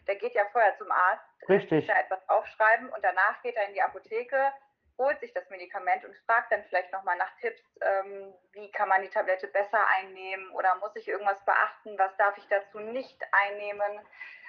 Der 0.06 0.16
geht 0.16 0.34
ja 0.34 0.44
vorher 0.52 0.76
zum 0.78 0.90
Arzt, 0.90 1.24
Richtig. 1.48 1.86
da 1.86 1.98
etwas 1.98 2.20
aufschreiben 2.28 2.88
und 2.90 3.04
danach 3.04 3.42
geht 3.42 3.56
er 3.56 3.66
in 3.66 3.74
die 3.74 3.82
Apotheke, 3.82 4.52
holt 4.98 5.18
sich 5.20 5.32
das 5.34 5.48
Medikament 5.50 6.04
und 6.04 6.16
fragt 6.26 6.52
dann 6.52 6.64
vielleicht 6.64 6.92
nochmal 6.92 7.16
nach 7.16 7.36
Tipps, 7.40 7.62
ähm, 7.80 8.32
wie 8.52 8.70
kann 8.70 8.88
man 8.88 9.02
die 9.02 9.10
Tablette 9.10 9.48
besser 9.48 9.84
einnehmen 9.98 10.50
oder 10.52 10.76
muss 10.76 10.94
ich 10.94 11.08
irgendwas 11.08 11.44
beachten, 11.44 11.98
was 11.98 12.16
darf 12.16 12.38
ich 12.38 12.46
dazu 12.48 12.78
nicht 12.78 13.20
einnehmen. 13.32 14.00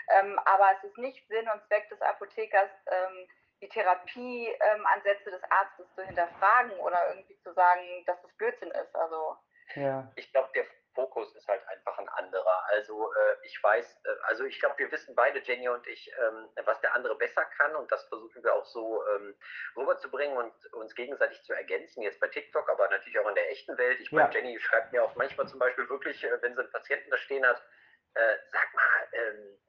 Ähm, 0.09 0.39
aber 0.45 0.71
es 0.77 0.89
ist 0.89 0.97
nicht 0.99 1.27
Sinn 1.27 1.49
und 1.49 1.65
Zweck 1.65 1.89
des 1.89 2.01
Apothekers, 2.01 2.69
ähm, 2.85 3.27
die 3.61 3.69
Therapieansätze 3.69 5.31
des 5.31 5.43
Arztes 5.49 5.87
zu 5.95 6.03
hinterfragen 6.03 6.71
oder 6.79 7.09
irgendwie 7.09 7.37
zu 7.39 7.53
sagen, 7.53 8.03
dass 8.05 8.21
das 8.21 8.31
Blödsinn 8.37 8.71
ist. 8.71 8.95
Also 8.95 9.37
ja. 9.75 10.11
ich 10.15 10.31
glaube, 10.31 10.49
der 10.53 10.65
Fokus 10.97 11.33
ist 11.35 11.47
halt 11.47 11.61
einfach 11.67 11.97
ein 11.99 12.09
anderer. 12.09 12.63
Also 12.69 13.13
äh, 13.13 13.35
ich 13.43 13.61
weiß, 13.61 14.01
äh, 14.03 14.09
also 14.23 14.45
ich 14.45 14.59
glaube, 14.59 14.79
wir 14.79 14.91
wissen 14.91 15.13
beide, 15.15 15.39
Jenny 15.39 15.69
und 15.69 15.85
ich, 15.87 16.11
ähm, 16.19 16.49
was 16.65 16.81
der 16.81 16.93
andere 16.95 17.15
besser 17.15 17.45
kann 17.45 17.75
und 17.75 17.91
das 17.91 18.03
versuchen 18.05 18.43
wir 18.43 18.53
auch 18.53 18.65
so 18.65 19.03
ähm, 19.15 19.35
rüberzubringen 19.75 20.35
und 20.37 20.73
uns 20.73 20.95
gegenseitig 20.95 21.41
zu 21.43 21.53
ergänzen, 21.53 22.01
jetzt 22.01 22.19
bei 22.19 22.27
TikTok, 22.27 22.67
aber 22.69 22.89
natürlich 22.89 23.19
auch 23.19 23.29
in 23.29 23.35
der 23.35 23.51
echten 23.51 23.77
Welt. 23.77 23.99
Ich 23.99 24.11
meine, 24.11 24.33
Jenny 24.33 24.59
schreibt 24.59 24.91
mir 24.91 25.03
auch 25.03 25.15
manchmal 25.15 25.47
zum 25.47 25.59
Beispiel 25.59 25.87
wirklich, 25.87 26.23
äh, 26.23 26.41
wenn 26.41 26.55
sie 26.55 26.61
einen 26.61 26.71
Patienten 26.71 27.11
da 27.11 27.17
stehen 27.17 27.45
hat, 27.45 27.61
äh, 28.15 28.35
sag 28.51 28.73
mal, 28.73 29.07
ähm, 29.13 29.59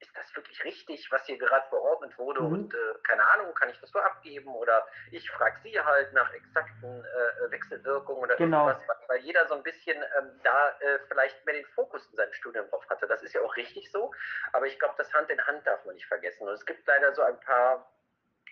ist 0.00 0.14
das 0.14 0.36
wirklich 0.36 0.62
richtig, 0.64 1.10
was 1.10 1.24
hier 1.24 1.38
gerade 1.38 1.66
verordnet 1.68 2.16
wurde 2.18 2.42
mhm. 2.42 2.52
und 2.52 2.74
äh, 2.74 2.78
keine 3.02 3.26
Ahnung, 3.30 3.54
kann 3.54 3.70
ich 3.70 3.80
das 3.80 3.90
so 3.90 3.98
abgeben 3.98 4.54
oder 4.54 4.86
ich 5.10 5.30
frage 5.30 5.58
sie 5.62 5.80
halt 5.80 6.12
nach 6.12 6.32
exakten 6.34 7.04
äh, 7.04 7.50
Wechselwirkungen 7.50 8.22
oder 8.22 8.36
genau. 8.36 8.68
irgendwas, 8.68 8.98
weil 9.08 9.20
jeder 9.20 9.46
so 9.48 9.54
ein 9.54 9.62
bisschen 9.62 9.96
ähm, 10.18 10.40
da 10.42 10.70
äh, 10.80 10.98
vielleicht 11.08 11.44
mehr 11.46 11.54
den 11.54 11.66
Fokus 11.66 12.06
in 12.10 12.16
seinem 12.16 12.32
Studium 12.34 12.68
drauf 12.68 12.84
hatte. 12.90 13.06
Das 13.06 13.22
ist 13.22 13.32
ja 13.32 13.40
auch 13.40 13.56
richtig 13.56 13.90
so, 13.90 14.12
aber 14.52 14.66
ich 14.66 14.78
glaube, 14.78 14.94
das 14.98 15.12
Hand 15.14 15.30
in 15.30 15.44
Hand 15.46 15.66
darf 15.66 15.84
man 15.84 15.94
nicht 15.94 16.06
vergessen 16.06 16.46
und 16.46 16.54
es 16.54 16.66
gibt 16.66 16.86
leider 16.86 17.14
so 17.14 17.22
ein 17.22 17.40
paar 17.40 17.90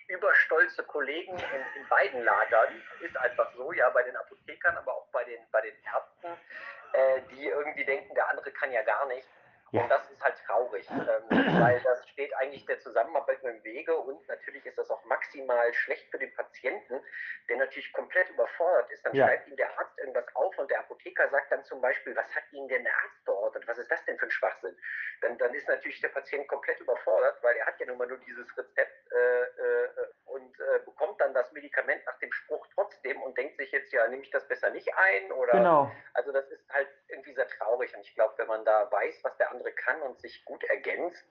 überstolze 0.09 0.83
Kollegen 0.85 1.33
in, 1.33 1.83
in, 1.83 1.89
beiden 1.89 2.25
Lagern, 2.25 2.83
ist 3.01 3.17
einfach 3.17 3.51
so, 3.55 3.73
ja, 3.73 3.89
bei 3.91 4.03
den 4.03 4.17
Apothekern, 4.17 4.77
aber 4.77 4.95
auch 4.95 5.07
bei 5.13 5.25
den, 5.25 5.41
bei 5.51 5.63
den 5.63 5.75
Ärzten, 5.83 6.39
äh, 6.93 7.23
die 7.31 7.47
irgendwie 7.47 7.85
denken, 7.85 8.15
der 8.15 8.29
andere 8.29 8.51
kann 8.53 8.71
ja 8.73 8.83
gar 8.83 9.07
nicht. 9.07 9.27
Ja. 9.75 9.83
Und 9.83 9.89
das 9.89 10.09
ist 10.09 10.23
halt 10.23 10.37
traurig, 10.47 10.89
ähm, 10.89 11.01
weil 11.61 11.81
das 11.81 12.09
steht 12.11 12.33
eigentlich 12.37 12.65
der 12.65 12.79
Zusammenarbeit 12.79 13.43
im 13.43 13.63
Wege 13.65 13.97
und 13.97 14.27
natürlich 14.29 14.65
ist 14.65 14.79
das 14.79 14.89
auch 14.89 15.05
maximal 15.05 15.75
schlecht 15.75 16.09
für 16.13 16.19
den 16.19 16.33
Patienten, 16.33 17.03
der 17.49 17.57
natürlich 17.57 17.93
komplett 17.93 18.31
überfordert 18.31 18.89
ist. 18.93 19.05
Dann 19.05 19.17
ja. 19.17 19.27
schreibt 19.27 19.49
ihm 19.49 19.57
der 19.57 19.77
Arzt 19.77 19.99
irgendwas 19.99 20.27
auf 20.37 20.57
und 20.59 20.71
der 20.71 20.79
Apotheker 20.79 21.29
sagt 21.29 21.51
dann 21.51 21.65
zum 21.65 21.81
Beispiel, 21.81 22.15
was 22.15 22.33
hat 22.37 22.45
Ihnen 22.53 22.69
denn 22.69 22.85
der 22.85 22.95
Arzt 22.95 23.25
verordnet? 23.25 23.67
Was 23.67 23.79
ist 23.79 23.91
das 23.91 24.05
denn 24.05 24.17
für 24.17 24.27
ein 24.27 24.31
Schwachsinn? 24.31 24.77
Dann, 25.23 25.37
dann 25.39 25.53
ist 25.53 25.67
natürlich 25.69 26.01
der 26.01 26.11
Patient 26.11 26.47
komplett 26.47 26.79
überfordert, 26.79 27.43
weil 27.43 27.57
er 27.57 27.67
hat 27.67 27.81
ja 27.81 27.87
nun 27.87 27.99
mal 27.99 28.07
nur 28.07 28.19
dieses 28.19 28.57
Rezept 28.57 29.13
äh, 29.13 29.43
äh, 29.43 29.89
und 30.35 30.61
äh, 30.61 30.85
bekommt 30.85 31.21
dann 31.21 31.35
das 31.35 31.51
Medikament 31.53 32.05
nach 32.07 32.19
dem 32.19 32.33
Spruch 32.33 32.67
trotzdem 32.75 33.21
und 33.23 33.37
denkt 33.37 33.57
sich 33.57 33.73
jetzt, 33.73 33.93
ja, 33.93 34.07
nehme 34.09 34.23
ich 34.23 34.31
das 34.31 34.47
besser 34.47 34.71
nicht 34.71 34.89
ein? 34.97 35.33
Oder, 35.33 35.53
genau. 35.53 35.91
Also 36.13 36.33
das 36.33 36.49
ist 36.51 36.69
halt 36.71 36.89
irgendwie 37.09 37.35
sehr 37.35 37.49
traurig 37.49 37.95
und 37.97 38.03
ich 38.03 38.15
glaube, 38.15 38.35
wenn 38.37 38.49
man 38.49 38.65
da 38.65 38.91
weiß, 38.91 39.21
was 39.25 39.37
der 39.39 39.51
andere 39.51 39.65
andere 39.65 39.73
kann 39.73 40.01
und 40.03 40.21
sich 40.21 40.45
gut 40.45 40.63
ergänzt, 40.65 41.25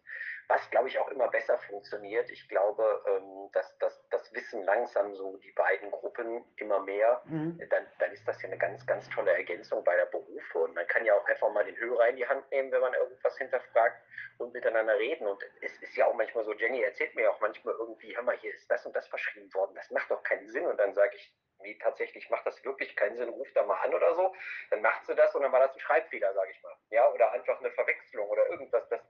was, 0.48 0.70
glaube 0.70 0.88
ich, 0.88 1.00
auch 1.00 1.10
immer 1.10 1.28
besser 1.30 1.58
funktioniert. 1.60 2.30
Ich 2.30 2.48
glaube, 2.50 3.04
ähm, 3.08 3.50
dass, 3.54 3.78
dass 3.80 4.08
das 4.10 4.34
Wissen 4.34 4.64
langsam 4.64 5.16
so 5.16 5.38
die 5.38 5.52
beiden 5.52 5.92
Gruppen 5.92 6.44
immer 6.58 6.80
mehr, 6.80 7.22
mhm. 7.26 7.60
dann, 7.70 7.86
dann 8.00 8.12
ist 8.12 8.28
das 8.28 8.42
ja 8.42 8.50
eine 8.50 8.58
ganz, 8.58 8.86
ganz 8.86 9.10
tolle 9.10 9.32
Ergänzung 9.32 9.84
bei 9.84 9.96
der 9.96 10.06
Berufe. 10.08 10.60
Und 10.60 10.76
man 10.76 10.88
kann 10.88 11.06
ja 11.06 11.14
auch 11.16 11.26
einfach 11.26 11.52
mal 11.52 11.66
den 11.66 11.78
Hörer 11.78 12.10
in 12.10 12.18
die 12.18 12.28
Hand 12.28 12.50
nehmen, 12.52 12.72
wenn 12.72 12.82
man 12.82 12.94
irgendwas 12.94 13.38
hinterfragt 13.38 14.02
und 14.38 14.54
miteinander 14.54 14.98
reden. 14.98 15.28
Und 15.28 15.44
es 15.62 15.76
ist 15.82 15.96
ja 15.96 16.08
auch 16.08 16.14
manchmal 16.14 16.44
so, 16.44 16.54
Jenny 16.54 16.82
erzählt 16.82 17.16
mir 17.16 17.32
auch 17.32 17.40
manchmal 17.40 17.76
irgendwie, 17.76 18.16
hör 18.16 18.24
mal, 18.24 18.38
hier 18.38 18.54
ist 18.54 18.70
das 18.70 18.86
und 18.86 18.96
das 18.96 19.08
verschrieben 19.08 19.54
worden, 19.54 19.76
das 19.76 19.90
macht 19.92 20.12
doch 20.12 20.24
keinen 20.24 20.50
Sinn. 20.50 20.66
Und 20.66 20.78
dann 20.78 20.94
sage 20.94 21.16
ich, 21.16 21.34
nee, 21.60 21.78
tatsächlich 21.82 22.30
macht 22.30 22.46
das 22.46 22.64
wirklich 22.66 22.96
keinen 22.96 23.18
Sinn, 23.18 23.30
ruf 23.30 23.48
da 23.54 23.64
mal 23.64 23.80
an 23.82 23.94
oder 23.94 24.14
so. 24.16 24.36
Dann 24.70 24.82
macht 24.82 25.06
sie 25.06 25.16
das 25.16 25.34
und 25.36 25.42
dann 25.44 25.52
war 25.52 25.62
das 25.62 25.74
ein 25.74 25.80
Schreibfehler, 25.80 26.34
sage 26.34 26.52
ich 26.52 26.62
mal. 26.62 26.76
Ja, 26.90 27.10
oder 27.12 27.32
einfach 27.32 27.60
eine 27.60 27.72
Verwechslung 27.72 28.28
oder 28.28 28.48
irgendwas. 28.50 28.88
Das, 28.90 29.02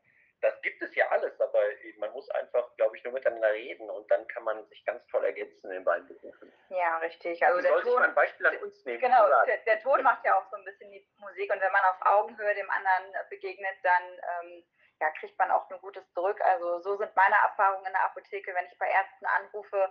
das 0.43 0.61
gibt 0.61 0.81
es 0.81 0.93
ja 0.93 1.07
alles, 1.09 1.39
aber 1.39 1.59
man 1.97 2.11
muss 2.11 2.29
einfach, 2.31 2.75
glaube 2.75 2.97
ich, 2.97 3.03
nur 3.03 3.13
miteinander 3.13 3.51
reden 3.53 3.89
und 3.89 4.11
dann 4.11 4.27
kann 4.27 4.43
man 4.43 4.65
sich 4.67 4.83
ganz 4.85 5.05
toll 5.07 5.23
ergänzen 5.23 5.71
in 5.71 5.83
beiden 5.85 6.05
Berufen. 6.07 6.51
Ja, 6.69 6.97
richtig. 6.97 7.43
Also 7.45 7.61
der 7.61 7.71
soll 7.71 7.81
Ton, 7.81 7.91
sich 7.91 7.99
mal 7.99 8.09
ein 8.09 8.15
Beispiel 8.15 8.45
an 8.47 8.57
uns 8.57 8.85
nehmen. 8.85 8.99
Genau, 8.99 9.27
der, 9.45 9.57
der, 9.57 9.79
Ton 9.79 10.03
macht 10.03 10.25
ja 10.25 10.37
auch 10.37 10.45
so 10.51 10.57
ein 10.57 10.65
bisschen 10.65 10.91
die 10.91 11.07
Musik 11.17 11.51
und 11.53 11.61
wenn 11.61 11.71
man 11.71 11.85
auf 11.85 12.05
Augenhöhe 12.05 12.55
dem 12.55 12.69
anderen 12.69 13.29
begegnet, 13.29 13.77
dann 13.83 14.03
ähm, 14.03 14.63
ja, 14.99 15.09
kriegt 15.19 15.39
man 15.39 15.49
auch 15.49 15.69
ein 15.69 15.79
gutes 15.79 16.03
zurück. 16.11 16.39
Also 16.43 16.79
so 16.79 16.97
sind 16.97 17.15
meine 17.15 17.35
Erfahrungen 17.35 17.85
in 17.85 17.93
der 17.93 18.05
Apotheke, 18.05 18.53
wenn 18.53 18.65
ich 18.65 18.77
bei 18.77 18.87
Ärzten 18.87 19.25
anrufe, 19.25 19.89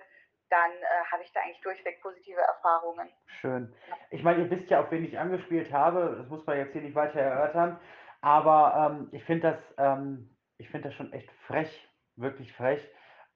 dann 0.51 0.71
äh, 0.71 1.05
habe 1.11 1.23
ich 1.23 1.33
da 1.33 1.41
eigentlich 1.41 1.62
durchweg 1.62 2.03
positive 2.03 2.41
Erfahrungen. 2.41 3.09
Schön. 3.41 3.75
Ich 4.11 4.23
meine, 4.23 4.45
ihr 4.45 4.51
wisst 4.51 4.69
ja, 4.69 4.81
auf 4.81 4.91
wen 4.91 5.05
ich 5.05 5.19
angespielt 5.19 5.73
habe. 5.73 6.17
Das 6.19 6.29
muss 6.29 6.45
man 6.47 6.59
jetzt 6.59 6.73
hier 6.73 6.83
nicht 6.83 6.95
weiter 6.95 7.21
erörtern. 7.21 7.81
Aber 8.21 8.91
ähm, 8.93 9.09
ich 9.12 9.25
finde 9.25 9.53
das, 9.53 9.59
ähm, 9.79 10.32
ich 10.62 10.83
das 10.83 10.94
schon 10.94 11.12
echt 11.12 11.31
frech, 11.46 11.88
wirklich 12.16 12.53
frech, 12.53 12.87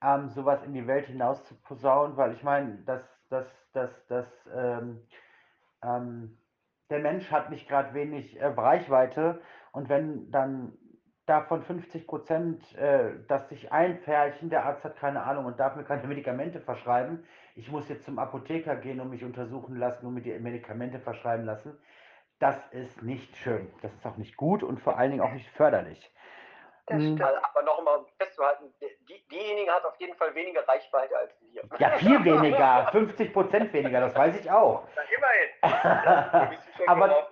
ähm, 0.01 0.29
sowas 0.29 0.63
in 0.63 0.73
die 0.73 0.87
Welt 0.87 1.07
hinaus 1.07 1.43
zu 1.45 1.55
posaunen, 1.55 2.17
weil 2.17 2.33
ich 2.33 2.43
meine, 2.43 2.77
dass, 2.85 3.03
dass, 3.29 3.47
dass, 3.73 4.05
dass 4.07 4.27
ähm, 4.55 5.01
ähm, 5.83 6.37
der 6.89 6.99
Mensch 6.99 7.31
hat 7.31 7.49
nicht 7.49 7.67
gerade 7.67 7.93
wenig 7.93 8.39
äh, 8.39 8.45
Reichweite 8.45 9.41
und 9.71 9.89
wenn 9.89 10.31
dann 10.31 10.77
davon 11.25 11.61
50 11.61 12.07
Prozent, 12.07 12.75
äh, 12.75 13.11
dass 13.27 13.49
sich 13.49 13.71
einpferchen, 13.71 14.49
der 14.49 14.65
Arzt 14.65 14.83
hat 14.85 14.95
keine 14.95 15.23
Ahnung 15.23 15.45
und 15.45 15.59
darf 15.59 15.75
mir 15.75 15.83
keine 15.83 16.07
Medikamente 16.07 16.61
verschreiben. 16.61 17.25
Ich 17.55 17.69
muss 17.71 17.89
jetzt 17.89 18.05
zum 18.05 18.17
Apotheker 18.17 18.75
gehen 18.77 18.99
und 19.01 19.09
mich 19.09 19.23
untersuchen 19.23 19.75
lassen 19.77 20.05
und 20.05 20.13
mir 20.13 20.21
die 20.21 20.39
Medikamente 20.39 20.99
verschreiben 20.99 21.45
lassen. 21.45 21.77
Das 22.39 22.57
ist 22.71 23.01
nicht 23.01 23.35
schön. 23.35 23.67
Das 23.81 23.93
ist 23.93 24.05
auch 24.05 24.17
nicht 24.17 24.37
gut 24.37 24.63
und 24.63 24.79
vor 24.79 24.97
allen 24.97 25.11
Dingen 25.11 25.23
auch 25.23 25.33
nicht 25.33 25.49
förderlich. 25.49 26.11
Das 26.87 26.99
mhm. 26.99 27.17
stimmt. 27.17 27.21
Aber 27.21 27.63
noch 27.63 27.81
mal 27.83 28.05
festzuhalten, 28.17 28.73
die, 28.79 29.27
diejenige 29.27 29.71
hat 29.71 29.83
auf 29.83 29.95
jeden 29.97 30.15
Fall 30.15 30.33
weniger 30.33 30.65
Reichweite 30.67 31.17
als 31.17 31.33
wir. 31.41 31.61
Ja, 31.79 31.91
viel 31.97 32.23
weniger, 32.25 32.87
50 32.91 33.33
Prozent 33.33 33.73
weniger, 33.73 33.99
das 33.99 34.15
weiß 34.15 34.39
ich 34.39 34.49
auch. 34.49 34.87
Na, 34.95 35.01
immerhin. 35.03 36.57
Aber 36.87 37.27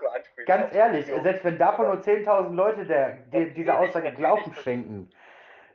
ganz 0.46 0.74
ehrlich, 0.74 1.06
selbst 1.06 1.46
wenn 1.46 1.58
davon 1.58 1.88
nur 1.88 1.96
10.000 1.96 2.54
Leute 2.54 2.86
der, 2.86 3.12
die, 3.32 3.54
dieser 3.54 3.80
Aussage 3.80 4.14
Glauben 4.14 4.54
schenken, 4.56 5.10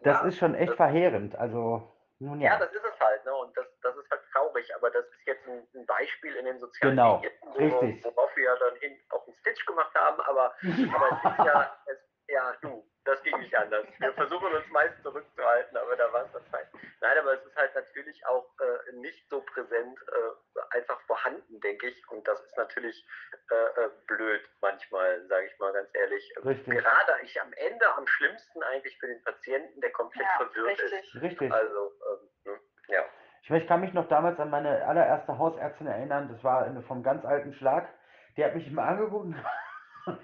das 0.03 0.21
ja, 0.21 0.29
ist 0.29 0.37
schon 0.37 0.55
echt 0.55 0.75
verheerend. 0.75 1.37
Also, 1.37 1.91
nun 2.19 2.39
ja. 2.39 2.53
ja, 2.53 2.59
das 2.59 2.71
ist 2.73 2.85
es 2.85 3.01
halt, 3.01 3.25
ne? 3.25 3.35
Und 3.35 3.57
das, 3.57 3.65
das 3.81 3.97
ist 3.97 4.11
halt 4.11 4.21
traurig, 4.31 4.75
aber 4.77 4.91
das 4.91 5.07
ist 5.07 5.27
jetzt 5.27 5.49
ein, 5.49 5.67
ein 5.75 5.87
Beispiel 5.87 6.35
in 6.37 6.45
den 6.45 6.59
sozialen 6.59 6.97
genau, 6.97 7.17
Medien, 7.17 7.33
wo, 7.43 7.79
richtig. 7.79 8.05
worauf 8.05 8.37
wir 8.37 8.45
ja 8.45 8.57
dann 8.57 8.77
hin 8.77 8.99
auch 9.09 9.27
einen 9.27 9.37
Stitch 9.37 9.65
gemacht 9.65 9.95
haben, 9.95 10.21
aber, 10.21 10.53
aber 10.95 11.09
es 11.13 11.31
ist 11.31 11.47
ja, 11.47 11.77
es, 11.87 11.99
ja, 12.29 12.53
du, 12.61 12.85
das 13.05 13.23
ging 13.23 13.39
nicht 13.39 13.55
anders. 13.57 13.87
Wir 13.99 14.13
versuchen 14.13 14.53
uns 14.53 14.67
meist 14.71 15.03
zurückzuhalten, 15.03 15.77
aber 15.77 15.97
da 15.97 16.13
war 16.13 16.25
es 16.27 16.33
dann 16.33 16.45
fein. 16.51 16.67
Nein, 17.01 17.19
aber 17.19 17.35
es 17.35 17.47
ist 17.47 17.57
halt 17.57 17.75
natürlich 17.75 18.27
auch 18.27 18.47
äh, 18.61 18.93
nicht 18.97 19.29
so 19.31 19.41
präsent 19.41 19.99
äh, 20.09 20.77
einfach 20.77 21.01
vorhanden, 21.03 21.61
denke 21.61 21.89
ich. 21.89 22.09
Und 22.11 22.27
das 22.29 22.41
ist 22.45 22.57
natürlich 22.57 23.07
äh, 23.51 23.55
äh 23.55 23.91
blöd 24.07 24.43
manchmal, 24.61 25.27
sage 25.29 25.47
ich 25.47 25.59
mal 25.59 25.73
ganz 25.73 25.89
ehrlich. 25.95 26.35
Richtig. 26.45 26.75
Gerade 26.75 27.13
ich 27.23 27.41
am 27.41 27.53
Ende 27.55 27.95
am 27.97 28.07
schlimmsten 28.07 28.63
eigentlich 28.65 28.99
für 28.99 29.07
den 29.07 29.23
Patienten, 29.25 29.81
der 29.81 29.93
komplett 29.93 30.27
ja, 30.27 30.45
verwirrt 30.45 30.83
richtig. 30.83 31.15
ist. 31.15 31.23
Richtig. 31.23 31.53
Also, 31.53 31.93
ähm, 32.11 32.53
hm, 32.53 32.61
ja. 32.89 33.05
Ich, 33.43 33.51
ich 33.51 33.67
kann 33.67 33.81
mich 33.81 33.95
noch 33.95 34.09
damals 34.09 34.39
an 34.39 34.51
meine 34.51 34.85
allererste 34.87 35.39
Hausärztin 35.39 35.87
erinnern. 35.87 36.29
Das 36.33 36.45
war 36.45 36.65
eine 36.65 36.83
vom 36.83 37.03
ganz 37.03 37.25
alten 37.25 37.55
Schlag 37.55 37.89
Die 38.37 38.45
hat 38.45 38.55
mich 38.55 38.67
immer 38.67 38.85
angeguckt 38.85 39.25
und 40.07 40.19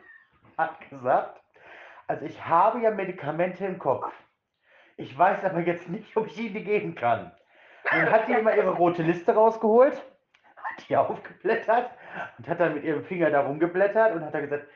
hat 0.58 0.90
gesagt, 0.90 1.40
also 2.06 2.24
ich 2.24 2.46
habe 2.46 2.80
ja 2.80 2.90
Medikamente 2.90 3.64
im 3.64 3.78
Kopf. 3.78 4.12
Ich 4.96 5.16
weiß 5.16 5.44
aber 5.44 5.60
jetzt 5.60 5.88
nicht, 5.88 6.16
ob 6.16 6.26
ich 6.26 6.38
ihnen 6.38 6.54
die 6.54 6.64
geben 6.64 6.94
kann. 6.94 7.32
Und 7.92 7.98
dann 8.00 8.10
hat 8.10 8.28
die 8.28 8.32
immer 8.32 8.54
ihre 8.54 8.70
rote 8.70 9.02
Liste 9.02 9.34
rausgeholt, 9.34 9.94
hat 10.56 10.88
die 10.88 10.96
aufgeblättert 10.96 11.90
und 12.38 12.48
hat 12.48 12.60
dann 12.60 12.74
mit 12.74 12.84
ihrem 12.84 13.04
Finger 13.04 13.30
da 13.30 13.40
rumgeblättert 13.40 14.14
und 14.14 14.24
hat 14.24 14.34
dann 14.34 14.42
gesagt, 14.42 14.66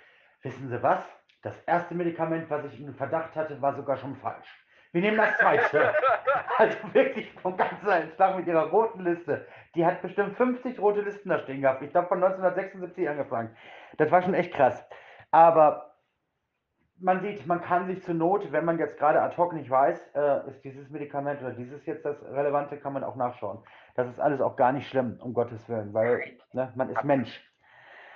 wissen 0.42 0.68
Sie 0.68 0.82
was? 0.82 1.04
Das 1.42 1.58
erste 1.62 1.94
Medikament, 1.94 2.50
was 2.50 2.64
ich 2.66 2.80
in 2.80 2.94
Verdacht 2.94 3.34
hatte, 3.34 3.60
war 3.62 3.74
sogar 3.74 3.96
schon 3.96 4.14
falsch. 4.16 4.48
Wir 4.92 5.00
nehmen 5.00 5.16
das 5.16 5.38
zweite. 5.38 5.94
also 6.58 6.76
wirklich 6.92 7.32
vom 7.40 7.56
ganzen 7.56 8.12
Schlag 8.14 8.36
mit 8.36 8.46
ihrer 8.46 8.70
roten 8.70 9.04
Liste. 9.04 9.46
Die 9.74 9.86
hat 9.86 10.02
bestimmt 10.02 10.36
50 10.36 10.78
rote 10.80 11.00
Listen 11.00 11.28
da 11.28 11.38
stehen 11.38 11.62
gehabt. 11.62 11.82
Ich 11.82 11.90
glaube 11.90 12.08
von 12.08 12.22
1976 12.22 13.08
angefangen. 13.08 13.56
Das 13.96 14.10
war 14.10 14.20
schon 14.20 14.34
echt 14.34 14.52
krass. 14.52 14.84
Aber 15.30 15.89
man 17.00 17.20
sieht, 17.20 17.46
man 17.46 17.62
kann 17.62 17.86
sich 17.86 18.02
zur 18.02 18.14
Not, 18.14 18.52
wenn 18.52 18.64
man 18.64 18.78
jetzt 18.78 18.98
gerade 18.98 19.20
ad 19.20 19.36
hoc 19.36 19.52
nicht 19.52 19.70
weiß, 19.70 20.14
äh, 20.14 20.48
ist 20.48 20.62
dieses 20.64 20.90
Medikament 20.90 21.40
oder 21.40 21.52
dieses 21.52 21.84
jetzt 21.86 22.04
das 22.04 22.22
Relevante, 22.24 22.78
kann 22.78 22.92
man 22.92 23.04
auch 23.04 23.16
nachschauen. 23.16 23.64
Das 23.94 24.08
ist 24.08 24.20
alles 24.20 24.40
auch 24.40 24.56
gar 24.56 24.72
nicht 24.72 24.88
schlimm, 24.88 25.18
um 25.22 25.34
Gottes 25.34 25.68
Willen, 25.68 25.92
weil 25.94 26.38
ne, 26.52 26.72
man 26.76 26.90
ist 26.90 27.02
Mensch. 27.04 27.44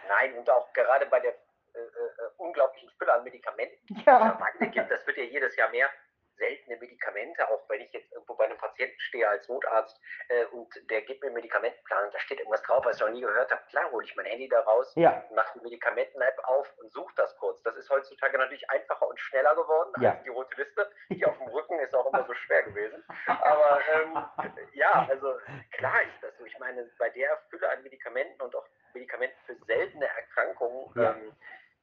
Nein, 0.09 0.39
und 0.39 0.49
auch 0.51 0.73
gerade 0.73 1.07
bei 1.07 1.21
der 1.21 1.33
äh, 1.33 1.79
äh, 1.79 2.31
unglaublichen 2.37 2.91
Fülle 2.99 3.15
an 3.15 3.25
Medikamenten, 3.25 4.03
ja. 4.07 4.39
die 4.61 4.65
es 4.65 4.71
gibt, 4.71 4.91
das 4.91 5.07
wird 5.07 5.17
ja 5.17 5.25
jedes 5.25 5.57
Jahr 5.57 5.71
mehr 5.71 5.89
seltene 6.37 6.77
Medikamente, 6.77 7.49
auch 7.49 7.69
wenn 7.69 7.81
ich 7.81 7.93
jetzt 7.93 8.13
irgendwo 8.13 8.35
bei 8.35 8.45
einem 8.45 8.59
Patienten 8.59 8.99
stehe 9.01 9.29
als 9.29 9.49
Notarzt 9.49 10.01
äh, 10.29 10.45
und 10.47 10.69
der 10.91 11.03
gibt 11.03 11.21
mir 11.23 11.29
einen 11.29 11.37
Medikamentenplan 11.37 12.07
und 12.07 12.15
da 12.15 12.19
steht 12.21 12.39
irgendwas 12.39 12.63
drauf, 12.63 12.85
was 12.85 12.97
ich 12.97 13.03
noch 13.03 13.11
nie 13.11 13.21
gehört 13.21 13.51
habe, 13.51 13.63
klar 13.71 13.91
hole 13.91 14.05
ich 14.05 14.15
mein 14.17 14.27
Handy 14.27 14.49
da 14.49 14.61
raus, 14.61 14.93
ja. 14.97 15.25
mache 15.35 15.59
die 15.59 15.65
Medikamenten-App 15.65 16.39
auf 16.45 16.67
und 16.79 16.93
suche 16.93 17.13
das 17.17 17.37
kurz. 17.39 17.63
Das 17.63 17.77
ist 17.77 17.91
heutzutage 17.91 18.39
natürlich 18.39 18.69
einfacher 18.71 19.09
und 19.09 19.19
schneller 19.21 19.55
geworden 19.55 19.93
ja. 20.01 20.13
als 20.13 20.23
die 20.23 20.31
rote 20.31 20.55
Liste. 20.61 20.91
Die 21.11 21.25
auf 21.25 21.37
dem 21.39 21.49
Rücken 21.49 21.79
ist 21.81 21.95
auch 21.95 22.07
immer 22.07 22.25
so 22.27 22.35
schwer 22.35 22.63
gewesen. 22.63 23.03
Aber 23.27 23.81
ähm, 23.95 24.25
ja, 24.73 25.07
also 25.09 25.39
klar 25.73 26.03
ist 26.03 26.23
das 26.23 26.37
so. 26.39 26.45
Ich 26.45 26.59
meine, 26.59 26.89
bei 26.99 27.11
der 27.11 27.37
Fülle 27.51 27.69
an 27.69 27.83
Medikamenten 27.83 28.41
und 28.43 28.55
auch 28.55 28.67
Medikamenten 28.93 29.37
für 29.47 29.57
seltene 29.67 30.07
Erkrankungen 30.07 30.91
ja. 30.95 31.13
ähm, 31.13 31.33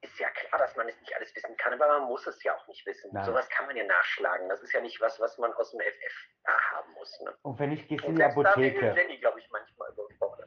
ist 0.01 0.19
ja 0.19 0.29
klar, 0.29 0.59
dass 0.59 0.75
man 0.75 0.87
es 0.87 0.99
nicht 0.99 1.15
alles 1.15 1.35
wissen 1.35 1.55
kann, 1.57 1.73
aber 1.73 1.87
man 1.99 2.07
muss 2.07 2.25
es 2.25 2.43
ja 2.43 2.55
auch 2.55 2.67
nicht 2.67 2.85
wissen. 2.85 3.11
Nein. 3.13 3.23
Sowas 3.23 3.47
kann 3.49 3.67
man 3.67 3.75
ja 3.75 3.83
nachschlagen. 3.85 4.49
Das 4.49 4.61
ist 4.61 4.73
ja 4.73 4.81
nicht 4.81 4.99
was, 4.99 5.19
was 5.19 5.37
man 5.37 5.53
aus 5.53 5.71
dem 5.71 5.79
FF 5.79 6.27
haben 6.47 6.93
muss. 6.93 7.21
Ne? 7.21 7.33
Und 7.43 7.59
wenn 7.59 7.71
ich 7.71 7.87
gehst 7.87 8.03
in 8.05 8.15
die 8.15 8.23
Apotheke. 8.23 8.81
Da 8.81 8.95
Jenny, 8.95 9.17
glaube 9.17 9.39
ich, 9.39 9.49
manchmal 9.51 9.89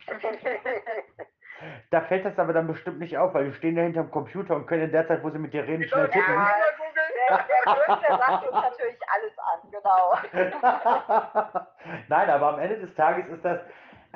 da 1.90 2.00
fällt 2.02 2.24
das 2.24 2.38
aber 2.38 2.52
dann 2.52 2.66
bestimmt 2.66 2.98
nicht 2.98 3.16
auf, 3.16 3.32
weil 3.34 3.50
die 3.50 3.54
stehen 3.54 3.76
da 3.76 3.82
hinterm 3.82 4.10
Computer 4.10 4.56
und 4.56 4.66
können 4.66 4.84
in 4.84 4.92
der 4.92 5.06
Zeit, 5.06 5.22
wo 5.22 5.30
sie 5.30 5.38
mit 5.38 5.52
dir 5.52 5.64
reden, 5.64 5.84
schnell 5.84 6.08
tippen. 6.10 6.34
Ja, 6.34 6.54
der, 7.28 7.46
der, 7.86 7.96
der 7.96 8.18
sagt 8.18 8.46
uns 8.46 8.52
natürlich 8.52 8.98
alles 9.08 9.32
an, 9.38 9.70
genau. 9.70 10.14
Nein, 12.08 12.30
aber 12.30 12.48
am 12.48 12.58
Ende 12.58 12.78
des 12.78 12.94
Tages 12.94 13.26
ist 13.28 13.44
das 13.44 13.60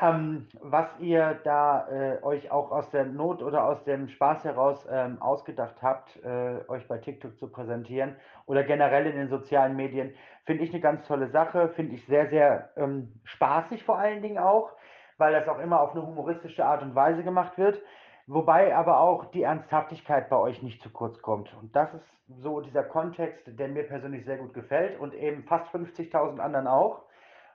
ähm, 0.00 0.48
was 0.60 0.88
ihr 0.98 1.40
da 1.44 1.88
äh, 1.88 2.22
euch 2.22 2.50
auch 2.50 2.70
aus 2.70 2.90
der 2.90 3.04
Not 3.04 3.42
oder 3.42 3.64
aus 3.64 3.82
dem 3.84 4.08
Spaß 4.08 4.44
heraus 4.44 4.86
ähm, 4.90 5.20
ausgedacht 5.20 5.76
habt, 5.82 6.16
äh, 6.24 6.60
euch 6.68 6.86
bei 6.88 6.98
TikTok 6.98 7.38
zu 7.38 7.48
präsentieren 7.48 8.16
oder 8.46 8.64
generell 8.64 9.06
in 9.06 9.16
den 9.16 9.28
sozialen 9.28 9.76
Medien, 9.76 10.14
finde 10.44 10.64
ich 10.64 10.70
eine 10.72 10.80
ganz 10.80 11.06
tolle 11.06 11.28
Sache, 11.28 11.68
finde 11.70 11.94
ich 11.94 12.06
sehr, 12.06 12.28
sehr 12.28 12.70
ähm, 12.76 13.20
spaßig 13.24 13.84
vor 13.84 13.98
allen 13.98 14.22
Dingen 14.22 14.38
auch, 14.38 14.72
weil 15.16 15.32
das 15.32 15.48
auch 15.48 15.58
immer 15.58 15.80
auf 15.80 15.92
eine 15.92 16.06
humoristische 16.06 16.64
Art 16.64 16.82
und 16.82 16.94
Weise 16.94 17.22
gemacht 17.22 17.58
wird, 17.58 17.80
wobei 18.26 18.74
aber 18.74 19.00
auch 19.00 19.26
die 19.26 19.42
Ernsthaftigkeit 19.42 20.28
bei 20.28 20.36
euch 20.36 20.62
nicht 20.62 20.82
zu 20.82 20.90
kurz 20.90 21.20
kommt. 21.22 21.54
Und 21.60 21.74
das 21.74 21.92
ist 21.94 22.42
so 22.42 22.60
dieser 22.60 22.84
Kontext, 22.84 23.42
der 23.46 23.68
mir 23.68 23.84
persönlich 23.84 24.24
sehr 24.24 24.38
gut 24.38 24.54
gefällt 24.54 24.98
und 25.00 25.14
eben 25.14 25.44
fast 25.44 25.74
50.000 25.74 26.38
anderen 26.38 26.66
auch. 26.66 27.02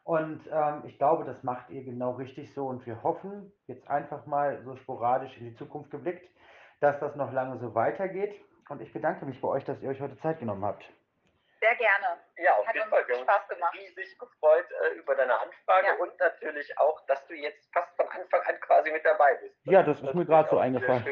Und 0.04 0.42
ähm, 0.52 0.84
ich 0.86 0.98
glaube, 0.98 1.24
das 1.24 1.42
macht 1.44 1.70
ihr 1.70 1.84
genau 1.84 2.12
richtig 2.12 2.54
so. 2.54 2.68
Und 2.68 2.86
wir 2.86 3.02
hoffen 3.04 3.54
jetzt 3.68 3.88
einfach 3.88 4.26
mal 4.26 4.62
so 4.64 4.76
sporadisch 4.76 5.36
in 5.38 5.46
die 5.46 5.56
Zukunft 5.56 5.92
geblickt, 5.92 6.30
dass 6.82 7.00
das 7.00 7.16
noch 7.16 7.32
lange 7.32 7.58
so 7.60 7.74
weitergeht. 7.74 8.34
Und 8.70 8.82
ich 8.82 8.92
bedanke 8.92 9.26
mich 9.26 9.40
bei 9.40 9.48
euch, 9.48 9.64
dass 9.64 9.82
ihr 9.82 9.90
euch 9.90 10.02
heute 10.02 10.18
Zeit 10.18 10.40
genommen 10.40 10.66
habt. 10.66 10.84
Sehr 11.60 11.76
gerne. 11.76 12.20
Ja, 12.38 12.58
auf 12.58 12.68
Hat 12.68 12.76
jeden 12.76 12.90
Fall. 12.90 13.08
Wir 13.08 13.16
haben 13.16 13.24
Spaß 13.24 13.48
gemacht. 13.48 13.74
riesig 13.74 14.20
gefreut 14.20 14.66
äh, 14.84 14.98
über 14.98 15.16
deine 15.16 15.34
Anfrage 15.34 15.88
ja. 15.88 15.96
und 15.96 16.20
natürlich 16.20 16.78
auch, 16.78 17.00
dass 17.06 17.26
du 17.28 17.36
jetzt 17.36 17.72
fast 17.72 17.96
von 17.96 18.06
Anfang 18.10 18.42
an 18.42 18.60
quasi 18.60 18.92
mit 18.92 19.06
dabei 19.06 19.36
bist. 19.36 19.56
Das 19.66 19.74
ja, 19.74 19.84
das 19.84 20.02
ist 20.02 20.14
mir 20.14 20.26
gerade 20.26 20.50
so 20.50 20.58
eingefallen. 20.58 21.06